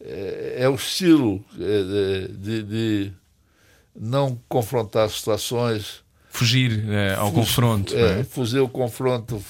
é, 0.00 0.56
é 0.60 0.68
o 0.68 0.74
estilo 0.74 1.44
é, 1.58 2.28
de, 2.32 2.62
de 2.62 3.12
não 3.94 4.40
confrontar 4.48 5.08
situações, 5.10 6.02
Fugir 6.30 6.84
eh, 6.88 7.14
ao 7.14 7.30
confronto. 7.30 7.94
não 7.94 8.00
é, 8.00 8.20
é? 8.20 8.24
fugir 8.24 8.58
o 8.58 8.68
confronto, 8.68 9.40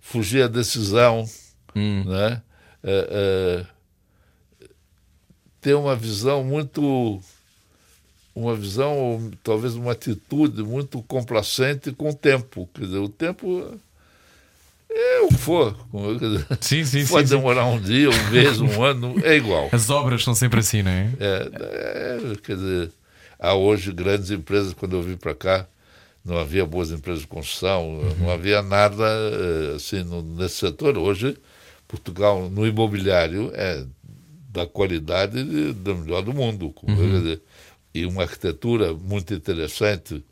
fugir 0.00 0.42
a 0.42 0.48
decisão, 0.48 1.24
Hum. 1.74 2.04
né? 2.04 2.42
É, 2.84 3.64
é, 3.64 3.66
ter 5.60 5.74
uma 5.74 5.94
visão 5.96 6.42
muito 6.44 7.18
uma 8.34 8.54
visão 8.54 8.96
ou 8.98 9.30
talvez 9.42 9.74
uma 9.74 9.92
atitude 9.92 10.62
muito 10.62 11.02
complacente 11.02 11.92
com 11.92 12.10
o 12.10 12.14
tempo 12.14 12.68
quer 12.74 12.86
dizer 12.86 12.98
o 12.98 13.08
tempo 13.08 13.78
é 14.90 15.20
o 15.20 15.28
que 15.28 15.34
for 15.34 15.74
dizer, 16.18 16.46
Sim, 16.60 16.84
sim, 16.84 17.06
pode 17.08 17.28
sim, 17.28 17.36
demorar 17.36 17.66
um 17.66 17.80
dia 17.80 18.10
um 18.10 18.30
mês 18.30 18.60
um 18.60 18.82
ano 18.84 19.14
é 19.24 19.36
igual 19.36 19.68
As 19.72 19.88
obras 19.90 20.22
são 20.24 20.34
sempre 20.34 20.60
assim, 20.60 20.82
não 20.82 20.90
é? 20.90 21.10
é, 21.20 21.50
é, 22.32 22.36
quer 22.42 22.56
dizer, 22.56 22.90
há 23.38 23.54
hoje 23.54 23.92
grandes 23.92 24.30
empresas, 24.30 24.72
quando 24.74 24.96
eu 24.96 25.02
vim 25.02 25.16
para 25.16 25.34
cá, 25.34 25.66
não 26.24 26.38
havia 26.38 26.64
boas 26.64 26.90
empresas 26.90 27.22
de 27.22 27.26
construção, 27.28 28.00
não 28.20 28.30
havia 28.30 28.62
nada 28.62 29.04
eh, 29.04 29.74
assim 29.74 30.04
nesse 30.36 30.54
setor. 30.56 30.96
Hoje, 30.96 31.36
Portugal, 31.88 32.48
no 32.48 32.64
imobiliário, 32.64 33.50
é 33.54 33.84
da 34.52 34.64
qualidade 34.64 35.42
de- 35.42 35.72
da 35.72 35.92
melhor 35.94 36.22
do 36.22 36.32
mundo. 36.32 36.70
como 36.70 36.96
quer 36.96 37.08
dizer, 37.18 37.42
e 37.94 38.06
uma 38.06 38.22
arquitetura 38.22 38.94
muito 38.94 39.34
interessante, 39.34 40.24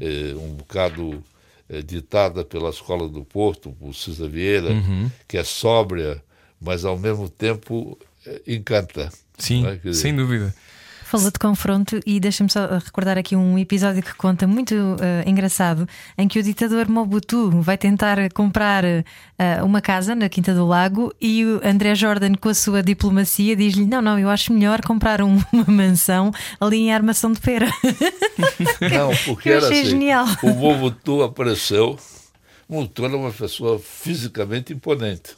eh, 0.00 0.34
um 0.36 0.54
bocado 0.54 1.22
eh, 1.68 1.82
ditada 1.82 2.44
pela 2.44 2.70
Escola 2.70 3.08
do 3.08 3.24
Porto, 3.24 3.72
por 3.72 3.94
Cisa 3.94 4.28
Vieira, 4.28 4.70
que 5.26 5.36
é 5.36 5.44
sóbria, 5.44 6.22
mas 6.60 6.84
ao 6.84 6.98
mesmo 6.98 7.28
tempo 7.28 7.98
eh, 8.26 8.42
encanta. 8.46 9.10
Sim, 9.36 9.66
é? 9.66 9.76
Dizer, 9.76 10.00
sem 10.00 10.14
dúvida. 10.16 10.54
Falou 11.10 11.30
de 11.30 11.38
confronto 11.38 11.98
e 12.04 12.20
deixa-me 12.20 12.50
só 12.50 12.66
recordar 12.84 13.16
aqui 13.16 13.34
um 13.34 13.58
episódio 13.58 14.02
que 14.02 14.12
conta 14.14 14.46
muito 14.46 14.74
eh, 15.00 15.24
engraçado 15.26 15.88
em 16.18 16.28
que 16.28 16.38
o 16.38 16.42
ditador 16.42 16.86
Mobutu 16.86 17.50
vai 17.62 17.78
tentar 17.78 18.18
comprar 18.34 18.84
eh, 18.84 19.04
uma 19.62 19.80
casa 19.80 20.14
na 20.14 20.28
Quinta 20.28 20.52
do 20.54 20.66
Lago 20.66 21.10
e 21.18 21.46
o 21.46 21.60
André 21.64 21.94
Jordan, 21.94 22.34
com 22.34 22.50
a 22.50 22.54
sua 22.54 22.82
diplomacia, 22.82 23.56
diz-lhe: 23.56 23.86
Não, 23.86 24.02
não, 24.02 24.18
eu 24.18 24.28
acho 24.28 24.52
melhor 24.52 24.82
comprar 24.82 25.22
um- 25.22 25.42
uma 25.50 25.64
mansão 25.66 26.30
ali 26.60 26.76
em 26.76 26.92
Armação 26.92 27.32
de 27.32 27.40
Pera. 27.40 27.68
Não, 28.92 29.10
porque 29.24 29.48
era 29.48 29.66
assim. 29.66 29.84
genial. 29.86 30.26
O 30.42 30.50
Mobutu 30.50 31.22
apareceu. 31.22 31.98
O 32.68 32.74
Mobutu 32.74 33.04
era 33.06 33.16
uma 33.16 33.30
pessoa 33.32 33.78
fisicamente 33.78 34.74
imponente. 34.74 35.34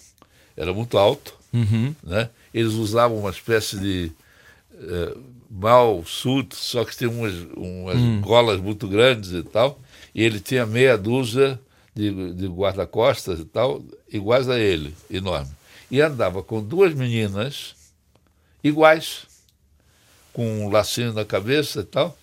Era 0.57 0.73
muito 0.75 0.99
alto. 0.99 1.33
Né? 1.53 2.29
Eles 2.53 2.73
usavam 2.73 3.19
uma 3.19 3.31
espécie 3.31 3.79
de 3.79 4.13
eh, 4.81 5.15
mal 5.51 6.05
suit, 6.05 6.55
só 6.55 6.85
que 6.85 6.97
tinha 6.97 7.11
umas, 7.11 7.35
umas 7.57 8.21
golas 8.21 8.61
muito 8.61 8.87
grandes 8.87 9.33
e 9.33 9.43
tal. 9.43 9.81
E 10.15 10.23
ele 10.23 10.39
tinha 10.41 10.65
meia 10.65 10.97
dúzia 10.97 11.59
de, 11.95 12.33
de 12.35 12.47
guarda-costas 12.47 13.41
e 13.41 13.45
tal, 13.45 13.83
iguais 14.11 14.49
a 14.49 14.59
ele, 14.59 14.95
enorme. 15.11 15.51
E 15.91 16.01
andava 16.01 16.43
com 16.43 16.63
duas 16.63 16.95
meninas 16.95 17.75
iguais, 18.63 19.23
com 20.33 20.65
um 20.67 20.69
lacinho 20.71 21.13
na 21.13 21.25
cabeça 21.25 21.81
e 21.81 21.85
tal 21.85 22.17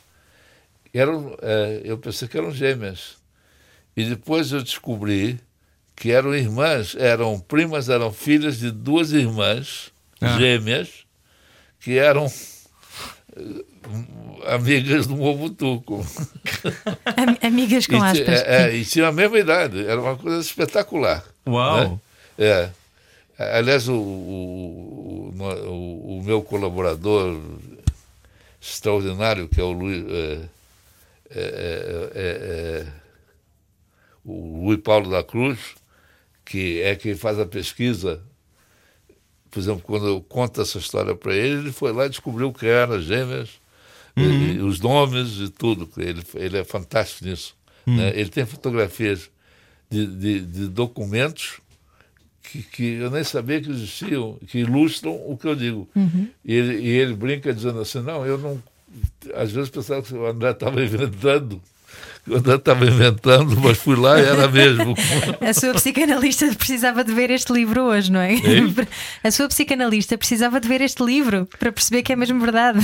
eram, 0.94 1.38
eh, 1.42 1.82
eu 1.84 1.98
pensei 1.98 2.28
que 2.28 2.38
eram 2.38 2.52
gêmeas. 2.52 3.18
E 3.96 4.04
depois 4.06 4.52
eu 4.52 4.64
descobri 4.64 5.40
que 5.96 6.12
eram 6.12 6.34
irmãs, 6.34 6.96
eram 6.96 7.40
primas, 7.40 7.90
eram 7.90 8.12
filhas 8.12 8.58
de 8.60 8.72
duas 8.72 9.12
irmãs 9.12 9.92
Ah. 10.20 10.38
gêmeas 10.40 11.06
que 11.80 11.98
eram 11.98 12.32
amigas 14.48 15.08
do 15.08 15.16
Mobutu. 15.16 15.82
com- 15.86 16.04
Am- 17.06 17.38
Amigas 17.42 17.88
com 17.88 17.96
e, 17.96 17.98
aspas. 18.02 18.42
é, 18.42 18.70
é, 18.70 18.76
e 18.76 18.86
tinham 18.86 19.08
a 19.08 19.12
mesma 19.12 19.38
idade, 19.40 19.86
era 19.86 20.00
uma 20.02 20.16
coisa 20.16 20.40
espetacular. 20.42 21.24
Uau! 21.48 22.00
né? 22.38 22.40
É. 22.46 22.70
Aliás, 23.58 23.88
o, 23.88 23.94
o, 23.94 25.34
o, 25.38 26.18
o- 26.18 26.24
meu 26.24 26.42
colaborador 26.42 27.40
extraordinário, 28.62 29.48
que 29.48 29.62
é 29.62 29.64
o 29.64 29.72
Luiz, 29.72 30.04
é, 30.10 30.40
é, 31.30 31.40
é, 31.40 32.12
é, 32.16 32.84
é, 32.84 32.88
o 34.26 34.66
Luiz 34.66 34.82
Paulo 34.82 35.10
da 35.10 35.24
Cruz, 35.24 35.60
que 36.44 36.82
é 36.82 36.96
quem 36.96 37.16
faz 37.16 37.40
a 37.40 37.46
pesquisa. 37.46 38.22
Por 39.58 39.64
exemplo, 39.64 39.82
quando 39.82 40.06
eu 40.08 40.22
conto 40.22 40.62
essa 40.62 40.78
história 40.78 41.16
para 41.16 41.34
ele, 41.36 41.62
ele 41.62 41.72
foi 41.72 41.92
lá 41.92 42.06
e 42.06 42.10
descobriu 42.10 42.54
que 42.54 42.68
eram 42.68 43.02
gêmeas, 43.02 43.50
e- 44.16 44.22
e 44.58 44.60
os 44.62 44.80
nomes 44.80 45.40
e 45.40 45.50
tudo. 45.50 45.90
Ele, 45.98 46.22
ele 46.36 46.58
é 46.60 46.64
fantástico 46.64 47.26
nisso. 47.26 47.56
né? 47.88 48.12
Ele 48.16 48.30
tem 48.30 48.46
fotografias 48.46 49.32
de, 49.90 50.06
de, 50.06 50.40
de 50.42 50.68
documentos 50.68 51.60
que, 52.44 52.62
que 52.62 52.84
eu 52.84 53.10
nem 53.10 53.24
sabia 53.24 53.60
que 53.60 53.70
existiam, 53.72 54.38
que 54.48 54.60
ilustram 54.60 55.14
o 55.28 55.36
que 55.38 55.48
eu 55.48 55.56
digo. 55.56 55.90
E, 56.46 56.54
ele, 56.54 56.80
e 56.82 56.88
ele 56.90 57.14
brinca 57.16 57.52
dizendo 57.54 57.80
assim, 57.80 58.02
não, 58.02 58.26
eu 58.26 58.38
não... 58.38 58.62
Às 59.36 59.52
vezes 59.52 59.70
pensava 59.72 60.02
que 60.04 60.14
o 60.14 60.26
André 60.28 60.52
estava 60.52 60.84
inventando, 60.84 61.60
André 62.32 62.56
estava 62.56 62.86
inventando, 62.86 63.60
mas 63.60 63.78
fui 63.78 63.96
lá 63.96 64.20
e 64.20 64.26
era 64.26 64.48
mesmo. 64.48 64.96
A 65.42 65.54
sua 65.54 65.74
psicanalista 65.74 66.54
precisava 66.56 67.04
de 67.04 67.14
ver 67.14 67.30
este 67.30 67.52
livro 67.54 67.84
hoje, 67.84 68.12
não 68.12 68.20
é? 68.20 68.34
Hein? 68.34 68.76
A 69.24 69.32
sua 69.32 69.48
psicanalista 69.48 70.18
precisava 70.18 70.60
de 70.60 70.68
ver 70.68 70.82
este 70.82 71.04
livro 71.04 71.48
para 71.60 71.72
perceber 71.72 72.04
que 72.04 72.12
é 72.12 72.16
mesmo 72.16 72.40
verdade. 72.40 72.80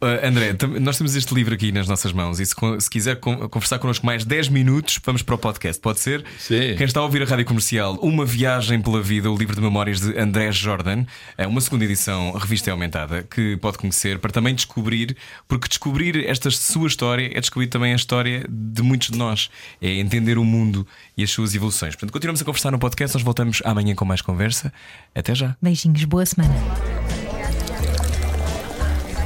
Uh, 0.00 0.22
André, 0.26 0.56
nós 0.80 0.96
temos 0.98 1.14
este 1.16 1.34
livro 1.34 1.54
aqui 1.54 1.72
nas 1.72 1.88
nossas 1.88 2.12
mãos 2.12 2.40
e 2.40 2.46
se, 2.46 2.54
se 2.78 2.90
quiser 2.90 3.16
con- 3.16 3.48
conversar 3.48 3.78
connosco 3.78 4.06
mais 4.06 4.24
10 4.24 4.48
minutos, 4.48 4.98
vamos 5.04 5.22
para 5.22 5.34
o 5.34 5.38
podcast, 5.38 5.80
pode 5.80 6.00
ser? 6.00 6.24
Sim. 6.38 6.74
Quem 6.76 6.86
está 6.86 7.00
a 7.00 7.02
ouvir 7.02 7.22
a 7.22 7.24
rádio 7.26 7.44
comercial, 7.44 7.98
Uma 8.02 8.24
Viagem 8.24 8.80
pela 8.80 9.00
Vida, 9.02 9.30
o 9.30 9.36
livro 9.36 9.54
de 9.54 9.60
memórias 9.60 10.00
de 10.00 10.18
André 10.18 10.50
Jordan, 10.52 11.04
é 11.36 11.46
uma 11.46 11.60
segunda 11.60 11.84
edição, 11.84 12.32
revista 12.32 12.70
e 12.70 12.72
aumentada, 12.72 13.22
que 13.22 13.56
pode 13.56 13.78
conhecer 13.78 14.18
para 14.18 14.30
também 14.30 14.54
descobrir, 14.54 15.16
porque 15.48 15.68
descobrir 15.68 16.28
esta 16.28 16.50
sua 16.50 16.86
história 16.86 17.30
é 17.34 17.40
descobrir 17.40 17.68
também 17.72 17.92
a 17.92 17.96
história 17.96 18.46
de 18.48 18.82
muitos 18.82 19.08
de 19.08 19.18
nós. 19.18 19.50
É 19.80 19.94
entender 19.94 20.38
o 20.38 20.44
mundo 20.44 20.86
e 21.16 21.24
as 21.24 21.30
suas 21.30 21.54
evoluções. 21.54 21.94
Portanto, 21.94 22.12
continuamos 22.12 22.40
a 22.40 22.44
conversar 22.44 22.70
no 22.70 22.78
podcast. 22.78 23.16
Nós 23.16 23.24
voltamos 23.24 23.62
amanhã 23.64 23.94
com 23.94 24.04
mais 24.04 24.20
conversa. 24.20 24.72
Até 25.14 25.34
já. 25.34 25.56
Beijinhos, 25.60 26.04
boa 26.04 26.24
semana. 26.26 26.54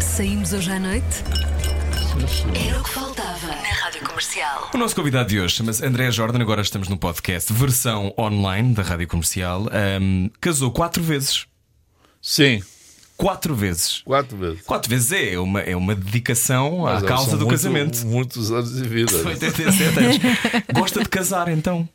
Saímos 0.00 0.52
hoje 0.52 0.70
à 0.70 0.78
noite? 0.78 1.24
Era 2.66 2.80
o 2.80 2.82
que 2.82 2.90
faltava 2.90 3.46
na 3.48 3.68
Rádio 3.82 4.00
Comercial. 4.02 4.70
O 4.72 4.78
nosso 4.78 4.94
convidado 4.96 5.28
de 5.28 5.38
hoje 5.38 5.56
chama-se 5.56 5.84
André 5.84 6.10
Jordan. 6.10 6.40
Agora 6.40 6.62
estamos 6.62 6.88
no 6.88 6.96
podcast, 6.96 7.52
versão 7.52 8.14
online 8.18 8.72
da 8.72 8.82
Rádio 8.82 9.08
Comercial. 9.08 9.66
Ahm, 9.70 10.30
casou 10.40 10.70
quatro 10.70 11.02
vezes. 11.02 11.46
Sim, 12.22 12.62
Quatro 13.16 13.54
vezes. 13.54 14.02
quatro 14.04 14.36
vezes. 14.36 14.60
Quatro 14.62 14.90
vezes 14.90 15.10
é 15.12 15.38
uma, 15.38 15.60
é 15.60 15.74
uma 15.74 15.94
dedicação 15.94 16.80
Mas, 16.80 17.02
à 17.02 17.06
causa 17.06 17.30
do 17.32 17.46
muito- 17.46 17.50
casamento. 17.50 18.06
Muitos 18.06 18.50
anos 18.52 18.74
de 18.74 18.86
vida. 18.88 19.10
São 19.10 19.22
né? 19.24 19.30
87 19.30 19.98
anos. 19.98 20.16
Gosta 20.74 21.02
de 21.02 21.08
casar 21.08 21.48
então? 21.48 21.88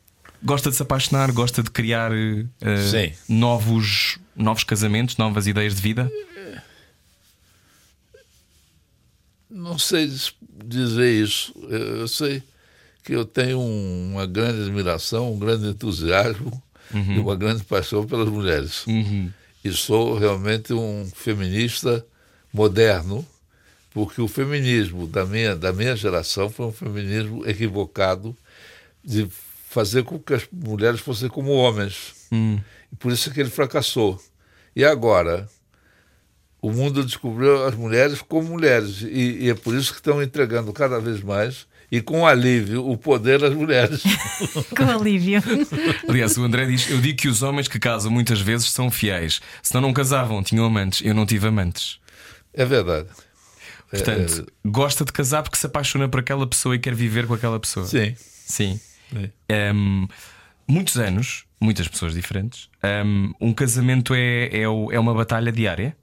Gosta 0.43 0.71
de 0.71 0.75
se 0.75 0.81
apaixonar? 0.81 1.31
Gosta 1.31 1.61
de 1.61 1.69
criar 1.69 2.11
Sim. 2.89 3.13
novos, 3.29 4.17
novos 4.35 4.63
casamentos, 4.63 5.15
novas 5.17 5.45
ideias 5.45 5.75
de 5.75 5.81
vida? 5.81 6.11
Não 9.49 9.77
sei 9.77 10.11
dizer 10.65 11.11
isso. 11.23 11.53
Eu 11.69 12.07
sei 12.07 12.41
que 13.03 13.13
eu 13.13 13.25
tenho 13.25 13.59
um- 13.59 14.11
uma 14.13 14.25
grande 14.25 14.61
admiração, 14.61 15.33
um 15.33 15.37
grande 15.39 15.67
entusiasmo 15.67 16.61
e 16.93 17.19
uma 17.19 17.35
grande 17.35 17.63
paixão 17.63 18.05
pelas 18.05 18.29
mulheres. 18.29 18.85
E 19.63 19.71
sou 19.71 20.17
realmente 20.17 20.73
um 20.73 21.09
feminista 21.13 22.05
moderno, 22.53 23.25
porque 23.93 24.21
o 24.21 24.27
feminismo 24.27 25.05
da 25.07 25.25
minha, 25.25 25.55
da 25.55 25.71
minha 25.71 25.95
geração 25.95 26.49
foi 26.49 26.65
um 26.67 26.71
feminismo 26.71 27.47
equivocado 27.47 28.35
de 29.03 29.27
fazer 29.69 30.03
com 30.03 30.19
que 30.19 30.33
as 30.33 30.47
mulheres 30.51 30.99
fossem 30.99 31.29
como 31.29 31.51
homens. 31.51 32.13
E 32.91 32.95
por 32.95 33.11
isso 33.11 33.31
que 33.31 33.39
ele 33.39 33.49
fracassou. 33.49 34.21
E 34.75 34.83
agora, 34.83 35.49
o 36.61 36.71
mundo 36.71 37.03
descobriu 37.03 37.65
as 37.65 37.75
mulheres 37.75 38.21
como 38.21 38.49
mulheres. 38.49 39.01
E, 39.01 39.45
e 39.45 39.49
é 39.49 39.55
por 39.55 39.75
isso 39.75 39.91
que 39.91 39.99
estão 39.99 40.21
entregando 40.21 40.71
cada 40.71 40.99
vez 40.99 41.21
mais 41.21 41.65
e 41.91 42.01
com 42.01 42.25
alívio 42.25 42.87
o 42.87 42.95
poder 42.95 43.43
às 43.43 43.53
mulheres. 43.53 44.01
Com 44.77 44.89
alívio. 44.89 45.41
Aliás, 46.07 46.37
o 46.37 46.43
André 46.43 46.65
diz: 46.65 46.89
Eu 46.89 47.01
digo 47.01 47.17
que 47.17 47.27
os 47.27 47.43
homens 47.43 47.67
que 47.67 47.77
casam 47.77 48.09
muitas 48.09 48.39
vezes 48.39 48.71
são 48.71 48.89
fiéis. 48.89 49.41
Senão 49.61 49.81
não 49.81 49.93
casavam, 49.93 50.41
tinham 50.41 50.63
amantes. 50.63 51.01
Eu 51.05 51.13
não 51.13 51.25
tive 51.25 51.47
amantes. 51.47 51.99
é 52.53 52.63
verdade. 52.63 53.09
Portanto, 53.89 54.47
gosta 54.65 55.03
de 55.03 55.11
casar 55.11 55.43
porque 55.43 55.57
se 55.57 55.65
apaixona 55.65 56.07
por 56.07 56.21
aquela 56.21 56.47
pessoa 56.47 56.75
e 56.75 56.79
quer 56.79 56.95
viver 56.95 57.27
com 57.27 57.33
aquela 57.33 57.59
pessoa. 57.59 57.85
Sim. 57.85 58.15
Sim. 58.17 58.79
Sim. 59.11 59.29
Um, 59.75 60.07
muitos 60.65 60.95
anos, 60.95 61.43
muitas 61.59 61.89
pessoas 61.89 62.13
diferentes. 62.13 62.69
Um, 63.05 63.33
um 63.41 63.53
casamento 63.53 64.13
é, 64.13 64.45
é, 64.45 64.61
é 64.61 64.99
uma 64.99 65.13
batalha 65.13 65.51
diária. 65.51 65.93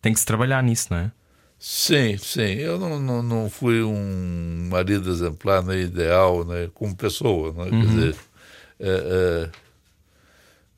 Tem 0.00 0.12
que 0.12 0.20
se 0.20 0.26
trabalhar 0.26 0.62
nisso, 0.62 0.88
não 0.90 0.98
é? 0.98 1.12
Sim, 1.58 2.16
sim. 2.18 2.40
Eu 2.42 2.78
não, 2.78 3.00
não, 3.00 3.22
não 3.22 3.50
fui 3.50 3.82
um 3.82 4.68
marido 4.70 5.10
exemplar, 5.10 5.62
nem 5.62 5.80
ideal, 5.82 6.44
né, 6.44 6.68
como 6.74 6.94
pessoa. 6.94 7.52
Né? 7.52 7.70
Quer 7.70 7.86
dizer, 7.86 8.16
é, 8.80 9.50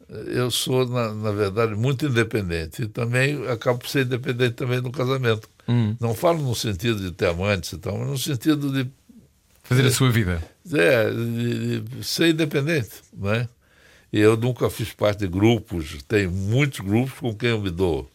é, 0.08 0.38
eu 0.38 0.50
sou, 0.50 0.86
na, 0.86 1.12
na 1.12 1.32
verdade, 1.32 1.74
muito 1.74 2.06
independente. 2.06 2.82
E 2.82 2.86
também 2.86 3.48
acabo 3.48 3.80
por 3.80 3.88
ser 3.88 4.06
independente 4.06 4.54
também 4.54 4.80
no 4.80 4.92
casamento. 4.92 5.48
Não 6.00 6.14
falo 6.14 6.40
no 6.40 6.54
sentido 6.54 7.00
de 7.00 7.10
ter 7.10 7.26
amantes 7.26 7.72
e 7.72 7.78
tal, 7.78 7.98
mas 7.98 8.08
no 8.08 8.18
sentido 8.18 8.70
de 8.70 8.88
Fazer 9.66 9.84
a 9.84 9.90
sua 9.90 10.10
vida. 10.10 10.40
É, 10.72 11.10
de, 11.10 11.80
de 11.80 12.04
ser 12.04 12.28
independente, 12.28 12.90
né? 13.12 13.48
Eu 14.12 14.36
nunca 14.36 14.70
fiz 14.70 14.92
parte 14.92 15.20
de 15.20 15.28
grupos, 15.28 16.02
tem 16.04 16.26
muitos 16.26 16.80
grupos 16.80 17.12
com 17.18 17.34
quem 17.34 17.50
eu 17.50 17.60
me 17.60 17.70
dou, 17.70 18.08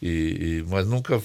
e, 0.00 0.08
e- 0.08 0.64
mas 0.68 0.86
nunca, 0.86 1.20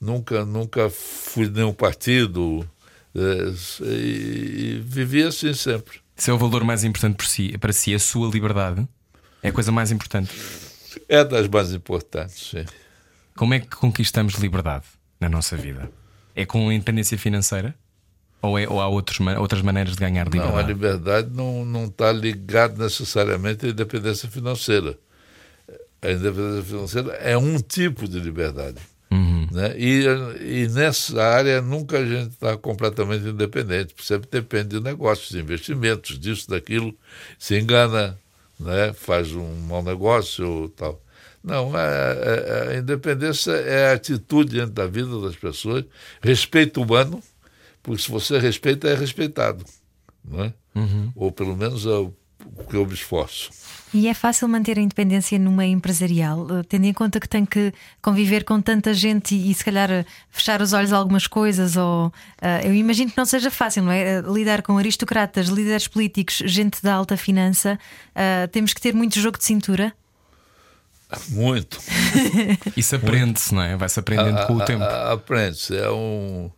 nunca, 0.00 0.44
nunca 0.44 0.88
fui 0.90 1.46
de 1.48 1.52
nenhum 1.56 1.72
partido, 1.72 2.68
é, 3.14 3.84
e, 3.84 4.76
e 4.76 4.82
vivi 4.84 5.22
assim 5.22 5.52
sempre. 5.52 5.98
Se 6.16 6.30
é 6.30 6.32
o 6.32 6.38
valor 6.38 6.64
mais 6.64 6.84
importante 6.84 7.16
por 7.16 7.26
si, 7.26 7.56
para 7.58 7.72
si, 7.72 7.94
a 7.94 7.98
sua 7.98 8.28
liberdade. 8.30 8.86
É 9.42 9.48
a 9.48 9.52
coisa 9.52 9.72
mais 9.72 9.90
importante. 9.90 10.30
É 11.08 11.24
das 11.24 11.48
mais 11.48 11.72
importantes, 11.72 12.50
sim. 12.50 12.64
Como 13.36 13.54
é 13.54 13.60
que 13.60 13.68
conquistamos 13.68 14.34
liberdade 14.34 14.84
na 15.18 15.28
nossa 15.28 15.56
vida? 15.56 15.90
É 16.36 16.44
com 16.44 16.70
independência 16.70 17.16
financeira? 17.18 17.74
Ou, 18.42 18.58
é, 18.58 18.66
ou 18.68 18.80
há 18.80 18.88
outros, 18.88 19.18
outras 19.38 19.60
maneiras 19.62 19.94
de 19.94 20.00
ganhar 20.00 20.24
Não, 20.30 20.56
a 20.56 20.62
liberdade? 20.62 20.68
liberdade 20.68 21.30
não 21.34 21.64
não 21.64 21.84
está 21.86 22.10
ligada 22.12 22.82
necessariamente 22.84 23.66
à 23.66 23.68
independência 23.68 24.28
financeira. 24.30 24.96
A 26.02 26.10
independência 26.10 26.62
financeira 26.64 27.12
é 27.14 27.36
um 27.36 27.58
tipo 27.58 28.08
de 28.08 28.18
liberdade. 28.18 28.78
Né? 29.52 29.74
E, 29.76 30.04
e 30.40 30.68
nessa 30.68 31.20
área 31.22 31.60
nunca 31.60 31.98
a 31.98 32.06
gente 32.06 32.30
está 32.30 32.56
completamente 32.56 33.26
independente, 33.26 33.92
sempre 34.00 34.28
depende 34.30 34.68
de 34.78 34.80
negócios, 34.80 35.30
de 35.30 35.40
investimentos, 35.40 36.16
disso, 36.18 36.48
daquilo, 36.48 36.94
se 37.36 37.58
engana, 37.58 38.16
né? 38.60 38.92
faz 38.92 39.32
um 39.32 39.52
mau 39.66 39.82
negócio 39.82 40.48
ou 40.48 40.68
tal. 40.68 41.02
Não, 41.42 41.74
a, 41.74 41.80
a- 41.80 42.70
a 42.70 42.76
independência 42.76 43.50
é 43.50 43.90
a 43.90 43.94
atitude 43.94 44.50
diante 44.50 44.72
da 44.72 44.86
vida 44.86 45.20
das 45.20 45.34
pessoas, 45.34 45.84
respeito 46.22 46.80
humano, 46.80 47.20
porque 47.90 48.02
se 48.02 48.10
você 48.10 48.38
respeita, 48.38 48.88
é 48.88 48.94
respeitado. 48.94 49.64
Né? 50.24 50.52
Ou 51.16 51.32
pelo 51.32 51.56
menos 51.56 51.84
é 51.86 51.90
o 51.90 52.14
que 52.68 52.76
eu 52.76 52.86
me 52.86 52.94
esforço. 52.94 53.50
E 53.92 54.06
é 54.06 54.14
fácil 54.14 54.46
manter 54.46 54.78
a 54.78 54.80
independência 54.80 55.36
no 55.38 55.50
meio 55.50 55.72
empresarial, 55.72 56.46
eh, 56.58 56.62
tendo 56.68 56.84
em 56.86 56.92
conta 56.92 57.18
que 57.18 57.28
tem 57.28 57.44
que 57.44 57.72
conviver 58.00 58.44
com 58.44 58.60
tanta 58.62 58.94
gente 58.94 59.34
e, 59.34 59.50
e 59.50 59.54
se 59.54 59.64
calhar 59.64 59.90
eh, 59.90 60.04
fechar 60.30 60.62
os 60.62 60.72
olhos 60.72 60.92
a 60.92 60.96
algumas 60.96 61.26
coisas, 61.26 61.76
ou 61.76 62.12
eh, 62.40 62.68
eu 62.68 62.72
imagino 62.74 63.10
que 63.10 63.18
não 63.18 63.24
seja 63.26 63.50
fácil, 63.50 63.82
não 63.82 63.90
é? 63.90 64.20
Lidar 64.20 64.62
com 64.62 64.78
aristocratas, 64.78 65.48
líderes 65.48 65.88
políticos, 65.88 66.36
gente 66.46 66.80
da 66.82 66.94
alta 66.94 67.16
finança, 67.16 67.76
eh, 68.14 68.46
temos 68.46 68.72
que 68.72 68.80
ter 68.80 68.94
muito 68.94 69.18
jogo 69.18 69.36
de 69.36 69.44
cintura. 69.44 69.92
Muito. 71.30 71.80
Isso 72.76 72.94
aprende-se, 72.94 73.52
não 73.52 73.62
é? 73.62 73.76
Vai-se 73.76 73.98
aprendendo 73.98 74.46
com 74.46 74.54
o 74.54 74.62
A- 74.62 74.64
tempo. 74.64 74.84
a- 74.84 75.12
Aprende-se. 75.12 75.76
É 75.76 75.90
um. 75.90 76.48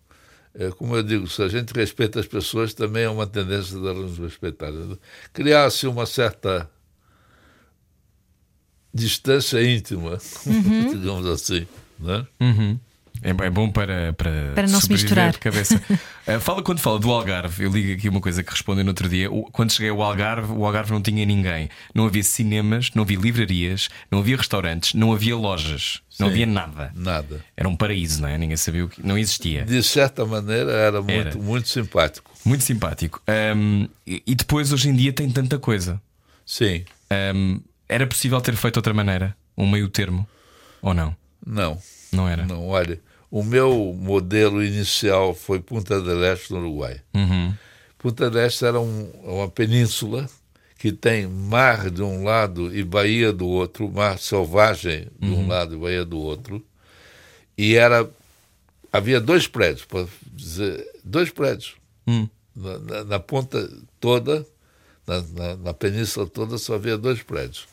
É, 0.55 0.71
como 0.71 0.95
eu 0.95 1.03
digo, 1.03 1.27
se 1.27 1.43
a 1.43 1.49
gente 1.49 1.73
respeita 1.73 2.21
as 2.21 2.27
pessoas, 2.27 2.75
também 2.75 3.05
é 3.05 3.09
uma 3.09 3.27
tendência 3.27 3.79
de 3.79 3.87
elas 3.87 4.11
nos 4.11 4.19
respeitarem. 4.19 4.99
Criar-se 5.33 5.87
uma 5.87 6.05
certa 6.05 6.71
distância 8.93 9.63
íntima, 9.63 10.19
digamos 10.93 11.27
assim. 11.27 11.67
Né? 11.99 12.27
Uhum. 12.41 12.79
É, 13.23 13.31
é 13.31 13.51
bom 13.51 13.71
para, 13.71 14.13
para, 14.15 14.53
Para 14.55 14.67
não 14.67 14.81
se 14.81 14.91
misturar. 14.91 15.31
de 15.31 15.39
cabeça. 15.39 15.81
Ah, 16.27 16.41
fala 16.41 16.63
quando 16.63 16.81
fala 16.81 16.99
do 16.99 17.11
Algarve. 17.11 17.63
Eu 17.65 17.71
ligo 17.71 17.93
aqui 17.93 18.09
uma 18.09 18.21
coisa 18.21 18.43
que 18.43 18.51
respondi 18.51 18.83
no 18.83 18.89
outro 18.89 19.09
dia. 19.09 19.31
O- 19.31 19.45
Quando 19.53 19.71
cheguei 19.73 19.91
ao 19.91 20.03
Algarve, 20.03 20.53
o 20.53 20.65
Algarve 20.67 20.91
não 20.93 21.01
tinha 21.01 21.25
ninguém. 21.25 21.69
Não 21.95 22.07
havia 22.07 22.23
cinemas, 22.23 22.91
não 22.95 23.05
havia 23.05 23.19
livrarias, 23.19 23.89
não 24.11 24.19
havia 24.19 24.37
restaurantes, 24.37 24.95
não 24.95 25.13
havia 25.13 25.37
lojas, 25.37 26.03
não 26.19 26.27
Sim. 26.27 26.33
havia 26.33 26.47
nada. 26.47 26.93
Nada. 26.97 27.45
Era 27.57 27.69
um 27.69 27.77
paraíso, 27.77 28.21
não 28.23 28.29
é? 28.29 28.37
Ninguém 28.37 28.57
sabia 28.57 28.85
o 28.85 28.89
que. 28.89 29.07
Não 29.07 29.17
existia. 29.17 29.65
De 29.65 29.83
certa 29.83 30.27
maneira, 30.27 30.73
era 30.73 31.01
muito, 31.01 31.13
Era. 31.29 31.37
muito 31.39 31.69
simpático. 31.69 32.31
Muito 32.45 32.65
simpático. 32.65 33.23
Ahm, 33.29 33.87
e 34.07 34.21
e 34.27 34.35
depois, 34.35 34.73
hoje 34.73 34.89
em 34.89 34.95
dia, 34.97 35.13
tem 35.13 35.31
tanta 35.31 35.59
coisa. 35.61 36.01
Sim. 36.45 36.85
Ahm, 37.09 37.61
era 37.89 38.05
possível 38.07 38.41
ter 38.41 38.57
feito 38.57 38.79
outra 38.79 38.93
maneira? 38.93 39.37
Um 39.57 39.71
meio 39.71 39.89
termo? 39.89 40.27
Ou 40.81 40.93
não? 40.93 41.15
Não. 41.47 41.79
Não 42.13 42.29
era? 42.29 42.45
Não, 42.45 42.67
olha, 42.67 43.01
o 43.33 43.43
meu 43.43 43.97
modelo 43.99 44.63
inicial 44.63 45.35
foi 45.35 45.59
Punta 45.59 46.01
del 46.01 46.23
Este, 46.23 46.53
no 46.53 46.59
Uruguai. 46.61 47.01
Uhum. 47.15 47.55
Punta 47.99 48.29
del 48.31 48.45
Este 48.47 48.65
era 48.67 48.79
um- 48.79 49.11
uma 49.25 49.49
península 49.49 50.29
que 50.79 50.93
tem 50.93 51.27
mar 51.27 51.91
de 51.91 52.03
um 52.03 52.23
lado 52.25 52.75
e 52.77 52.85
baía 52.85 53.33
do 53.33 53.47
outro, 53.49 53.89
mar 53.91 54.19
selvagem 54.19 55.09
de 55.19 55.31
um 55.31 55.47
lado 55.49 55.75
e 55.75 55.79
baía 55.79 56.05
do 56.05 56.19
outro. 56.19 56.63
E 57.57 57.75
era 57.75 58.09
havia 58.93 59.19
dois 59.21 59.47
prédios, 59.47 59.87
para 59.87 60.07
dizer, 60.33 60.87
dois 61.03 61.31
prédios. 61.31 61.75
Hum. 62.07 62.29
Na, 62.55 62.79
na- 62.79 63.05
na 63.05 63.19
ponta 63.19 63.67
toda, 63.99 64.45
na, 65.07 65.23
na- 65.35 65.57
na 65.57 65.73
península 65.73 66.27
toda, 66.27 66.59
só 66.59 66.75
havia 66.75 66.99
dois 66.99 67.23
prédios. 67.23 67.67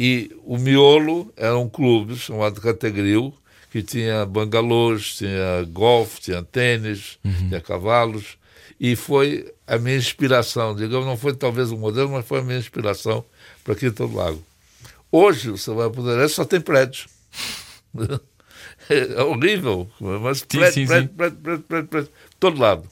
E 0.00 0.34
o 0.46 0.56
miolo 0.56 1.30
era 1.36 1.58
um 1.58 1.68
clube 1.68 2.16
chamado 2.16 2.60
Categril, 2.60 3.34
que 3.78 3.82
tinha 3.92 4.26
bangalôs, 4.26 5.16
tinha 5.16 5.62
golfe, 5.70 6.20
tinha 6.20 6.42
tênis, 6.42 7.18
tinha 7.48 7.60
cavalos. 7.60 8.36
E 8.80 8.94
foi 8.96 9.52
a 9.66 9.78
minha 9.78 9.96
inspiração. 9.96 10.74
Digamos, 10.74 11.06
não 11.06 11.16
foi 11.16 11.34
talvez 11.34 11.70
o 11.70 11.76
modelo, 11.76 12.10
mas 12.10 12.26
foi 12.26 12.40
a 12.40 12.42
minha 12.42 12.58
inspiração 12.58 13.24
para 13.64 13.74
Quinta 13.74 14.06
do 14.06 14.14
Lago. 14.14 14.42
Hoje, 15.10 15.50
você 15.50 15.70
vai 15.72 15.88
para 15.90 16.00
o 16.00 16.04
Nordeste, 16.04 16.36
só 16.36 16.44
tem 16.44 16.60
prédios. 16.60 17.06
É 18.90 19.22
horrível, 19.22 19.90
mas 20.00 20.38
Sim, 20.38 20.46
preto, 20.46 20.72
sim, 20.74 20.86
sim. 20.86 21.06
preto, 21.08 21.36
preto, 21.36 21.62
preto, 21.62 21.88
preto, 21.88 22.10
todo 22.40 22.58
lado. 22.58 22.84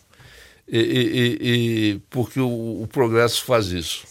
E- 0.68 0.78
e- 0.78 1.39
e- 1.95 1.99
porque 2.11 2.39
o, 2.39 2.82
o 2.82 2.89
progresso 2.93 3.43
faz 3.45 3.68
isso. 3.68 4.05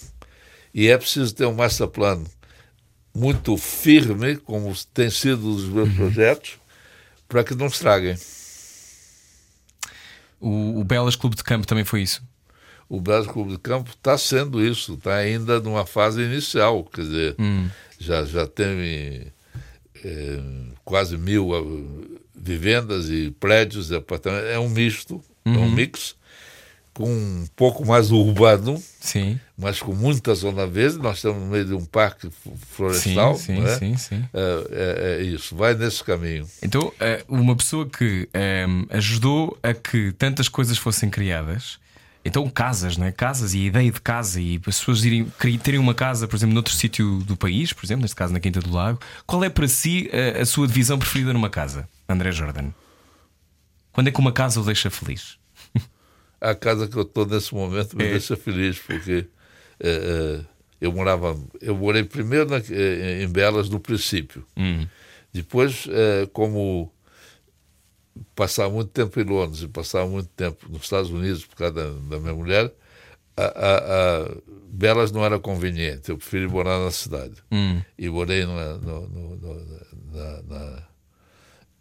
E 0.74 0.88
é 0.88 0.98
preciso 0.98 1.36
ter 1.36 1.46
um 1.46 1.54
master 1.54 1.88
plano 1.88 2.26
muito 3.14 3.56
firme, 3.58 4.36
como 4.38 4.74
tem 4.96 5.10
sido 5.12 5.48
os 5.54 5.66
meus 5.66 5.90
Uhum. 5.90 5.96
projetos, 5.96 6.54
para 7.28 7.44
que 7.44 7.56
não 7.56 7.68
estraguem. 7.68 8.16
O, 10.40 10.80
o 10.80 10.84
Belas 10.84 11.16
Clube 11.16 11.36
de 11.36 11.44
Campo 11.44 11.66
também 11.66 11.84
foi 11.86 12.02
isso. 12.02 12.22
O 12.88 13.02
Brasil 13.02 13.32
Clube 13.32 13.54
de 13.54 13.58
Campo 13.58 13.90
está 13.90 14.16
sendo 14.18 14.64
isso, 14.64 14.94
está 14.94 15.16
ainda 15.16 15.60
numa 15.60 15.86
fase 15.88 16.22
inicial, 16.22 16.84
quer 16.84 17.02
dizer, 17.02 17.36
Hum. 17.40 17.68
já, 18.00 18.24
já 18.26 18.46
tem 18.46 19.32
eh, 20.04 20.40
quase 20.84 21.18
mil 21.18 21.52
ah, 21.56 21.64
vivendas 22.36 23.10
e 23.10 23.32
prédios 23.40 23.90
e 23.90 23.96
apartamentos. 23.96 24.50
É 24.50 24.60
um 24.60 24.70
misto, 24.70 25.20
é 25.46 25.50
Uhum. 25.50 25.64
um 25.64 25.72
mix, 25.72 26.16
com 26.96 27.10
um 27.12 27.46
pouco 27.58 27.86
mais 27.86 28.10
urbano, 28.10 28.82
Sim. 29.02 29.38
mas 29.58 29.82
com 29.82 29.94
muita 29.94 30.34
zona 30.34 30.66
verde. 30.66 30.98
Nós 30.98 31.18
estamos 31.18 31.42
no 31.44 31.48
meio 31.50 31.66
de 31.66 31.74
um 31.74 31.84
parque 31.84 32.30
florestal. 32.72 33.36
sim, 33.36 33.58
sim, 33.58 33.64
é? 33.66 33.78
sim, 33.78 33.98
sim. 33.98 34.26
É, 34.34 34.68
é- 34.72 35.20
é 35.20 35.24
isso, 35.24 35.56
vai 35.58 35.76
nesse 35.76 36.02
caminho. 36.02 36.48
Então, 36.64 36.92
eh, 37.00 37.24
uma 37.28 37.54
pessoa 37.54 37.86
que 37.88 38.30
eh, 38.34 38.66
ajudou 38.92 39.58
a 39.62 39.74
que 39.74 40.14
tantas 40.14 40.48
coisas 40.48 40.78
fossem 40.78 41.10
criadas. 41.10 41.78
Então, 42.24 42.50
casas, 42.50 42.96
não 42.98 43.06
é? 43.06 43.12
Casas 43.12 43.54
e 43.54 43.60
a 43.60 43.64
ideia 43.66 43.92
de 43.92 44.00
casa 44.02 44.40
e 44.42 44.56
as 44.66 44.80
pessoas 44.80 45.04
irem, 45.04 45.26
terem 45.62 45.80
uma 45.80 45.94
casa, 45.94 46.28
por 46.30 46.36
exemplo, 46.38 46.54
noutro 46.56 46.74
sítio 46.74 47.20
do 47.20 47.36
país, 47.36 47.74
por 47.74 47.86
exemplo, 47.86 48.04
neste 48.04 48.16
caso 48.16 48.32
na 48.34 48.40
Quinta 48.40 48.62
do 48.62 48.72
Lago. 48.74 49.00
Qual 49.28 49.44
é 49.44 49.50
para 49.50 49.68
si 49.68 50.10
eh, 50.14 50.40
a 50.42 50.46
sua 50.46 50.66
divisão 50.66 50.98
preferida 50.98 51.34
numa 51.34 51.50
casa, 51.50 51.88
André 52.08 52.32
Jordan? 52.32 52.70
Quando 53.92 54.08
é 54.08 54.12
que 54.12 54.20
uma 54.20 54.32
casa 54.32 54.62
o 54.62 54.64
deixa 54.64 54.90
feliz? 54.90 55.38
A 56.52 56.56
casa 56.56 56.88
que 56.88 56.96
eu 56.98 57.02
estou 57.04 57.26
nesse 57.26 57.54
momento 57.54 57.98
me 57.98 58.04
É. 58.06 58.12
deixa 58.12 58.36
feliz, 58.36 58.78
porque 58.80 59.26
eh, 59.80 60.42
eu 60.80 60.92
morava. 60.92 61.36
Eu 61.62 61.76
morei 61.76 62.04
primeiro 62.04 62.50
na- 62.50 62.58
eh, 62.70 63.24
em 63.24 63.28
Belas 63.28 63.70
no 63.70 63.80
princípio. 63.80 64.46
Hum. 64.56 64.86
Depois, 65.34 65.88
como 66.34 66.92
passava 68.36 68.70
muito 68.74 68.90
tempo 68.92 69.20
em 69.20 69.24
Londres 69.24 69.64
e 69.64 69.68
passava 69.68 70.08
muito 70.08 70.30
tempo 70.30 70.66
nos 70.70 70.84
Estados 70.84 71.10
Unidos 71.12 71.46
por 71.46 71.56
causa 71.58 71.74
da, 71.74 71.90
da 72.10 72.20
minha 72.20 72.34
mulher, 72.34 72.72
a, 73.36 73.44
a- 73.44 74.24
a 74.24 74.38
Belas 74.70 75.12
não 75.12 75.26
era 75.26 75.40
conveniente. 75.40 76.10
Eu 76.10 76.18
preferi 76.18 76.48
morar 76.48 76.80
na 76.80 76.92
cidade. 76.92 77.36
Hum. 77.52 77.82
E 77.98 78.08
morei 78.10 78.46
no- 78.46 78.78
no- 78.78 79.08
no- 79.10 79.66
na- 80.14 80.42
na- 80.44 80.84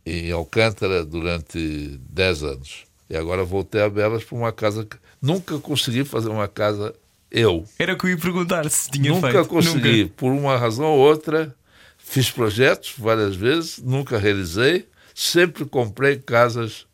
em 0.07 0.31
Alcântara 0.33 1.05
durante 1.05 1.99
10 2.11 2.43
anos. 2.43 2.85
E 3.09 3.17
agora 3.17 3.45
voltei 3.45 3.83
a 3.83 3.89
Belas 3.89 4.25
para 4.25 4.37
uma 4.37 4.53
casa 4.53 4.85
que 4.85 4.97
nunca 5.21 5.59
consegui 5.59 6.05
fazer 6.05 6.29
uma 6.29 6.49
casa 6.49 6.95
eu. 7.31 7.65
Era 7.79 7.95
o 7.95 7.99
que 7.99 8.07
eu 8.07 8.11
ia 8.11 8.17
perguntar 8.17 8.69
se 8.71 8.91
tinha 8.91 9.11
Nunca 9.11 9.31
feito. 9.31 9.49
consegui, 9.49 10.05
por 10.07 10.31
uma 10.31 10.57
razão 10.57 10.87
ou 10.87 10.99
outra. 10.99 11.55
Fiz 11.99 12.31
projetos 12.31 12.95
várias 12.97 13.35
vezes, 13.35 13.79
nunca 13.79 14.19
realizei. 14.19 14.87
Sempre 15.15 15.65
comprei 15.65 16.17
casas 16.17 16.87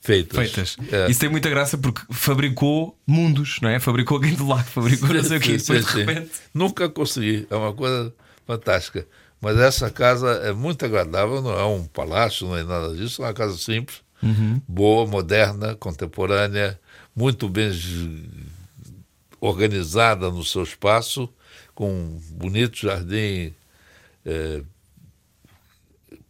feitas. 0.00 0.38
Feitas. 0.38 0.76
É. 0.92 1.10
Isso 1.10 1.20
tem 1.20 1.28
muita 1.28 1.48
graça 1.48 1.76
porque 1.76 2.02
fabricou 2.10 2.96
mundos, 3.06 3.58
não 3.62 3.68
é? 3.68 3.78
Fabricou 3.80 4.16
alguém 4.16 4.34
do 4.34 4.46
lago, 4.46 4.64
fabricou 4.64 5.08
não 5.08 5.24
sei 5.24 5.38
o 5.38 5.40
quê. 5.40 5.58
Sim, 5.58 5.74
sim, 5.74 5.80
de 5.80 5.90
sim. 5.90 5.98
repente. 6.04 6.30
Nunca 6.54 6.88
consegui. 6.88 7.46
É 7.50 7.56
uma 7.56 7.72
coisa 7.72 8.12
fantástica. 8.46 9.06
Mas 9.40 9.56
essa 9.56 9.90
casa 9.90 10.30
é 10.44 10.52
muito 10.52 10.84
agradável, 10.84 11.40
não 11.40 11.58
é 11.58 11.64
um 11.64 11.84
palácio, 11.84 12.46
não 12.46 12.56
é 12.56 12.62
nada 12.62 12.94
disso, 12.94 13.22
é 13.22 13.26
uma 13.26 13.32
casa 13.32 13.56
simples, 13.56 14.02
Uhum. 14.22 14.60
boa, 14.68 15.06
moderna, 15.06 15.74
contemporânea, 15.74 16.78
muito 17.14 17.48
bem 17.48 17.70
organizada 19.40 20.30
no 20.30 20.44
seu 20.44 20.62
espaço, 20.62 21.28
com 21.74 21.90
um 21.90 22.20
bonito 22.32 22.76
jardim 22.76 23.54
eh, 24.26 24.62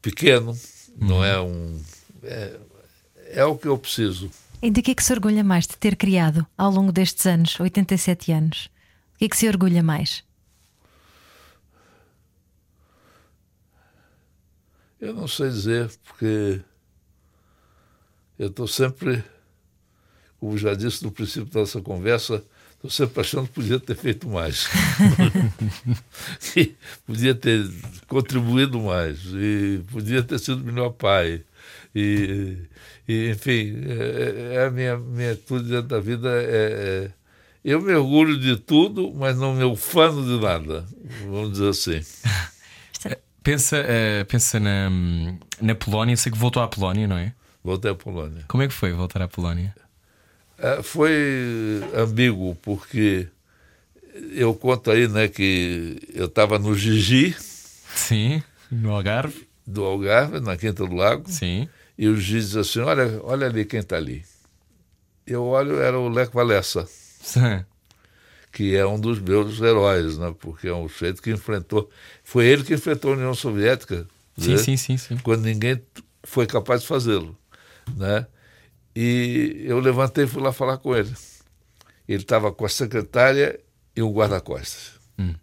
pequeno, 0.00 0.56
não 0.96 1.24
é 1.24 1.40
um. 1.40 1.82
É, 2.22 2.60
é 3.32 3.44
o 3.44 3.56
que 3.56 3.66
eu 3.66 3.78
preciso. 3.78 4.30
E 4.62 4.70
de 4.70 4.82
que 4.82 4.90
é 4.90 4.94
que 4.94 5.02
se 5.02 5.12
orgulha 5.12 5.42
mais 5.42 5.66
de 5.66 5.76
ter 5.76 5.96
criado 5.96 6.46
ao 6.56 6.70
longo 6.70 6.92
destes 6.92 7.26
anos, 7.26 7.58
87 7.58 8.32
anos? 8.32 8.70
O 9.14 9.18
que 9.18 9.24
é 9.24 9.28
que 9.28 9.36
se 9.36 9.48
orgulha 9.48 9.82
mais? 9.82 10.22
Eu 15.00 15.14
não 15.14 15.26
sei 15.26 15.48
dizer, 15.48 15.90
porque 16.04 16.60
eu 18.40 18.46
estou 18.46 18.66
sempre, 18.66 19.22
como 20.38 20.56
já 20.56 20.72
disse 20.74 21.04
no 21.04 21.10
princípio 21.12 21.52
da 21.52 21.60
nossa 21.60 21.78
conversa, 21.82 22.42
estou 22.74 22.90
sempre 22.90 23.20
achando 23.20 23.48
que 23.48 23.52
podia 23.52 23.78
ter 23.78 23.94
feito 23.94 24.26
mais. 24.26 24.66
Que 26.54 26.74
podia 27.06 27.34
ter 27.34 27.70
contribuído 28.08 28.80
mais, 28.80 29.18
e 29.34 29.82
podia 29.92 30.22
ter 30.22 30.38
sido 30.38 30.64
melhor 30.64 30.88
pai. 30.88 31.42
E, 31.94 32.56
e, 33.06 33.28
enfim, 33.30 33.74
é, 33.86 34.54
é 34.54 34.64
a 34.66 34.70
minha, 34.70 34.96
minha 34.96 35.32
atitude 35.32 35.68
dentro 35.68 35.88
da 35.88 36.00
vida 36.00 36.30
é, 36.30 36.46
é- 37.06 37.10
Eu 37.62 37.82
me 37.82 37.92
orgulho 37.92 38.38
de 38.40 38.56
tudo, 38.56 39.12
mas 39.14 39.36
não 39.36 39.54
me 39.54 39.64
ufano 39.64 40.24
de 40.24 40.42
nada, 40.42 40.86
vamos 41.26 41.52
dizer 41.52 41.68
assim. 41.68 42.00
Pensa, 43.42 43.76
eh, 43.78 44.24
pensa 44.24 44.60
na, 44.60 44.90
na 45.62 45.74
Polónia, 45.74 46.14
sei 46.14 46.30
que 46.30 46.36
voltou 46.36 46.62
à 46.62 46.68
Polónia, 46.68 47.08
não 47.08 47.16
é? 47.16 47.32
Voltei 47.62 47.90
à 47.90 47.94
Polônia. 47.94 48.44
Como 48.48 48.62
é 48.62 48.68
que 48.68 48.74
foi 48.74 48.92
voltar 48.92 49.22
à 49.22 49.28
Polónia? 49.28 49.74
É, 50.58 50.82
foi 50.82 51.12
ambíguo, 51.94 52.54
porque 52.56 53.28
eu 54.32 54.54
conto 54.54 54.90
aí 54.90 55.08
né, 55.08 55.28
que 55.28 55.98
eu 56.14 56.26
estava 56.26 56.58
no 56.58 56.74
Gigi, 56.74 57.34
Sim, 57.94 58.42
no 58.70 58.90
Algarve. 58.92 59.48
do 59.66 59.84
Algarve, 59.84 60.40
na 60.40 60.56
Quinta 60.56 60.86
do 60.86 60.94
Lago, 60.94 61.24
Sim. 61.30 61.68
e 61.96 62.08
o 62.08 62.16
juiz 62.16 62.48
diz 62.48 62.56
assim: 62.56 62.80
olha, 62.80 63.20
olha 63.22 63.46
ali 63.46 63.64
quem 63.64 63.80
está 63.80 63.96
ali. 63.96 64.24
Eu 65.26 65.44
olho, 65.44 65.80
era 65.80 65.98
o 65.98 66.08
Lech 66.08 66.30
Walesa, 66.34 66.86
Sim. 66.88 67.64
que 68.52 68.74
é 68.74 68.84
um 68.86 68.98
dos 68.98 69.18
meus 69.18 69.60
heróis, 69.60 70.18
né, 70.18 70.34
porque 70.38 70.68
é 70.68 70.74
um 70.74 70.88
sujeito 70.88 71.22
que 71.22 71.30
enfrentou. 71.30 71.88
Foi 72.24 72.46
ele 72.46 72.64
que 72.64 72.74
enfrentou 72.74 73.12
a 73.12 73.16
União 73.16 73.34
Soviética. 73.34 74.06
Sim, 74.36 74.52
né? 74.52 74.56
sim, 74.58 74.76
sim, 74.76 74.96
sim. 74.96 75.16
quando 75.18 75.42
ninguém 75.42 75.80
foi 76.22 76.46
capaz 76.46 76.82
de 76.82 76.86
fazê-lo, 76.86 77.36
né? 77.96 78.26
E 78.94 79.62
eu 79.66 79.78
levantei 79.78 80.24
e 80.24 80.26
fui 80.26 80.42
lá 80.42 80.52
falar 80.52 80.78
com 80.78 80.94
ele. 80.96 81.12
Ele 82.08 82.22
estava 82.22 82.52
com 82.52 82.64
a 82.64 82.68
secretária 82.68 83.58
e 83.94 84.02
o 84.02 84.10
guarda-costas. 84.12 84.92
Hum. 85.18 85.34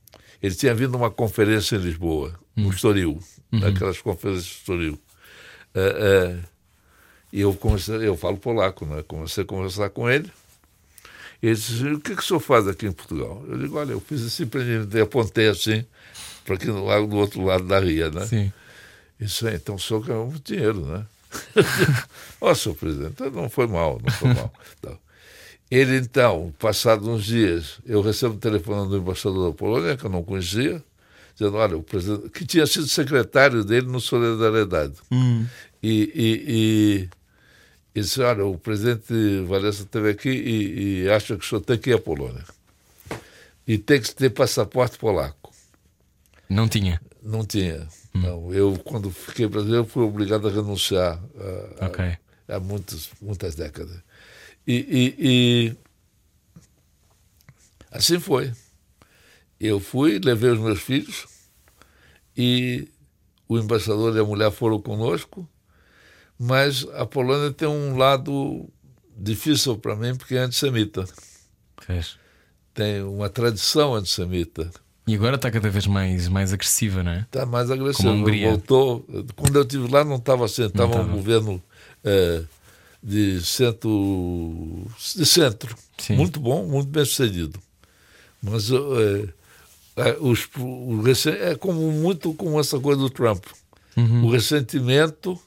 Ele 0.42 0.54
tinha 0.54 0.76
vindo 0.76 0.96
a 0.96 0.98
uma 0.98 1.12
conferência 1.12 1.76
em 1.76 1.80
Lisboa, 1.80 2.38
no 2.56 2.70
Estoril, 2.70 3.20
Uhum. 3.50 3.60
naquelas 3.60 4.02
conferências 4.02 4.46
de 4.46 4.52
Estoril. 4.52 5.00
É, 5.74 5.80
é, 5.80 6.40
e 7.32 7.40
eu 7.42 7.54
comecei, 7.54 7.96
eu 8.06 8.18
falo 8.18 8.36
polaco, 8.38 8.86
né? 8.86 9.02
Comecei 9.08 9.44
a 9.44 9.48
conversar 9.48 9.90
com 9.90 10.10
ele. 10.10 10.30
Ele 11.42 11.56
disse: 11.56 11.86
O 11.86 12.00
que, 12.02 12.14
que 12.16 12.22
o 12.22 12.26
senhor 12.26 12.40
faz 12.42 12.68
aqui 12.68 12.88
em 12.88 12.92
Portugal? 12.92 13.44
Eu 13.48 13.58
digo: 13.58 13.78
Olha, 13.78 13.92
eu 13.94 14.00
fiz 14.02 14.22
esse 14.22 14.44
empreendimento, 14.44 15.02
apontei 15.02 15.48
assim, 15.48 15.86
para 16.44 16.56
aqui 16.56 16.66
no 16.68 17.08
do 17.08 17.16
outro 17.16 17.42
lado 17.44 17.66
da 17.66 17.80
ria, 17.80 18.10
né? 18.10 18.26
Sim. 18.26 18.52
Isso 19.20 19.48
aí, 19.48 19.56
então 19.56 19.76
o 19.76 19.80
senhor 19.80 20.04
ganhou 20.04 20.28
muito 20.30 20.54
dinheiro, 20.54 20.86
né? 20.86 21.06
Ó, 22.42 22.54
senhor 22.54 22.76
presidente, 22.76 23.22
não 23.32 23.50
foi 23.50 23.68
mal, 23.68 24.00
não 24.04 24.12
foi 24.12 24.34
mal. 24.34 24.54
Então, 24.78 24.98
ele, 25.70 25.98
então, 25.98 26.54
passados 26.60 27.08
uns 27.08 27.26
dias, 27.26 27.80
eu 27.86 28.02
recebo 28.02 28.36
um 28.36 28.40
telefone 28.40 28.90
do 28.90 28.98
embaixador 28.98 29.52
da 29.52 29.58
Polônia, 29.58 29.98
que 29.98 30.06
eu 30.06 30.10
não 30.10 30.24
conhecia, 30.24 30.84
dizendo, 31.36 31.58
olha, 31.58 31.78
o 31.78 31.84
presidente, 31.84 32.30
que 32.30 32.46
tinha 32.46 32.66
sido 32.66 32.88
secretário 32.88 33.64
dele 33.64 33.88
no 33.88 34.00
Solidariedade. 34.00 34.96
E, 35.84 36.12
e, 36.16 36.44
e, 36.48 37.10
e 37.96 38.02
disse, 38.02 38.22
olha, 38.22 38.46
o 38.46 38.58
presidente 38.58 39.14
Valessa 39.48 39.84
esteve 39.84 40.10
aqui 40.10 40.30
e, 40.30 41.04
e 41.04 41.10
acha 41.10 41.36
que 41.36 41.46
o 41.46 41.48
senhor 41.48 41.62
tem 41.62 41.78
que 41.78 41.92
ir 41.92 41.94
à 41.94 42.00
Polônia. 42.00 42.44
E 43.68 43.78
tem 43.78 44.00
que 44.00 44.14
ter 44.16 44.30
passaporte 44.30 44.98
polaco. 44.98 45.52
Não 46.50 46.68
tinha. 46.68 47.02
Não 47.30 47.46
tinha. 47.46 47.86
Não, 48.14 48.54
eu, 48.54 48.80
quando 48.86 49.12
fiquei 49.12 49.48
brasileiro, 49.48 49.84
fui 49.86 50.04
obrigado 50.04 50.48
a 50.48 50.52
renunciar 50.52 51.22
a, 51.80 51.86
a- 51.86 51.88
Ok. 51.88 52.18
há 52.48 52.60
muitas, 52.60 53.10
muitas 53.22 53.54
décadas. 53.56 54.00
E, 54.66 54.76
e- 54.76 55.16
e 55.20 55.76
assim 57.92 58.20
foi. 58.20 58.54
Eu 59.60 59.80
fui, 59.80 60.20
levei 60.20 60.52
os 60.52 60.60
meus 60.60 60.80
filhos 60.80 61.26
e 62.36 62.88
o 63.48 63.58
embaixador 63.58 64.16
e 64.16 64.20
a 64.20 64.24
mulher 64.24 64.52
foram 64.52 64.80
conosco, 64.82 65.48
mas 66.38 66.86
a 66.94 67.06
Polônia 67.06 67.52
tem 67.52 67.68
um 67.68 67.98
lado 67.98 68.70
difícil 69.18 69.78
para 69.78 69.96
mim 69.96 70.16
porque 70.16 70.36
é 70.36 70.40
antissemita. 70.40 71.06
Fez. 71.82 72.18
Tem 72.74 73.02
uma 73.02 73.30
tradição 73.30 73.96
antissemita. 73.96 74.70
E 75.08 75.16
agora 75.16 75.38
está 75.38 75.50
cada 75.50 75.70
vez 75.70 75.88
mais, 75.88 76.28
mais 76.28 76.52
agressiva, 76.52 77.02
não 77.02 77.12
é? 77.14 77.20
Está 77.22 77.46
mais 77.46 77.70
Como 77.70 77.80
a 77.80 77.84
agressivo. 77.84 78.10
Hungria. 78.10 78.50
Voltou. 78.50 79.06
Quando 79.38 79.56
eu 79.56 79.62
estive 79.62 79.88
lá, 79.90 80.04
não 80.04 80.18
estava 80.18 80.44
assim. 80.44 80.66
Estava 80.66 81.00
um 81.02 81.12
governo 81.14 81.64
eh, 82.04 82.44
de 83.02 83.42
centro. 83.42 84.86
De 85.16 85.26
centro. 85.26 85.74
Sim. 85.98 86.18
Muito 86.18 86.42
bom, 86.42 86.66
muito 86.68 86.90
bem 86.90 87.06
sucedido. 87.06 87.58
Mas 88.42 88.70
eh, 88.70 89.30
eh, 89.96 90.18
os, 90.20 90.48
o 90.58 91.02
é 91.30 91.56
como 91.56 91.90
muito 91.92 92.34
como 92.34 92.60
essa 92.60 92.78
coisa 92.78 93.00
do 93.00 93.10
Trump. 93.10 93.46
Uhum. 93.96 94.26
O 94.26 94.30
ressentimento 94.32 95.40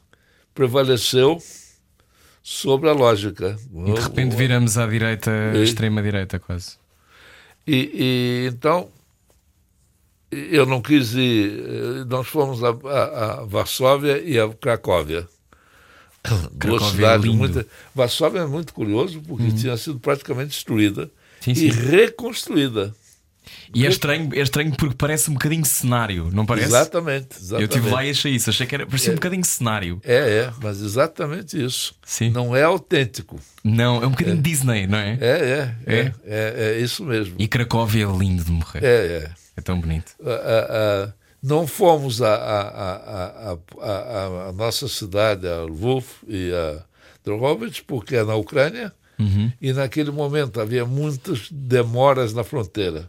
prevaleceu 0.55 1.41
sobre 2.43 2.89
a 2.89 2.93
lógica. 2.93 3.59
E 3.75 3.93
de 3.93 4.01
repente 4.01 4.35
viramos 4.35 4.79
à 4.79 4.87
direita, 4.87 5.31
E- 5.55 5.63
extrema-direita, 5.63 6.39
quase. 6.39 6.79
E, 7.67 7.91
e 7.95 8.49
então 8.49 8.89
eu 10.31 10.67
não 10.67 10.81
quis 10.81 11.15
ir. 11.15 11.51
eh, 11.59 12.05
Nós 12.09 12.27
fomos 12.29 12.63
a, 12.63 12.69
a, 12.71 13.41
a 13.41 13.45
Varsóvia 13.45 14.19
e 14.23 14.39
a 14.39 14.49
Cracóvia. 14.49 15.27
Duas 16.53 16.53
Cracóvia 16.59 16.87
é 16.87 16.91
cidades. 16.91 17.27
Uhum. 17.31 17.37
muito. 17.37 17.67
Varsóvia 17.95 18.41
é 18.41 18.47
muito 18.47 18.73
curioso 18.75 19.21
porque 19.27 19.51
tinha 19.53 19.77
sido 19.77 19.99
praticamente 19.99 20.51
destruída 20.51 21.11
Sim, 21.41 21.53
e 21.53 21.57
sim. 21.57 21.69
reconstruída. 21.71 22.95
E 23.75 23.85
é 23.87 23.89
estranho, 23.89 24.29
é 24.35 24.41
estranho 24.41 24.71
porque 24.77 24.95
parece 24.95 25.29
um 25.31 25.33
bocadinho 25.33 25.65
cenário, 25.65 26.29
não 26.33 26.45
parece? 26.47 26.67
Exatamente, 26.69 27.29
Eu 27.37 27.41
exatamente. 27.41 27.75
estive 27.77 27.91
lá 27.91 28.05
e 28.05 28.11
achei 28.11 28.33
isso, 28.35 28.51
achei 28.51 28.67
que 28.67 28.75
era, 28.75 28.87
parecia 28.87 29.11
um 29.13 29.15
bocadinho 29.17 29.45
cenário. 29.45 30.01
É, 30.05 30.15
é, 30.15 30.53
mas 30.63 30.81
exatamente 30.81 31.61
isso. 31.65 31.95
Sim. 32.05 32.31
Não 32.31 32.55
é 32.55 32.63
autêntico. 32.63 33.41
Não, 33.65 34.03
é 34.03 34.07
um 34.07 34.11
bocadinho 34.11 34.37
Disney, 34.41 34.87
não 34.87 34.99
é? 34.99 35.19
É, 35.21 35.27
é, 35.27 35.75
É? 35.87 35.99
é, 36.01 36.13
é, 36.27 36.73
é 36.75 36.81
isso 36.81 37.03
mesmo. 37.05 37.35
E 37.39 37.49
Cracóvia 37.49 38.05
é 38.05 38.17
lindo 38.19 38.45
de 38.45 38.53
morrer. 38.53 38.85
É, 38.85 39.07
é. 39.25 39.31
É 39.61 39.63
tão 39.63 39.81
bonito. 39.81 40.13
a- 40.25 40.31
a- 40.31 41.05
a- 41.05 41.13
não 41.43 41.67
fomos 41.67 42.21
a, 42.21 42.35
a, 42.35 43.53
a, 43.81 44.49
a, 44.49 44.53
nossa 44.53 44.87
cidade, 44.89 45.47
a 45.49 45.63
Lvov 45.65 46.05
e 46.29 46.53
a 46.53 46.83
Drogovic, 47.25 47.83
porque 47.85 48.17
é 48.17 48.25
na 48.25 48.35
Ucrânia, 48.35 48.93
e 49.61 49.73
naquele 49.75 50.11
momento 50.11 50.61
havia 50.61 50.85
muitas 50.87 51.49
demoras 51.51 52.33
na 52.33 52.43
fronteira. 52.43 53.09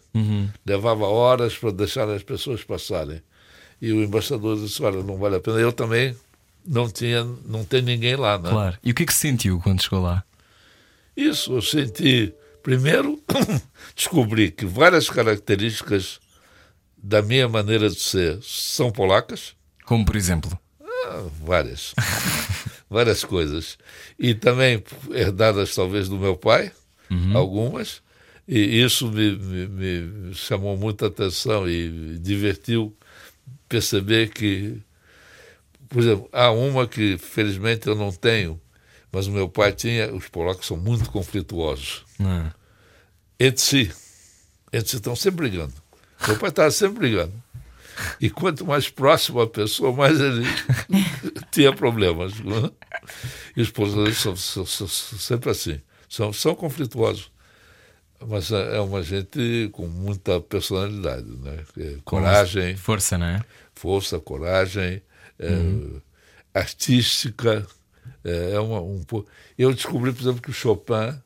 Levava 0.65 1.05
horas 1.05 1.57
para 1.57 1.71
deixar 1.71 2.09
as 2.09 2.21
pessoas 2.23 2.63
passarem. 2.63 3.21
E 3.81 3.91
o 3.93 4.03
embaixador 4.03 4.57
disse, 4.59 4.81
olha, 4.83 5.01
não 5.03 5.17
vale 5.17 5.37
a 5.37 5.39
pena. 5.39 5.57
Eu 5.59 5.71
também 5.71 6.15
não 6.65 6.89
tinha, 6.89 7.23
não 7.45 7.63
tem 7.65 7.81
ninguém 7.81 8.15
lá, 8.15 8.37
né? 8.37 8.49
Claro. 8.49 8.77
E 8.83 8.91
o 8.91 8.93
que 8.93 9.03
é 9.03 9.05
que 9.05 9.13
sentiu 9.13 9.59
quando 9.61 9.81
chegou 9.81 10.01
lá? 10.01 10.23
Isso, 11.17 11.53
eu 11.53 11.61
senti. 11.61 12.33
Primeiro, 12.61 13.19
descobri 13.95 14.51
que 14.51 14.65
várias 14.65 15.09
características 15.09 16.19
da 17.01 17.21
minha 17.21 17.47
maneira 17.47 17.89
de 17.89 17.99
ser 17.99 18.39
são 18.43 18.91
polacas. 18.91 19.55
Como 19.85 20.05
por 20.05 20.15
exemplo? 20.15 20.57
Ah, 20.81 21.23
várias. 21.43 21.93
várias 22.89 23.23
coisas. 23.23 23.77
E 24.19 24.33
também 24.33 24.83
herdadas, 25.11 25.73
talvez, 25.75 26.07
do 26.07 26.17
meu 26.17 26.35
pai, 26.37 26.71
algumas. 27.33 28.01
E 28.47 28.81
isso 28.81 29.09
me, 29.11 29.35
me- 29.37 29.67
me 29.67 30.33
chamou 30.33 30.77
muita 30.77 31.07
atenção 31.07 31.67
e 31.69 32.17
divertiu 32.19 32.95
perceber 33.69 34.29
que, 34.29 34.81
por 35.89 36.01
exemplo, 36.01 36.29
há 36.31 36.51
uma 36.51 36.87
que 36.87 37.17
felizmente 37.17 37.87
eu 37.87 37.95
não 37.95 38.11
tenho, 38.11 38.59
mas 39.11 39.27
o 39.27 39.31
meu 39.31 39.47
pai 39.49 39.71
tinha. 39.73 40.13
Os 40.13 40.27
polacos 40.27 40.67
são 40.67 40.77
muito 40.77 41.09
conflituosos 41.11 42.03
Não. 42.19 42.51
entre 43.39 43.61
si. 43.61 43.91
Entre 44.73 44.89
si 44.89 44.95
estão 44.97 45.15
sempre 45.15 45.49
brigando. 45.49 45.73
Meu 46.27 46.37
pai 46.37 46.49
estava 46.49 46.71
sempre 46.71 46.99
brigando. 46.99 47.33
E 48.19 48.29
quanto 48.29 48.65
mais 48.65 48.89
próximo 48.89 49.41
a 49.41 49.47
pessoa, 49.47 49.91
mais 49.93 50.19
ele 50.19 50.43
tinha 51.51 51.73
problemas. 51.75 52.33
né? 52.39 52.71
E 53.55 53.61
os 53.61 53.69
poloneses 53.69 54.19
são, 54.19 54.35
são- 54.35 54.65
são- 54.65 54.87
são 54.87 55.19
sempre 55.19 55.49
assim. 55.49 55.79
São, 56.09 56.31
são 56.33 56.55
conflituosos. 56.55 57.31
Mas 58.27 58.51
é 58.51 58.77
é 58.77 58.79
uma 58.79 59.01
gente 59.01 59.69
com 59.71 59.87
muita 59.87 60.39
personalidade. 60.39 61.25
Né? 61.27 61.63
É, 61.77 61.95
Coragem, 62.05 62.75
Força, 62.75 63.17
não 63.17 63.25
é? 63.25 63.43
força, 63.73 64.19
coragem, 64.19 65.01
é, 65.39 65.49
artística. 66.53 67.65
É, 68.23 68.53
é 68.53 68.59
uma, 68.59 68.79
um, 68.81 69.03
eu 69.57 69.73
descobri, 69.73 70.11
por 70.11 70.21
exemplo, 70.21 70.41
que 70.41 70.49
o 70.51 70.53
Chopin, 70.53 71.19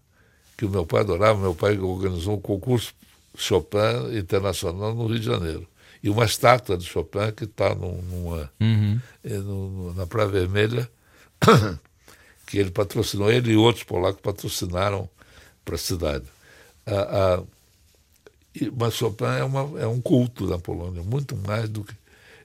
que 0.57 0.65
o 0.65 0.69
meu 0.69 0.85
pai 0.85 1.01
adorava, 1.01 1.39
meu 1.39 1.53
pai 1.55 1.77
organizou 1.77 2.37
um 2.37 2.41
concurso 2.41 2.93
Chopin 3.38 4.17
internacional 4.17 4.93
no 4.95 5.07
Rio 5.07 5.19
de 5.19 5.25
Janeiro. 5.25 5.67
E 6.03 6.09
uma 6.09 6.25
estátua 6.25 6.77
de 6.77 6.86
Chopin 6.86 7.31
que 7.36 7.45
está 7.45 7.73
num- 7.73 8.01
numa, 8.03 8.51
Uhum. 8.59 8.99
é, 9.23 9.38
na 9.95 10.05
Praia 10.05 10.27
Vermelha, 10.27 10.89
que 12.45 12.57
ele 12.59 12.71
patrocinou, 12.71 13.31
ele 13.31 13.53
e 13.53 13.57
outros 13.57 13.83
polacos 13.83 14.21
patrocinaram 14.21 15.09
para 15.63 15.75
a 15.75 15.79
cidade. 15.79 16.25
A- 16.86 17.39
a- 17.39 17.43
mas 18.77 18.93
Chopin 18.93 19.25
é, 19.25 19.43
uma, 19.43 19.79
é 19.81 19.88
um 19.88 19.99
culto 19.99 20.47
na 20.47 20.57
Polônia, 20.59 21.01
muito 21.03 21.36
mais 21.36 21.67
do 21.69 21.83
que. 21.83 21.93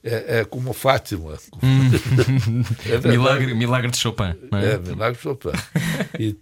É, 0.03 0.39
é 0.41 0.45
como 0.47 0.73
Fátima. 0.73 1.35
é 2.87 2.89
verdade. 2.89 3.09
Milagre, 3.09 3.55
milagre 3.55 3.91
de 3.91 3.99
Chopin, 3.99 4.35
é? 4.53 4.73
É, 4.73 4.79
Milagre 4.79 5.21
Chopin. 5.21 5.51
E 6.19 6.35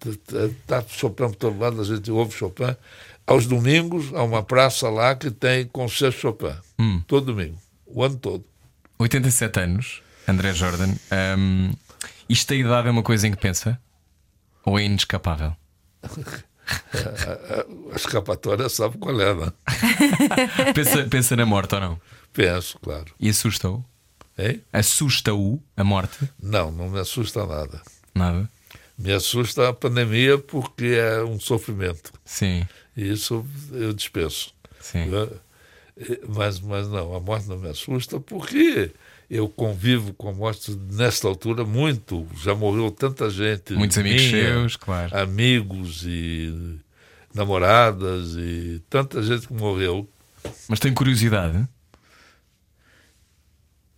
está 0.56 0.82
Chopin 0.88 1.24
por 1.24 1.34
todo 1.36 1.58
lado, 1.58 1.80
a 1.80 1.84
gente 1.84 2.08
ouve 2.10 2.32
Chopin. 2.36 2.76
Aos 3.28 3.46
domingos, 3.46 4.06
há 4.14 4.22
uma 4.22 4.42
praça 4.42 4.88
lá 4.88 5.14
que 5.14 5.30
tem 5.30 5.66
concerto 5.66 6.18
Chopin. 6.18 6.56
Hum. 6.78 7.02
Todo 7.06 7.26
domingo, 7.26 7.58
o 7.84 8.02
ano 8.02 8.16
todo. 8.16 8.42
87 8.98 9.60
anos, 9.60 10.02
André 10.26 10.54
Jordan. 10.54 10.94
Hum, 11.36 11.70
isto 12.26 12.48
da 12.48 12.56
idade 12.56 12.88
é 12.88 12.90
uma 12.90 13.02
coisa 13.02 13.28
em 13.28 13.32
que 13.32 13.36
pensa? 13.36 13.78
Ou 14.64 14.78
é 14.78 14.84
inescapável? 14.84 15.54
A 17.92 17.96
escapatória 17.96 18.66
sabe 18.70 18.96
qual 18.96 19.20
é, 19.20 19.34
né? 19.34 19.52
Pensa, 20.74 21.04
pensa 21.04 21.34
na 21.34 21.46
morte 21.46 21.74
ou 21.74 21.80
não? 21.80 22.00
Penso, 22.30 22.78
claro. 22.78 23.06
E 23.18 23.30
assusta-o? 23.30 23.82
Assusta-o 24.70 25.62
a 25.74 25.82
morte? 25.82 26.30
Não, 26.42 26.70
não 26.70 26.90
me 26.90 27.00
assusta 27.00 27.46
nada. 27.46 27.80
Nada? 28.14 28.48
Me 28.98 29.12
assusta 29.12 29.68
a 29.68 29.72
pandemia 29.72 30.36
porque 30.38 30.86
é 30.86 31.22
um 31.24 31.40
sofrimento. 31.40 32.12
Sim, 32.22 32.66
E 32.98 33.12
isso 33.12 33.46
eu 33.70 33.92
dispenso. 33.92 34.52
sim. 34.80 35.08
Eh, 35.14 36.20
Mas, 36.28 36.58
mas 36.60 36.88
não, 36.88 37.14
a 37.14 37.20
morte 37.20 37.48
não 37.48 37.58
me 37.58 37.68
assusta 37.68 38.18
porque 38.20 38.90
eu 39.30 39.48
convivo 39.48 40.12
com 40.14 40.28
a 40.28 40.32
morte 40.32 40.72
nesta 40.90 41.28
altura 41.28 41.64
muito. 41.64 42.26
Já 42.42 42.54
morreu 42.56 42.90
tanta 42.90 43.30
gente. 43.30 43.72
Muitos 43.74 43.98
amigos 43.98 44.22
minha, 44.22 44.44
seus, 44.44 44.76
claro. 44.76 45.16
Amigos 45.16 46.02
e 46.04 46.78
namoradas 47.32 48.34
e 48.36 48.82
tanta 48.90 49.22
gente 49.22 49.46
que 49.46 49.52
morreu. 49.54 50.08
Mas 50.68 50.80
tem 50.80 50.92
curiosidade? 50.92 51.68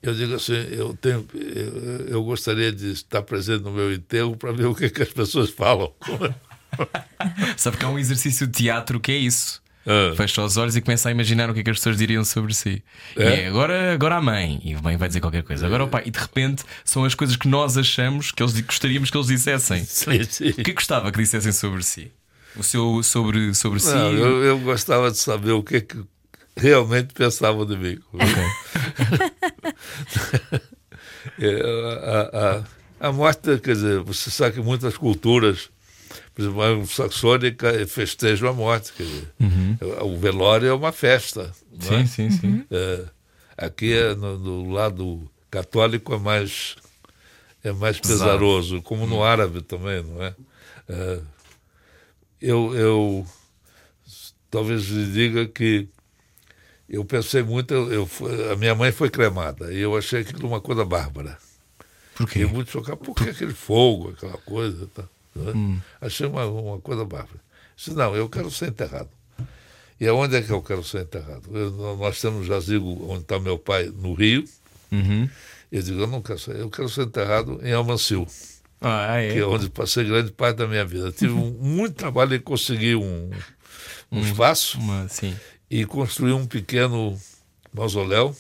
Eu 0.02 0.14
digo 0.14 0.34
assim, 0.34 0.54
eu, 0.70 0.94
tenho, 0.94 1.26
eu, 1.34 2.06
eu 2.08 2.24
gostaria 2.24 2.72
de 2.72 2.90
estar 2.92 3.22
presente 3.22 3.62
no 3.62 3.70
meu 3.70 3.92
enterro 3.92 4.36
para 4.36 4.52
ver 4.52 4.66
o 4.66 4.74
que, 4.74 4.86
é 4.86 4.90
que 4.90 5.02
as 5.02 5.12
pessoas 5.12 5.48
falam. 5.50 5.92
Sabe 7.56 7.76
que 7.76 7.84
há 7.84 7.88
um 7.88 7.98
exercício 7.98 8.46
de 8.46 8.52
teatro 8.52 9.00
que 9.00 9.12
é 9.12 9.16
isso. 9.16 9.60
Ah. 9.86 10.14
Fecha 10.14 10.42
os 10.42 10.56
olhos 10.58 10.76
e 10.76 10.80
começa 10.80 11.08
a 11.08 11.12
imaginar 11.12 11.48
o 11.48 11.54
que 11.54 11.60
é 11.60 11.62
que 11.62 11.70
as 11.70 11.78
pessoas 11.78 11.96
diriam 11.96 12.22
sobre 12.24 12.52
si. 12.52 12.82
E 13.16 13.22
É? 13.22 13.42
é, 13.42 13.46
agora, 13.48 13.94
agora 13.94 14.16
a 14.16 14.20
mãe, 14.20 14.60
e 14.62 14.74
a 14.74 14.82
mãe 14.82 14.96
vai 14.96 15.08
dizer 15.08 15.20
qualquer 15.20 15.42
coisa. 15.42 15.66
Agora 15.66 15.84
o 15.84 15.88
pai, 15.88 16.02
e 16.06 16.10
de 16.10 16.18
repente 16.18 16.64
são 16.84 17.04
as 17.04 17.14
coisas 17.14 17.34
que 17.36 17.48
nós 17.48 17.78
achamos 17.78 18.30
que 18.30 18.42
eles 18.42 18.58
gostaríamos 18.60 19.10
que 19.10 19.16
eles 19.16 19.26
dissessem. 19.28 19.82
Sim, 19.84 20.22
sim. 20.24 20.50
O 20.50 20.54
que 20.54 20.72
gostava 20.74 21.10
que 21.10 21.18
dissessem 21.18 21.52
sobre 21.52 21.82
si? 21.82 22.12
O 22.56 22.62
seu 22.62 23.02
sobre, 23.02 23.54
sobre 23.54 23.80
si? 23.80 23.88
Não, 23.94 24.12
eu, 24.12 24.44
eu 24.44 24.58
gostava 24.58 25.10
de 25.10 25.16
saber 25.16 25.52
o 25.52 25.62
que, 25.62 25.76
é 25.76 25.80
que 25.80 25.96
realmente 26.56 27.14
pensavam 27.14 27.64
de 27.64 27.76
mim. 27.76 27.98
É, 31.38 31.62
a, 31.62 32.62
a, 33.02 33.08
a 33.08 33.12
morte, 33.12 33.58
quer 33.58 33.74
dizer, 33.74 34.00
você 34.00 34.30
sabe 34.30 34.54
que 34.54 34.60
muitas 34.60 34.96
culturas, 34.96 35.68
por 36.40 36.44
exemplo, 36.44 36.62
a 36.62 36.66
anglo-saxônica 36.68 37.86
festejam 37.86 38.48
a 38.48 38.52
morte. 38.52 38.92
Quer 38.94 39.02
dizer, 39.04 39.28
O 40.02 40.16
velório 40.16 40.68
é 40.68 40.72
uma 40.74 40.92
festa. 40.92 41.52
não 41.82 41.96
é? 41.96 42.06
Sim, 42.06 42.30
sim, 42.30 42.40
sim. 42.40 42.66
É, 42.70 43.04
aqui 43.56 43.92
é 43.92 44.14
no, 44.14 44.38
no 44.38 44.70
lado 44.72 45.30
católico 45.50 46.14
é 46.14 46.18
mais 46.18 46.76
é 47.62 47.72
mais 47.72 48.00
pesaroso, 48.00 48.80
como 48.80 49.06
no 49.06 49.22
árabe 49.22 49.60
também, 49.62 50.02
não 50.02 50.22
é? 50.22 50.34
É, 50.88 51.20
eu, 52.40 52.74
eu 52.74 53.26
talvez 54.50 54.84
lhe 54.88 55.12
diga 55.12 55.46
que 55.46 55.88
eu 56.88 57.04
pensei 57.04 57.42
muito, 57.42 57.72
eu, 57.74 57.92
eu 57.92 58.06
fui- 58.06 58.50
a 58.50 58.56
minha 58.56 58.74
mãe 58.74 58.90
foi 58.92 59.10
cremada 59.10 59.72
e 59.72 59.78
eu 59.78 59.94
achei 59.96 60.20
aquilo 60.22 60.48
uma 60.48 60.60
coisa 60.60 60.84
bárbara. 60.86 61.36
Por 62.14 62.26
Fiquei 62.26 62.46
quê? 62.46 62.52
muito 62.52 62.70
chocado, 62.70 62.96
porque 62.98 63.28
aquele 63.30 63.52
fogo, 63.54 64.10
aquela 64.10 64.38
coisa. 64.38 64.86
Tá, 64.88 65.04
não 65.42 65.74
é? 66.00 66.06
Achei 66.06 66.26
uma, 66.26 66.44
uma 66.46 66.78
coisa 66.80 67.04
bárbara. 67.04 67.40
Disse, 67.76 67.92
não, 67.92 68.14
eu 68.14 68.28
quero 68.28 68.50
ser 68.50 68.68
enterrado. 68.68 69.08
E 70.00 70.06
aonde 70.08 70.36
é 70.36 70.42
que 70.42 70.50
eu 70.50 70.62
quero 70.62 70.82
ser 70.82 71.02
enterrado? 71.02 71.42
Eu, 71.56 71.96
nós 71.96 72.20
temos 72.20 72.46
jazigo 72.46 73.06
onde 73.10 73.22
está 73.22 73.38
meu 73.38 73.58
pai, 73.58 73.84
no 73.94 74.14
Rio. 74.14 74.44
Uhum. 74.90 75.28
Eu 75.70 75.82
digo, 75.82 76.00
eu 76.00 76.06
não 76.06 76.20
quero 76.22 76.38
ser, 76.38 76.56
eu 76.56 76.70
quero 76.70 76.88
ser 76.88 77.02
enterrado 77.02 77.60
em 77.62 77.72
Almancil, 77.72 78.26
Ah, 78.80 79.16
é. 79.18 79.32
que 79.32 79.38
é 79.38 79.44
onde 79.46 79.68
passei 79.70 80.04
grande 80.04 80.32
parte 80.32 80.56
da 80.56 80.66
minha 80.66 80.84
vida. 80.84 81.12
Tive 81.12 81.32
um- 81.32 81.50
muito 81.60 81.94
trabalho 81.94 82.34
em 82.34 82.40
conseguir 82.40 82.96
um, 82.96 83.30
um 84.10 84.20
espaço 84.22 84.78
Uma, 84.78 85.06
e 85.70 85.84
construir 85.84 86.32
um 86.32 86.46
pequeno 86.46 87.16
mausoléu 87.72 88.34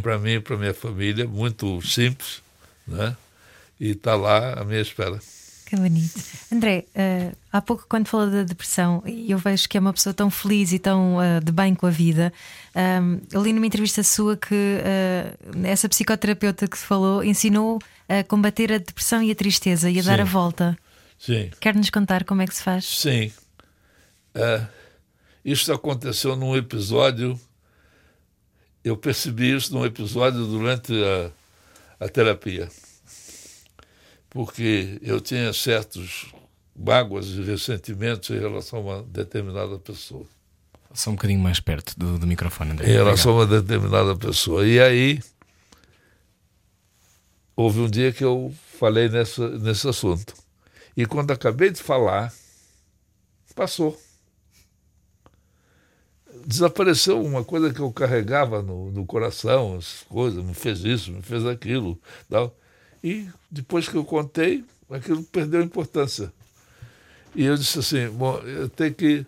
para 0.00 0.18
mim 0.18 0.32
e 0.32 0.40
para 0.40 0.56
minha 0.56 0.74
família, 0.74 1.26
muito 1.28 1.80
simples, 1.86 2.42
né? 2.86 3.16
E 3.78 3.90
está 3.90 4.16
lá 4.16 4.54
à 4.54 4.64
minha 4.64 4.80
espera. 4.80 5.20
Que 5.68 5.76
bonito. 5.76 6.18
André, 6.50 6.86
eh, 6.94 7.30
há 7.52 7.60
pouco, 7.60 7.84
quando 7.86 8.08
falou 8.08 8.30
da 8.30 8.42
depressão, 8.42 9.02
eu 9.04 9.36
vejo 9.36 9.68
que 9.68 9.76
é 9.76 9.80
uma 9.80 9.92
pessoa 9.92 10.14
tão 10.14 10.30
feliz 10.30 10.72
e 10.72 10.78
tão 10.78 11.22
eh, 11.22 11.40
de 11.40 11.52
bem 11.52 11.74
com 11.74 11.86
a 11.86 11.90
vida. 11.90 12.32
Ahm, 12.74 13.18
eu 13.30 13.42
li 13.42 13.52
numa 13.52 13.66
entrevista 13.66 14.02
sua 14.02 14.34
que 14.34 14.54
eh, 14.54 15.34
essa 15.64 15.86
psicoterapeuta 15.86 16.66
que 16.66 16.78
falou 16.78 17.22
ensinou 17.22 17.78
a 18.08 18.24
combater 18.24 18.72
a 18.72 18.78
depressão 18.78 19.22
e 19.22 19.30
a 19.30 19.34
tristeza 19.34 19.90
e 19.90 20.00
a 20.00 20.02
dar 20.02 20.16
Sim. 20.16 20.22
a 20.22 20.24
volta. 20.24 20.78
Sim. 21.18 21.50
Quer 21.60 21.74
nos 21.74 21.90
contar 21.90 22.24
como 22.24 22.40
é 22.40 22.46
que 22.46 22.54
se 22.54 22.62
faz? 22.62 22.86
Sim. 22.86 23.30
É, 24.34 24.62
isso 25.44 25.70
aconteceu 25.70 26.34
num 26.34 26.56
episódio. 26.56 27.38
Eu 28.82 28.96
percebi 28.96 29.54
isso 29.54 29.74
num 29.74 29.84
episódio 29.84 30.46
durante 30.46 30.94
a, 31.04 32.06
a 32.06 32.08
terapia. 32.08 32.70
Porque 34.30 34.98
eu 35.02 35.20
tinha 35.20 35.52
certos 35.52 36.32
mágoas 36.76 37.26
e 37.26 37.42
ressentimentos 37.42 38.30
em 38.30 38.38
relação 38.38 38.78
a 38.78 38.82
uma 38.82 39.02
determinada 39.02 39.78
pessoa. 39.78 40.26
Só 40.92 41.10
um 41.10 41.14
bocadinho 41.14 41.40
mais 41.40 41.60
perto 41.60 41.98
do, 41.98 42.18
do 42.18 42.26
microfone, 42.26 42.72
André. 42.72 42.88
Em 42.88 42.92
relação 42.92 43.32
a 43.32 43.34
uma 43.36 43.46
determinada 43.46 44.16
pessoa. 44.16 44.66
E 44.66 44.80
aí, 44.80 45.20
houve 47.54 47.80
um 47.80 47.90
dia 47.90 48.12
que 48.12 48.24
eu 48.24 48.54
falei 48.78 49.08
nessa, 49.08 49.48
nesse 49.58 49.88
assunto. 49.88 50.34
E 50.96 51.04
quando 51.06 51.30
acabei 51.30 51.70
de 51.70 51.82
falar, 51.82 52.32
passou. 53.54 54.00
Desapareceu 56.46 57.22
uma 57.22 57.44
coisa 57.44 57.72
que 57.72 57.80
eu 57.80 57.92
carregava 57.92 58.62
no, 58.62 58.90
no 58.90 59.04
coração, 59.04 59.76
as 59.76 60.04
coisas, 60.08 60.42
me 60.42 60.54
fez 60.54 60.84
isso, 60.84 61.12
me 61.12 61.20
fez 61.20 61.44
aquilo. 61.44 62.00
Tal. 62.30 62.56
E 63.02 63.28
depois 63.50 63.88
que 63.88 63.94
eu 63.94 64.04
contei, 64.04 64.64
aquilo 64.90 65.22
perdeu 65.24 65.62
importância. 65.62 66.32
E 67.34 67.44
eu 67.44 67.56
disse 67.56 67.78
assim: 67.78 68.08
bom, 68.10 68.38
eu 68.38 68.68
tenho 68.68 68.94
que 68.94 69.26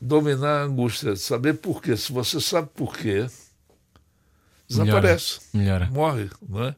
dominar 0.00 0.60
a 0.60 0.64
angústia, 0.64 1.16
saber 1.16 1.54
por 1.54 1.82
quê. 1.82 1.96
Se 1.96 2.12
você 2.12 2.40
sabe 2.40 2.68
por 2.74 2.96
quê, 2.96 3.26
desaparece, 4.68 5.40
Melhora. 5.52 5.86
morre, 5.86 6.30
não 6.48 6.64
é? 6.64 6.74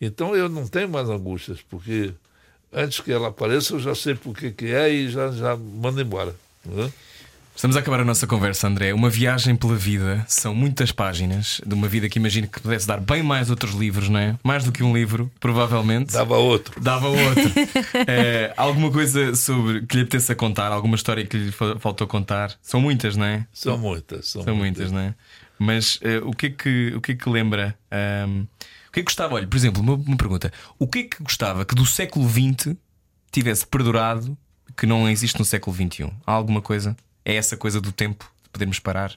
Então 0.00 0.34
eu 0.34 0.48
não 0.48 0.66
tenho 0.66 0.88
mais 0.88 1.08
angústias, 1.08 1.60
porque 1.62 2.14
antes 2.72 3.00
que 3.00 3.12
ela 3.12 3.28
apareça 3.28 3.74
eu 3.74 3.80
já 3.80 3.94
sei 3.94 4.14
por 4.14 4.34
que 4.36 4.50
que 4.50 4.66
é 4.66 4.88
e 4.90 5.10
já, 5.10 5.30
já 5.32 5.56
mando 5.56 6.00
embora. 6.00 6.34
É? 6.66 6.90
Estamos 7.60 7.76
a 7.76 7.80
acabar 7.80 8.00
a 8.00 8.04
nossa 8.06 8.26
conversa, 8.26 8.66
André. 8.68 8.94
Uma 8.94 9.10
viagem 9.10 9.54
pela 9.54 9.76
vida 9.76 10.24
são 10.26 10.54
muitas 10.54 10.92
páginas 10.92 11.60
de 11.66 11.74
uma 11.74 11.88
vida 11.88 12.08
que 12.08 12.18
imagino 12.18 12.48
que 12.48 12.58
pudesse 12.58 12.86
dar 12.86 12.98
bem 12.98 13.22
mais 13.22 13.50
outros 13.50 13.74
livros, 13.74 14.08
não 14.08 14.18
é? 14.18 14.34
Mais 14.42 14.64
do 14.64 14.72
que 14.72 14.82
um 14.82 14.94
livro, 14.94 15.30
provavelmente. 15.38 16.10
Dava 16.14 16.38
outro. 16.38 16.80
Dava 16.80 17.08
outro. 17.08 17.20
Eh, 18.08 18.54
alguma 18.56 18.90
coisa 18.90 19.34
sobre 19.34 19.84
que 19.86 19.94
lhe 19.94 20.02
apetece 20.04 20.32
a 20.32 20.34
contar? 20.34 20.72
Alguma 20.72 20.96
história 20.96 21.26
que 21.26 21.36
lhe 21.36 21.52
fa- 21.52 21.78
faltou 21.78 22.06
contar? 22.06 22.56
São 22.62 22.80
muitas, 22.80 23.14
não 23.14 23.26
é? 23.26 23.46
São 23.52 23.76
muitas. 23.76 24.28
São, 24.30 24.42
São 24.42 24.56
muitas, 24.56 24.90
não 24.90 25.00
é? 25.00 25.14
Mas 25.58 25.98
eh, 26.00 26.16
o, 26.24 26.30
que 26.32 26.46
é 26.46 26.50
que, 26.50 26.94
o 26.96 27.00
que 27.02 27.12
é 27.12 27.14
que 27.14 27.28
lembra? 27.28 27.76
ahm, 27.90 28.44
o 28.88 28.92
que 28.92 29.00
é 29.00 29.02
que 29.02 29.04
gostava? 29.04 29.34
Olha, 29.34 29.46
por 29.46 29.56
exemplo, 29.58 29.82
uma, 29.82 29.92
uma 29.96 30.16
pergunta: 30.16 30.50
o 30.78 30.88
que 30.88 31.00
é 31.00 31.02
que 31.02 31.22
gostava 31.22 31.66
que 31.66 31.74
do 31.74 31.84
século 31.84 32.26
XX 32.26 32.74
tivesse 33.30 33.66
perdurado 33.66 34.34
que 34.74 34.86
não 34.86 35.06
existe 35.06 35.38
no 35.38 35.44
século 35.44 35.76
XXI? 35.76 36.10
Há 36.26 36.32
alguma 36.32 36.62
coisa? 36.62 36.96
É 37.24 37.34
essa 37.34 37.56
coisa 37.56 37.80
do 37.80 37.92
tempo 37.92 38.24
de 38.42 38.48
podermos 38.50 38.78
parar? 38.78 39.16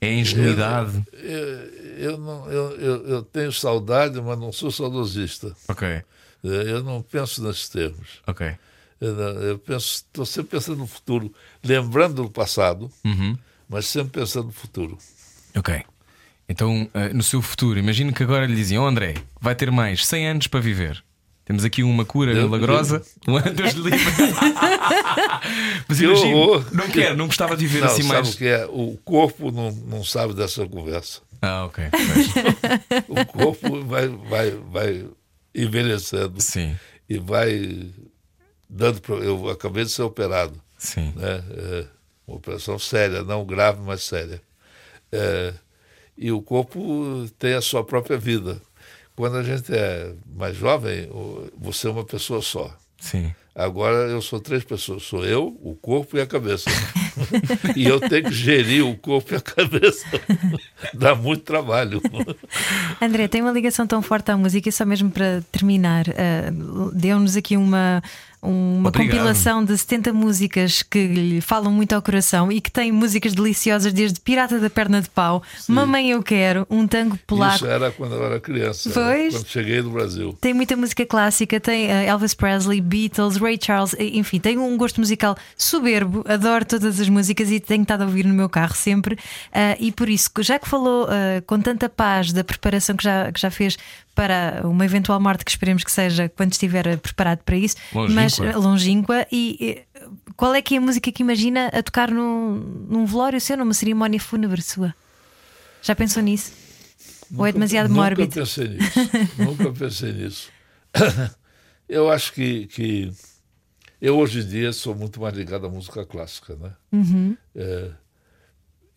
É 0.00 0.08
a 0.08 0.12
ingenuidade? 0.12 1.02
Eu, 1.12 2.10
eu, 2.12 2.18
não, 2.18 2.50
eu, 2.50 2.70
eu, 2.78 3.06
eu 3.08 3.22
tenho 3.22 3.52
saudade, 3.52 4.20
mas 4.20 4.38
não 4.38 4.52
sou 4.52 4.70
saudosista. 4.70 5.54
Ok, 5.68 6.02
Eu 6.42 6.82
não 6.82 7.00
penso 7.02 7.42
nesses 7.42 7.68
termos. 7.68 8.20
ok. 8.26 8.54
Eu, 9.00 9.14
eu 9.18 9.58
penso, 9.58 9.86
estou 9.96 10.24
sempre 10.24 10.52
pensando 10.52 10.78
no 10.78 10.86
futuro, 10.86 11.32
lembrando 11.62 12.22
do 12.22 12.30
passado, 12.30 12.90
Uhum. 13.04 13.36
mas 13.68 13.86
sempre 13.86 14.20
pensando 14.20 14.46
no 14.46 14.52
futuro. 14.52 14.96
Ok. 15.56 15.82
Então, 16.48 16.88
eh, 16.94 17.12
no 17.12 17.22
seu 17.22 17.40
futuro, 17.42 17.78
imagino 17.78 18.12
que 18.12 18.22
agora 18.22 18.46
lhe 18.46 18.54
diziam: 18.54 18.84
oh, 18.84 18.86
André, 18.86 19.14
vai 19.40 19.54
ter 19.54 19.70
mais 19.70 20.06
100 20.06 20.28
anos 20.28 20.46
para 20.46 20.60
viver. 20.60 21.02
Temos 21.44 21.62
aqui 21.64 21.82
uma 21.82 22.06
cura 22.06 22.32
milagrosa. 22.32 23.02
Um 23.28 23.36
lhe 23.38 23.50
livre. 23.90 24.00
Mas 25.86 26.00
imagino, 26.00 26.64
não 26.72 26.88
quero, 26.88 27.16
não 27.16 27.26
gostava 27.26 27.54
de 27.54 27.66
viver 27.66 27.80
Não, 27.80 27.88
assim 27.88 28.02
mais. 28.04 28.34
o 28.34 28.38
que 28.38 28.46
é? 28.46 28.64
O 28.66 28.98
corpo 29.04 29.50
não, 29.50 29.70
não 29.70 30.02
sabe 30.02 30.32
dessa 30.32 30.66
conversa. 30.66 31.20
Ah, 31.42 31.66
ok. 31.66 31.84
O 33.08 33.26
corpo 33.26 33.84
vai, 33.84 34.08
vai, 34.08 34.50
vai 34.70 35.06
envelhecendo 35.54 36.40
Sim, 36.40 36.74
e 37.08 37.18
vai 37.18 37.90
dando. 38.68 39.00
Eu 39.22 39.50
acabei 39.50 39.84
de 39.84 39.90
ser 39.90 40.02
operado, 40.02 40.58
sim. 40.78 41.12
né? 41.14 41.44
É, 41.50 41.84
uma 42.26 42.38
operação 42.38 42.78
séria, 42.78 43.22
não 43.22 43.44
grave, 43.44 43.82
mas 43.82 44.02
séria. 44.02 44.40
É, 45.12 45.52
e 46.16 46.32
o 46.32 46.40
corpo 46.40 47.28
tem 47.38 47.52
a 47.52 47.60
sua 47.60 47.84
própria 47.84 48.16
vida. 48.16 48.60
Quando 49.16 49.36
a 49.36 49.42
gente 49.42 49.72
é 49.72 50.12
mais 50.34 50.56
jovem, 50.56 51.08
você 51.56 51.86
é 51.86 51.90
uma 51.90 52.04
pessoa 52.04 52.42
só. 52.42 52.76
Sim. 52.98 53.32
Agora 53.54 54.08
eu 54.08 54.20
sou 54.20 54.40
três 54.40 54.64
pessoas. 54.64 55.04
Sou 55.04 55.24
eu, 55.24 55.56
o 55.62 55.76
corpo 55.76 56.16
e 56.16 56.20
a 56.20 56.26
cabeça. 56.26 56.68
e 57.76 57.86
eu 57.86 58.00
tenho 58.00 58.24
que 58.24 58.32
gerir 58.32 58.86
o 58.86 58.96
corpo 58.96 59.34
e 59.34 59.36
a 59.36 59.40
cabeça. 59.40 60.06
Dá 60.94 61.14
muito 61.14 61.42
trabalho. 61.42 62.00
André, 63.00 63.28
tem 63.28 63.42
uma 63.42 63.52
ligação 63.52 63.86
tão 63.86 64.02
forte 64.02 64.30
à 64.30 64.36
música 64.36 64.68
e 64.68 64.72
só 64.72 64.84
mesmo 64.84 65.10
para 65.10 65.42
terminar, 65.52 66.08
eh, 66.08 66.50
deu-nos 66.92 67.36
aqui 67.36 67.56
uma, 67.56 68.02
uma 68.44 68.88
Obrigado. 68.88 69.16
compilação 69.16 69.64
de 69.64 69.76
70 69.76 70.12
músicas 70.12 70.82
que 70.82 71.06
lhe 71.06 71.40
falam 71.40 71.72
muito 71.72 71.94
ao 71.94 72.02
coração 72.02 72.52
e 72.52 72.60
que 72.60 72.70
têm 72.70 72.92
músicas 72.92 73.32
deliciosas, 73.32 73.92
desde 73.92 74.20
Pirata 74.20 74.58
da 74.58 74.68
Perna 74.68 75.00
de 75.00 75.08
Pau, 75.08 75.42
Mamãe 75.66 76.10
Eu 76.10 76.22
Quero, 76.22 76.66
um 76.68 76.86
tango 76.86 77.18
polaco. 77.26 77.56
Isso 77.56 77.66
era 77.66 77.90
quando 77.90 78.14
eu 78.14 78.24
era 78.24 78.38
criança. 78.38 78.90
Pois. 78.92 79.34
Quando 79.34 79.46
cheguei 79.46 79.80
no 79.80 79.90
Brasil. 79.90 80.36
Tem 80.40 80.52
muita 80.52 80.76
música 80.76 81.06
clássica, 81.06 81.58
tem 81.58 81.90
eh, 81.90 82.06
Elvis 82.06 82.34
Presley, 82.34 82.80
Beatles, 82.80 83.36
Ray 83.36 83.58
Charles, 83.60 83.96
enfim, 83.98 84.38
tem 84.38 84.58
um 84.58 84.76
gosto 84.76 85.00
musical 85.00 85.36
soberbo, 85.56 86.22
adoro 86.28 86.64
todas 86.64 87.00
as 87.00 87.03
músicas 87.08 87.50
e 87.50 87.60
tenho 87.60 87.82
estado 87.82 88.02
a 88.02 88.06
ouvir 88.06 88.24
no 88.24 88.34
meu 88.34 88.48
carro 88.48 88.74
sempre. 88.74 89.18
Ah, 89.52 89.76
e 89.78 89.92
por 89.92 90.08
isso, 90.08 90.30
já 90.40 90.58
que 90.58 90.68
falou 90.68 91.06
ah, 91.08 91.42
com 91.46 91.60
tanta 91.60 91.88
paz 91.88 92.32
da 92.32 92.44
preparação 92.44 92.96
que 92.96 93.04
já, 93.04 93.30
que 93.32 93.40
já 93.40 93.50
fez 93.50 93.76
para 94.14 94.60
uma 94.64 94.84
eventual 94.84 95.20
morte 95.20 95.44
que 95.44 95.50
esperemos 95.50 95.82
que 95.82 95.90
seja 95.90 96.28
quando 96.28 96.52
estiver 96.52 96.96
preparado 96.98 97.40
para 97.40 97.56
isso, 97.56 97.76
Longínqua. 97.92 98.14
mas 98.14 98.38
eh, 98.38 98.56
longínqua, 98.56 99.26
e 99.32 99.84
eh, 99.94 100.06
qual 100.36 100.54
é 100.54 100.62
que 100.62 100.76
é 100.76 100.78
a 100.78 100.80
música 100.80 101.10
que 101.10 101.22
imagina 101.22 101.66
a 101.68 101.82
tocar 101.82 102.10
num, 102.10 102.86
num 102.88 103.04
velório 103.06 103.40
seu, 103.40 103.56
numa 103.56 103.74
cerimónia 103.74 104.20
fúnebre 104.20 104.62
sua? 104.62 104.94
Já 105.82 105.94
pensou 105.94 106.22
nisso? 106.22 106.52
Ou 107.36 107.46
é 107.46 107.52
demasiado 107.52 107.88
nunca 107.88 108.00
mórbido? 108.00 108.34
pensei 108.34 108.68
nisso. 108.68 109.00
nunca 109.38 109.72
pensei 109.72 110.12
nisso. 110.12 110.48
Eu 111.88 112.10
acho 112.10 112.32
que, 112.32 112.66
que 112.68 113.12
eu 114.04 114.18
hoje 114.18 114.40
em 114.40 114.46
dia 114.46 114.70
sou 114.70 114.94
muito 114.94 115.18
mais 115.18 115.34
ligado 115.34 115.66
à 115.66 115.70
música 115.70 116.04
clássica, 116.04 116.54
né? 116.56 116.76
Uhum. 116.92 117.34
É, 117.56 117.90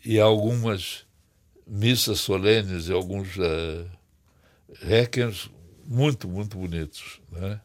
e 0.03 0.19
algumas 0.19 1.05
missas 1.65 2.19
solenes 2.19 2.89
e 2.89 2.91
alguns 2.91 3.37
é, 3.39 3.85
requiems 4.81 5.49
muito, 5.85 6.27
muito 6.27 6.57
bonitos, 6.57 7.21
né? 7.31 7.61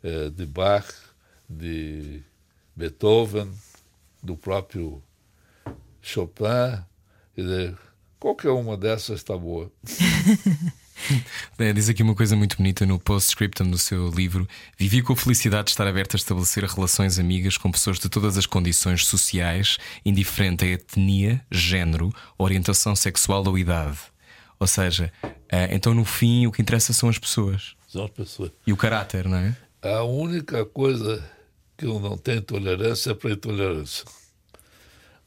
É, 0.00 0.30
de 0.30 0.46
Bach, 0.46 0.88
de 1.48 2.22
Beethoven, 2.76 3.52
do 4.22 4.36
próprio 4.36 5.02
Chopin, 6.00 6.84
quer 7.34 7.42
dizer, 7.42 7.78
qualquer 8.20 8.50
uma 8.50 8.76
dessas 8.76 9.18
está 9.18 9.36
boa. 9.36 9.72
É, 11.58 11.72
diz 11.72 11.88
aqui 11.88 12.02
uma 12.02 12.14
coisa 12.14 12.34
muito 12.34 12.56
bonita 12.56 12.86
no 12.86 12.98
postscriptum 12.98 13.70
do 13.70 13.76
seu 13.78 14.08
livro. 14.10 14.48
Vivi 14.78 15.02
com 15.02 15.12
a 15.12 15.16
felicidade 15.16 15.64
de 15.64 15.70
estar 15.72 15.86
aberto 15.86 16.14
a 16.14 16.16
estabelecer 16.16 16.64
relações 16.64 17.18
amigas 17.18 17.56
com 17.58 17.70
pessoas 17.70 17.98
de 17.98 18.08
todas 18.08 18.38
as 18.38 18.46
condições 18.46 19.04
sociais, 19.06 19.76
indiferente 20.04 20.64
a 20.64 20.68
etnia, 20.68 21.44
género, 21.50 22.10
orientação 22.38 22.96
sexual 22.96 23.46
ou 23.46 23.58
idade. 23.58 23.98
Ou 24.58 24.66
seja, 24.66 25.12
eh, 25.50 25.68
então 25.74 25.92
no 25.94 26.04
fim 26.04 26.46
o 26.46 26.52
que 26.52 26.62
interessa 26.62 26.92
são 26.92 27.08
as 27.08 27.18
pessoas 27.18 27.74
São 27.88 28.04
as 28.04 28.10
pessoas. 28.10 28.50
e 28.66 28.72
o 28.72 28.76
caráter, 28.76 29.26
não 29.28 29.38
é? 29.38 29.56
A 29.82 30.02
única 30.02 30.64
coisa 30.64 31.22
que 31.76 31.86
eu 31.86 31.98
não 32.00 32.16
tenho 32.16 32.42
tolerância 32.42 33.14
para 33.14 33.30
intolerância. 33.32 34.04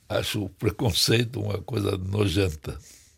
Acho 0.10 0.44
o 0.44 0.50
preconceito 0.50 1.42
uma 1.42 1.58
coisa 1.60 1.98
nojenta. 1.98 2.78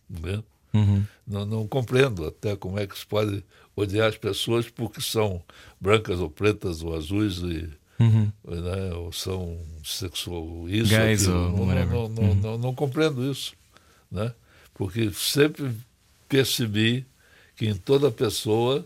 Né? 0.10 0.42
Uhum. 0.76 1.06
Não, 1.26 1.46
não 1.46 1.68
compreendo 1.68 2.28
até 2.28 2.56
como 2.56 2.78
é 2.78 2.86
que 2.86 2.98
se 2.98 3.06
pode 3.06 3.44
odiar 3.76 4.10
as 4.10 4.18
pessoas 4.18 4.70
porque 4.70 5.02
são 5.02 5.42
brancas 5.80 6.20
ou 6.20 6.30
pretas 6.30 6.84
ou 6.84 6.96
azuis 6.96 7.38
e, 7.38 7.70
uhum. 8.00 8.32
né, 8.46 8.94
ou 8.94 9.12
são 9.12 9.58
sexual 9.84 10.68
isso 10.70 10.92
Gays 10.92 11.28
ou 11.28 11.34
não, 11.34 11.66
não, 11.66 11.66
não, 11.66 12.10
não, 12.10 12.24
uhum. 12.24 12.36
não, 12.36 12.58
não, 12.58 12.76
compreendo 12.76 13.30
isso 13.30 13.54
né 14.10 14.34
porque 14.74 15.12
sempre 15.12 15.76
percebi 16.28 17.06
que 17.56 17.68
em 17.68 17.76
toda 17.76 18.12
pessoa 18.12 18.86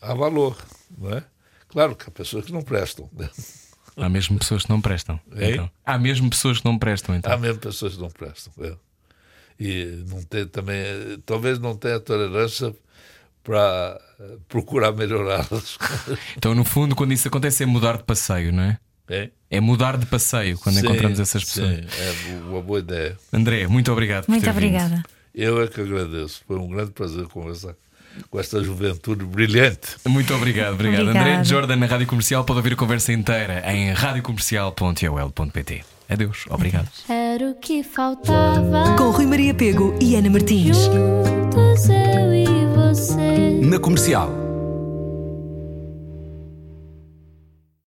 há 0.00 0.14
valor 0.14 0.56
não 0.96 1.16
é 1.16 1.24
claro 1.68 1.94
que 1.94 2.08
há 2.08 2.10
pessoas 2.10 2.46
que 2.46 2.52
não 2.52 2.62
prestam 2.62 3.08
né? 3.12 3.28
há 3.96 4.08
mesmo 4.08 4.38
pessoas 4.38 4.64
que 4.64 4.70
não 4.70 4.80
prestam 4.80 5.20
então. 5.32 5.70
há 5.84 5.98
mesmo 5.98 6.30
pessoas 6.30 6.58
que 6.58 6.64
não 6.64 6.78
prestam 6.78 7.14
então 7.14 7.32
há 7.32 7.36
mesmo 7.36 7.60
pessoas 7.60 7.94
que 7.94 8.00
não 8.00 8.10
prestam 8.10 8.52
é. 8.60 8.76
E 9.58 10.04
não 10.08 10.22
tem 10.22 10.46
também 10.46 10.76
talvez 11.24 11.58
não 11.58 11.76
tenha 11.76 11.98
tolerância 11.98 12.74
para 13.42 14.00
procurar 14.48 14.92
melhorá-las. 14.92 15.78
Então, 16.36 16.54
no 16.54 16.64
fundo, 16.64 16.96
quando 16.96 17.12
isso 17.12 17.28
acontece, 17.28 17.62
é 17.62 17.66
mudar 17.66 17.96
de 17.96 18.04
passeio, 18.04 18.52
não 18.52 18.62
é? 18.62 18.78
É, 19.08 19.30
é 19.50 19.60
mudar 19.60 19.96
de 19.96 20.06
passeio 20.06 20.58
quando 20.58 20.76
sim, 20.76 20.84
encontramos 20.84 21.20
essas 21.20 21.44
pessoas. 21.44 21.76
Sim, 21.76 21.86
é 22.00 22.12
uma 22.48 22.60
boa 22.60 22.80
ideia. 22.80 23.16
André, 23.32 23.68
muito 23.68 23.92
obrigado. 23.92 24.26
Muito 24.26 24.50
obrigada. 24.50 24.96
Vindo. 24.96 25.04
Eu 25.32 25.62
é 25.62 25.68
que 25.68 25.80
agradeço. 25.80 26.42
Foi 26.46 26.58
um 26.58 26.68
grande 26.68 26.90
prazer 26.90 27.24
conversar 27.26 27.76
com 28.30 28.40
esta 28.40 28.62
juventude 28.64 29.24
brilhante. 29.24 29.96
Muito 30.06 30.34
obrigado, 30.34 30.74
obrigado. 30.74 31.02
Obrigada. 31.02 31.30
André 31.30 31.44
Jordan 31.44 31.76
na 31.76 31.86
Rádio 31.86 32.06
Comercial 32.06 32.44
pode 32.44 32.58
ouvir 32.58 32.72
a 32.72 32.76
conversa 32.76 33.12
inteira 33.12 33.62
em 33.72 33.92
radiocomercial.ol.pt. 33.92 35.95
Adeus, 36.08 36.44
obrigado. 36.50 36.88
Era 37.08 37.50
o 37.50 37.54
que 37.54 37.82
faltava. 37.82 38.96
Com 38.96 39.10
Rui 39.10 39.26
Maria 39.26 39.52
Pego 39.52 39.94
e 40.00 40.14
Ana 40.14 40.30
Martins. 40.30 40.76
Juntos 40.76 41.88
eu 41.88 42.32
e 42.32 42.46
você. 42.76 43.60
Na 43.62 43.78
comercial. 43.78 44.45